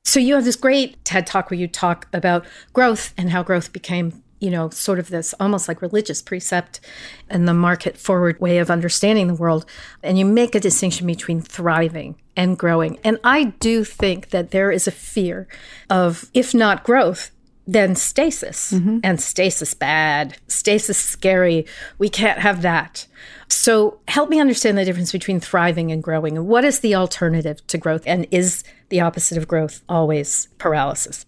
So 0.06 0.20
you 0.20 0.36
have 0.36 0.46
this 0.46 0.56
great 0.56 1.04
TED 1.06 1.28
talk 1.28 1.50
where 1.50 1.60
you 1.60 1.68
talk 1.68 2.08
about 2.14 2.46
growth 2.74 3.14
and 3.18 3.30
how 3.32 3.44
growth 3.44 3.74
became 3.74 4.24
you 4.44 4.52
know, 4.52 4.70
sort 4.70 5.00
of 5.00 5.08
this 5.08 5.34
almost 5.40 5.70
like 5.70 5.82
religious 5.82 6.22
precept 6.22 6.82
and 7.30 7.48
the 7.48 7.54
market 7.54 7.98
forward 7.98 8.38
way 8.42 8.58
of 8.58 8.70
understanding 8.70 9.28
the 9.28 9.34
world. 9.34 9.66
And 10.04 10.20
you 10.20 10.26
make 10.26 10.54
a 10.54 10.60
distinction 10.60 11.08
between 11.08 11.40
thriving 11.40 12.18
and 12.36 12.58
growing. 12.60 13.00
And 13.06 13.20
I 13.24 13.46
do 13.46 13.86
think 13.86 14.32
that 14.32 14.52
there 14.52 14.70
is 14.70 14.86
a 14.86 14.92
fear 14.92 15.48
of, 15.90 16.30
if 16.34 16.54
not 16.54 16.84
growth, 16.84 17.32
then 17.66 17.96
stasis. 17.96 18.74
Mm-hmm. 18.74 19.00
And 19.02 19.22
stasis 19.22 19.74
bad, 19.74 20.36
stasis 20.50 20.98
scary. 20.98 21.66
We 21.98 22.10
can't 22.10 22.40
have 22.40 22.64
that. 22.64 23.08
So 23.48 24.02
help 24.10 24.30
me 24.30 24.42
understand 24.42 24.78
the 24.78 24.84
difference 24.84 25.14
between 25.14 25.40
thriving 25.40 25.90
and 25.90 26.04
growing. 26.04 26.36
And 26.36 26.48
what 26.48 26.66
is 26.66 26.82
the 26.82 26.96
alternative 26.96 27.66
to 27.68 27.78
growth? 27.78 28.04
And 28.06 28.28
is 28.30 28.66
the 28.90 29.00
opposite 29.00 29.38
of 29.38 29.48
growth 29.48 29.84
always 29.88 30.50
paralysis? 30.58 31.26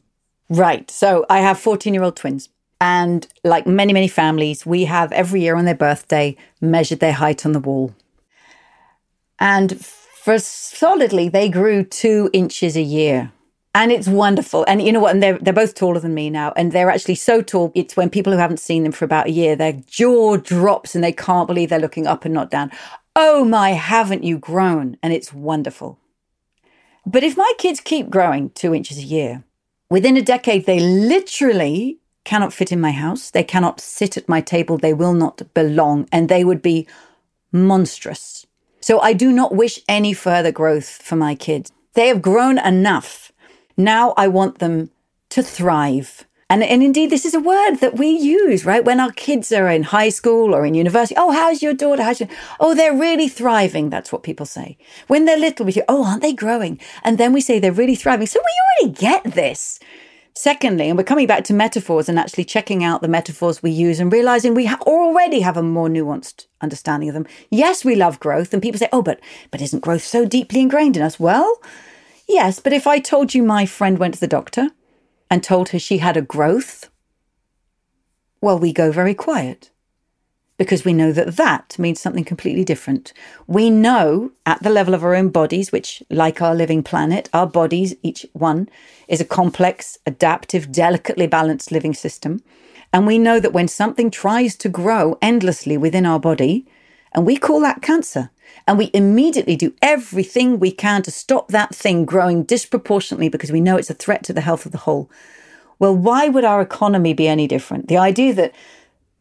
Right. 0.49 0.91
So 0.91 1.25
I 1.29 1.39
have 1.39 1.57
14 1.57 1.93
year 1.93 2.03
old 2.03 2.17
twins. 2.17 2.49
And 2.85 3.27
like 3.43 3.65
many, 3.65 3.93
many 3.93 4.07
families, 4.07 4.63
we 4.63 4.85
have 4.85 5.11
every 5.11 5.41
year 5.41 5.55
on 5.55 5.65
their 5.65 5.73
birthday 5.73 6.37
measured 6.61 6.99
their 6.99 7.13
height 7.13 7.43
on 7.43 7.53
the 7.53 7.59
wall. 7.59 7.95
And 9.39 9.83
for 9.83 10.37
solidly, 10.37 11.27
they 11.27 11.49
grew 11.49 11.83
two 11.83 12.29
inches 12.31 12.77
a 12.77 12.83
year. 12.83 13.31
And 13.73 13.91
it's 13.91 14.07
wonderful. 14.07 14.65
And 14.67 14.83
you 14.83 14.91
know 14.91 14.99
what? 14.99 15.15
And 15.15 15.23
they're, 15.23 15.39
they're 15.39 15.51
both 15.51 15.73
taller 15.73 15.99
than 15.99 16.13
me 16.13 16.29
now. 16.29 16.53
And 16.55 16.73
they're 16.73 16.91
actually 16.91 17.15
so 17.15 17.41
tall. 17.41 17.71
It's 17.73 17.97
when 17.97 18.11
people 18.11 18.31
who 18.31 18.37
haven't 18.37 18.59
seen 18.59 18.83
them 18.83 18.91
for 18.91 19.03
about 19.03 19.25
a 19.25 19.31
year, 19.31 19.55
their 19.55 19.81
jaw 19.87 20.37
drops 20.37 20.93
and 20.93 21.03
they 21.03 21.11
can't 21.11 21.47
believe 21.47 21.69
they're 21.69 21.79
looking 21.79 22.05
up 22.05 22.23
and 22.23 22.35
not 22.35 22.51
down. 22.51 22.69
Oh 23.15 23.43
my, 23.43 23.71
haven't 23.71 24.23
you 24.23 24.37
grown? 24.37 24.95
And 25.01 25.11
it's 25.11 25.33
wonderful. 25.33 25.97
But 27.03 27.23
if 27.23 27.35
my 27.35 27.51
kids 27.57 27.79
keep 27.79 28.11
growing 28.11 28.51
two 28.51 28.75
inches 28.75 28.99
a 28.99 29.03
year, 29.03 29.43
within 29.89 30.17
a 30.17 30.21
decade, 30.21 30.67
they 30.67 30.79
literally 30.79 31.97
cannot 32.25 32.53
fit 32.53 32.71
in 32.71 32.81
my 32.81 32.91
house. 32.91 33.31
They 33.31 33.43
cannot 33.43 33.79
sit 33.79 34.17
at 34.17 34.27
my 34.27 34.41
table. 34.41 34.77
They 34.77 34.93
will 34.93 35.13
not 35.13 35.41
belong 35.53 36.09
and 36.11 36.27
they 36.27 36.43
would 36.43 36.61
be 36.61 36.87
monstrous. 37.51 38.45
So 38.81 38.99
I 38.99 39.13
do 39.13 39.31
not 39.31 39.55
wish 39.55 39.79
any 39.87 40.13
further 40.13 40.51
growth 40.51 41.01
for 41.01 41.15
my 41.15 41.33
kids. 41.33 41.71
They 41.93 42.07
have 42.09 42.21
grown 42.21 42.59
enough. 42.59 43.31
Now 43.77 44.13
I 44.17 44.27
want 44.27 44.59
them 44.59 44.89
to 45.29 45.41
thrive. 45.41 46.25
And, 46.47 46.61
and 46.61 46.83
indeed, 46.83 47.09
this 47.09 47.25
is 47.25 47.33
a 47.33 47.39
word 47.39 47.77
that 47.77 47.97
we 47.97 48.09
use, 48.09 48.65
right? 48.65 48.85
When 48.85 48.99
our 48.99 49.11
kids 49.11 49.51
are 49.51 49.67
in 49.67 49.81
high 49.81 50.09
school 50.09 50.53
or 50.53 50.65
in 50.65 50.75
university. 50.75 51.15
Oh, 51.17 51.31
how's 51.31 51.63
your 51.63 51.73
daughter? 51.73 52.03
How's 52.03 52.19
your, 52.19 52.29
oh, 52.59 52.75
they're 52.75 52.95
really 52.95 53.27
thriving. 53.27 53.89
That's 53.89 54.11
what 54.11 54.21
people 54.21 54.45
say. 54.45 54.77
When 55.07 55.25
they're 55.25 55.39
little, 55.39 55.65
we 55.65 55.71
say, 55.71 55.83
oh, 55.89 56.05
aren't 56.05 56.21
they 56.21 56.33
growing? 56.33 56.79
And 57.03 57.17
then 57.17 57.33
we 57.33 57.41
say 57.41 57.57
they're 57.57 57.71
really 57.71 57.95
thriving. 57.95 58.27
So 58.27 58.39
we 58.39 58.85
already 58.85 58.99
get 58.99 59.33
this. 59.33 59.79
Secondly, 60.37 60.89
and 60.89 60.97
we're 60.97 61.05
coming 61.05 61.27
back 61.27 61.45
to 61.45 61.53
metaphors 61.53 62.09
and 62.09 62.19
actually 62.19 62.43
checking 62.43 62.83
out 62.83 63.01
the 63.01 63.07
metaphors 63.07 63.63
we 63.63 63.71
use 63.71 64.01
and 64.01 64.11
realizing 64.11 64.53
we 64.53 64.65
ha- 64.65 64.77
already 64.81 65.39
have 65.39 65.55
a 65.55 65.63
more 65.63 65.87
nuanced 65.87 66.47
understanding 66.59 67.07
of 67.07 67.13
them. 67.13 67.25
Yes, 67.49 67.85
we 67.85 67.95
love 67.95 68.19
growth, 68.19 68.53
and 68.53 68.61
people 68.61 68.77
say, 68.77 68.89
"Oh, 68.91 69.01
but 69.01 69.21
but 69.49 69.61
isn't 69.61 69.79
growth 69.79 70.03
so 70.03 70.25
deeply 70.25 70.59
ingrained 70.59 70.97
in 70.97 71.03
us?" 71.03 71.17
Well, 71.17 71.61
yes, 72.27 72.59
but 72.59 72.73
if 72.73 72.85
I 72.85 72.99
told 72.99 73.33
you 73.33 73.43
my 73.43 73.65
friend 73.65 73.97
went 73.97 74.15
to 74.15 74.19
the 74.19 74.27
doctor 74.27 74.71
and 75.31 75.41
told 75.41 75.69
her 75.69 75.79
she 75.79 75.99
had 75.99 76.17
a 76.17 76.21
growth, 76.21 76.89
well, 78.41 78.59
we 78.59 78.73
go 78.73 78.91
very 78.91 79.13
quiet 79.13 79.71
because 80.57 80.85
we 80.85 80.93
know 80.93 81.11
that 81.11 81.35
that 81.35 81.77
means 81.77 81.99
something 81.99 82.23
completely 82.23 82.63
different. 82.63 83.11
We 83.45 83.69
know 83.69 84.31
at 84.45 84.63
the 84.63 84.69
level 84.69 84.93
of 84.93 85.03
our 85.03 85.15
own 85.15 85.29
bodies, 85.29 85.71
which, 85.71 86.01
like 86.09 86.41
our 86.41 86.55
living 86.55 86.81
planet, 86.81 87.29
our 87.33 87.47
bodies, 87.47 87.95
each 88.03 88.25
one, 88.33 88.69
is 89.07 89.19
a 89.19 89.25
complex, 89.25 89.97
adaptive, 90.05 90.71
delicately 90.71 91.27
balanced 91.27 91.71
living 91.71 91.93
system. 91.93 92.41
And 92.93 93.05
we 93.05 93.19
know 93.19 93.39
that 93.41 93.53
when 93.53 93.67
something 93.67 94.09
tries 94.09 94.55
to 94.57 94.69
grow 94.69 95.17
endlessly 95.21 95.77
within 95.77 96.05
our 96.05 96.19
body, 96.19 96.65
and 97.11 97.25
we 97.25 97.37
call 97.37 97.59
that 97.61 97.81
cancer, 97.81 98.29
and 98.67 98.77
we 98.77 98.91
immediately 98.93 99.55
do 99.57 99.73
everything 99.81 100.59
we 100.59 100.71
can 100.71 101.01
to 101.03 101.11
stop 101.11 101.49
that 101.49 101.75
thing 101.75 102.05
growing 102.05 102.43
disproportionately 102.43 103.27
because 103.27 103.51
we 103.51 103.61
know 103.61 103.75
it's 103.75 103.89
a 103.89 103.93
threat 103.93 104.23
to 104.23 104.33
the 104.33 104.41
health 104.41 104.65
of 104.65 104.71
the 104.71 104.79
whole. 104.79 105.09
Well, 105.79 105.95
why 105.95 106.29
would 106.29 106.45
our 106.45 106.61
economy 106.61 107.13
be 107.13 107.27
any 107.27 107.47
different? 107.47 107.89
The 107.89 107.97
idea 107.97 108.33
that 108.35 108.53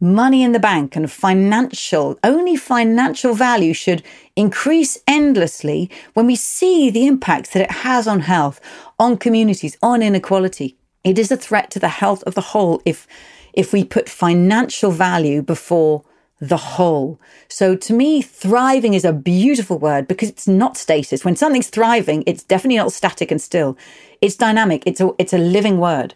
money 0.00 0.42
in 0.42 0.52
the 0.52 0.60
bank 0.60 0.96
and 0.96 1.10
financial, 1.10 2.18
only 2.22 2.56
financial 2.56 3.34
value 3.34 3.72
should 3.72 4.02
increase 4.36 4.98
endlessly 5.06 5.90
when 6.14 6.26
we 6.26 6.36
see 6.36 6.90
the 6.90 7.06
impacts 7.06 7.50
that 7.50 7.62
it 7.62 7.70
has 7.70 8.06
on 8.06 8.20
health, 8.20 8.60
on 8.98 9.16
communities, 9.16 9.76
on 9.82 10.02
inequality. 10.02 10.76
It 11.04 11.18
is 11.18 11.30
a 11.30 11.36
threat 11.36 11.70
to 11.72 11.78
the 11.78 11.88
health 11.88 12.22
of 12.24 12.34
the 12.34 12.40
whole 12.40 12.82
if, 12.84 13.06
if 13.52 13.72
we 13.72 13.84
put 13.84 14.08
financial 14.08 14.90
value 14.90 15.42
before 15.42 16.04
the 16.40 16.56
whole. 16.56 17.20
So 17.48 17.76
to 17.76 17.92
me, 17.92 18.20
thriving 18.20 18.94
is 18.94 19.04
a 19.04 19.12
beautiful 19.12 19.78
word 19.78 20.08
because 20.08 20.28
it's 20.28 20.48
not 20.48 20.76
stasis. 20.76 21.24
When 21.24 21.36
something's 21.36 21.68
thriving, 21.68 22.24
it's 22.26 22.42
definitely 22.42 22.76
not 22.76 22.92
static 22.92 23.30
and 23.30 23.40
still. 23.40 23.76
It's 24.20 24.36
dynamic. 24.36 24.82
It's 24.86 25.00
a, 25.00 25.12
it's 25.18 25.32
a 25.32 25.38
living 25.38 25.78
word. 25.78 26.14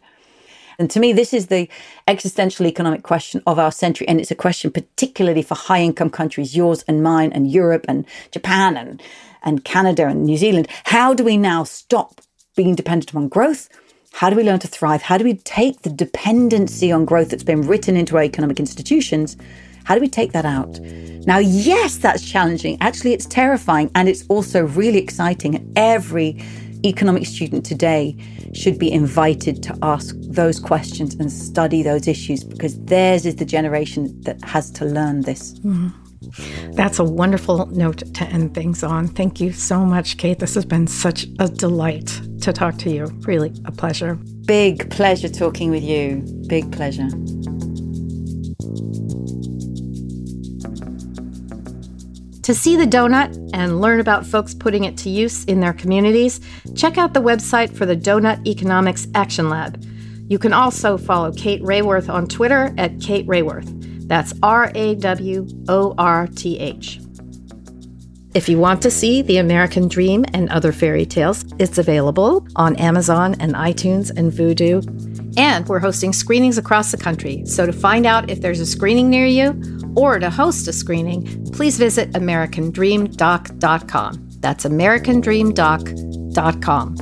And 0.81 0.89
to 0.93 1.01
me, 1.01 1.13
this 1.13 1.35
is 1.35 1.49
the 1.49 1.69
existential 2.07 2.65
economic 2.65 3.03
question 3.03 3.43
of 3.49 3.59
our 3.59 3.73
century. 3.73 4.07
And 4.07 4.21
it's 4.21 4.31
a 4.31 4.37
question 4.37 4.71
particularly 4.71 5.43
for 5.43 5.57
high 5.57 5.83
income 5.83 6.09
countries, 6.09 6.57
yours 6.57 6.85
and 6.87 7.03
mine, 7.03 7.33
and 7.33 7.51
Europe 7.51 7.85
and 7.89 8.07
Japan 8.31 8.77
and, 8.77 9.03
and 9.43 9.65
Canada 9.65 10.07
and 10.07 10.25
New 10.25 10.37
Zealand. 10.37 10.69
How 10.85 11.15
do 11.15 11.25
we 11.25 11.37
now 11.37 11.65
stop 11.65 12.21
being 12.55 12.77
dependent 12.77 13.13
on 13.17 13.29
growth? 13.29 13.69
How 14.13 14.31
do 14.31 14.37
we 14.37 14.45
learn 14.45 14.61
to 14.61 14.69
thrive? 14.69 15.03
How 15.03 15.19
do 15.19 15.25
we 15.25 15.35
take 15.35 15.83
the 15.83 15.91
dependency 15.91 16.93
on 16.93 17.05
growth 17.05 17.31
that's 17.31 17.43
been 17.43 17.63
written 17.63 17.97
into 17.97 18.17
our 18.17 18.23
economic 18.23 18.61
institutions? 18.61 19.37
How 19.83 19.97
do 19.97 20.01
we 20.01 20.09
take 20.09 20.31
that 20.33 20.45
out? 20.45 20.79
Now, 21.27 21.39
yes, 21.39 21.97
that's 21.97 22.25
challenging. 22.25 22.79
Actually, 22.81 23.15
it's 23.15 23.27
terrifying 23.27 23.91
and 23.97 24.09
it's 24.09 24.25
also 24.29 24.65
really 24.65 24.99
exciting. 24.99 25.73
Every 25.75 26.41
economic 26.85 27.27
student 27.27 27.65
today 27.65 28.17
should 28.55 28.79
be 28.79 28.91
invited 28.91 29.63
to 29.65 29.79
ask 29.83 30.15
those 30.21 30.61
questions 30.61 31.15
and 31.15 31.31
study 31.31 31.83
those 31.83 32.09
issues 32.09 32.45
because 32.45 32.79
theirs 32.85 33.27
is 33.27 33.37
the 33.37 33.45
generation 33.45 34.21
that 34.23 34.43
has 34.45 34.71
to 34.73 34.85
learn 34.85 35.23
this. 35.23 35.59
Mm-hmm. 35.61 36.73
That's 36.73 36.99
a 36.99 37.05
wonderful 37.05 37.67
note 37.67 38.03
to 38.15 38.25
end 38.25 38.55
things 38.55 38.83
on. 38.83 39.09
Thank 39.09 39.41
you 39.41 39.53
so 39.53 39.85
much, 39.85 40.17
Kate. 40.17 40.39
This 40.39 40.55
has 40.55 40.65
been 40.65 40.87
such 40.87 41.27
a 41.39 41.49
delight 41.49 42.21
to 42.41 42.53
talk 42.53 42.77
to 42.79 42.91
you. 42.91 43.07
Really 43.21 43.53
a 43.65 43.73
pleasure. 43.73 44.17
Big 44.45 44.91
pleasure 44.91 45.29
talking 45.29 45.71
with 45.71 45.83
you. 45.83 46.25
Big 46.49 46.71
pleasure. 46.73 47.09
To 52.49 52.55
see 52.55 52.77
the 52.77 52.87
donut 52.87 53.51
and 53.53 53.79
learn 53.79 54.01
about 54.01 54.25
folks 54.25 54.55
putting 54.55 54.85
it 54.85 54.97
to 54.99 55.11
use 55.11 55.45
in 55.45 55.61
their 55.61 55.75
communities, 55.75 56.41
check 56.75 56.97
out 56.97 57.13
the 57.13 57.21
website 57.21 57.77
for 57.77 57.85
the 57.85 57.95
Doughnut 57.95 58.47
Economics 58.47 59.07
Action 59.15 59.51
Lab. 59.51 59.85
You 60.29 60.39
can 60.39 60.55
also 60.55 60.97
follow 60.97 61.31
Kate 61.31 61.61
Raworth 61.61 62.09
on 62.09 62.27
Twitter 62.27 62.75
at 62.79 63.03
Kate 63.03 63.27
Raworth. 63.27 64.09
That's 64.09 64.33
R 64.43 64.73
A 64.75 64.95
W 64.95 65.47
O 65.69 65.95
R 65.99 66.27
T 66.27 66.59
H. 66.59 67.01
If 68.33 68.49
you 68.49 68.59
want 68.59 68.81
to 68.81 68.91
see 68.91 69.21
The 69.21 69.37
American 69.37 69.87
Dream 69.87 70.25
and 70.33 70.49
other 70.49 70.73
fairy 70.73 71.05
tales, 71.05 71.45
it's 71.59 71.77
available 71.77 72.49
on 72.57 72.77
Amazon 72.77 73.37
and 73.41 73.53
iTunes 73.57 74.11
and 74.17 74.33
Vudu. 74.33 75.37
And 75.37 75.69
we're 75.69 75.81
hosting 75.81 76.15
screenings 76.15 76.57
across 76.57 76.93
the 76.93 76.97
country. 76.97 77.45
So 77.45 77.67
to 77.67 77.75
find 77.75 78.07
out 78.07 78.31
if 78.31 78.41
there's 78.41 78.61
a 78.61 78.67
screening 78.67 79.11
near 79.11 79.27
you 79.27 79.53
or 79.99 80.19
to 80.19 80.31
host 80.31 80.67
a 80.69 80.73
screening, 80.73 81.45
please 81.53 81.77
visit 81.77 82.11
AmericanDreamDoc.com. 82.13 84.29
That's 84.41 84.65
AmericanDreamDoc.com. 84.65 86.97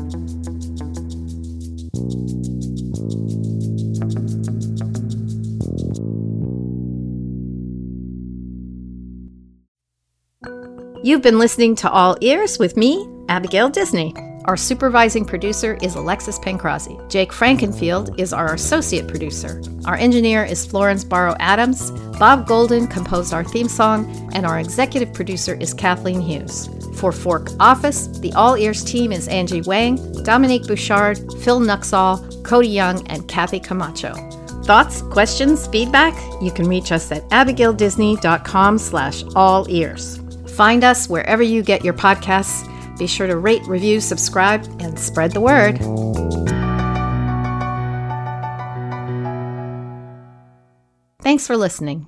You've 11.04 11.22
been 11.22 11.38
listening 11.38 11.76
to 11.76 11.88
All 11.88 12.16
Ears 12.20 12.58
with 12.58 12.76
me, 12.76 13.08
Abigail 13.28 13.68
Disney. 13.68 14.12
Our 14.46 14.56
supervising 14.56 15.24
producer 15.24 15.76
is 15.82 15.96
Alexis 15.96 16.38
Pancrazzi. 16.38 16.96
Jake 17.10 17.32
Frankenfield 17.32 18.16
is 18.18 18.32
our 18.32 18.54
associate 18.54 19.08
producer. 19.08 19.60
Our 19.86 19.96
engineer 19.96 20.44
is 20.44 20.64
Florence 20.64 21.02
Barrow 21.02 21.34
Adams. 21.40 21.90
Bob 22.16 22.46
Golden 22.46 22.86
composed 22.86 23.34
our 23.34 23.42
theme 23.42 23.68
song, 23.68 24.30
and 24.34 24.46
our 24.46 24.60
executive 24.60 25.12
producer 25.12 25.54
is 25.54 25.74
Kathleen 25.74 26.20
Hughes. 26.20 26.68
For 26.94 27.10
Fork 27.10 27.48
Office, 27.58 28.06
the 28.06 28.32
All 28.34 28.56
Ears 28.56 28.84
team 28.84 29.10
is 29.10 29.26
Angie 29.26 29.62
Wang, 29.62 29.96
Dominique 30.22 30.68
Bouchard, 30.68 31.18
Phil 31.42 31.58
Nuxall, 31.58 32.44
Cody 32.44 32.68
Young, 32.68 33.04
and 33.08 33.26
Kathy 33.26 33.58
Camacho. 33.58 34.14
Thoughts, 34.62 35.02
questions, 35.02 35.66
feedback? 35.66 36.14
You 36.40 36.52
can 36.52 36.68
reach 36.68 36.92
us 36.92 37.10
at 37.10 37.28
abigaildisney.com 37.30 38.78
slash 38.78 39.24
all 39.34 39.68
ears. 39.68 40.20
Find 40.54 40.84
us 40.84 41.08
wherever 41.08 41.42
you 41.42 41.64
get 41.64 41.84
your 41.84 41.94
podcasts. 41.94 42.72
Be 42.98 43.06
sure 43.06 43.26
to 43.26 43.36
rate, 43.36 43.62
review, 43.66 44.00
subscribe, 44.00 44.64
and 44.80 44.98
spread 44.98 45.32
the 45.32 45.40
word. 45.40 45.78
Thanks 51.22 51.46
for 51.46 51.56
listening. 51.56 52.06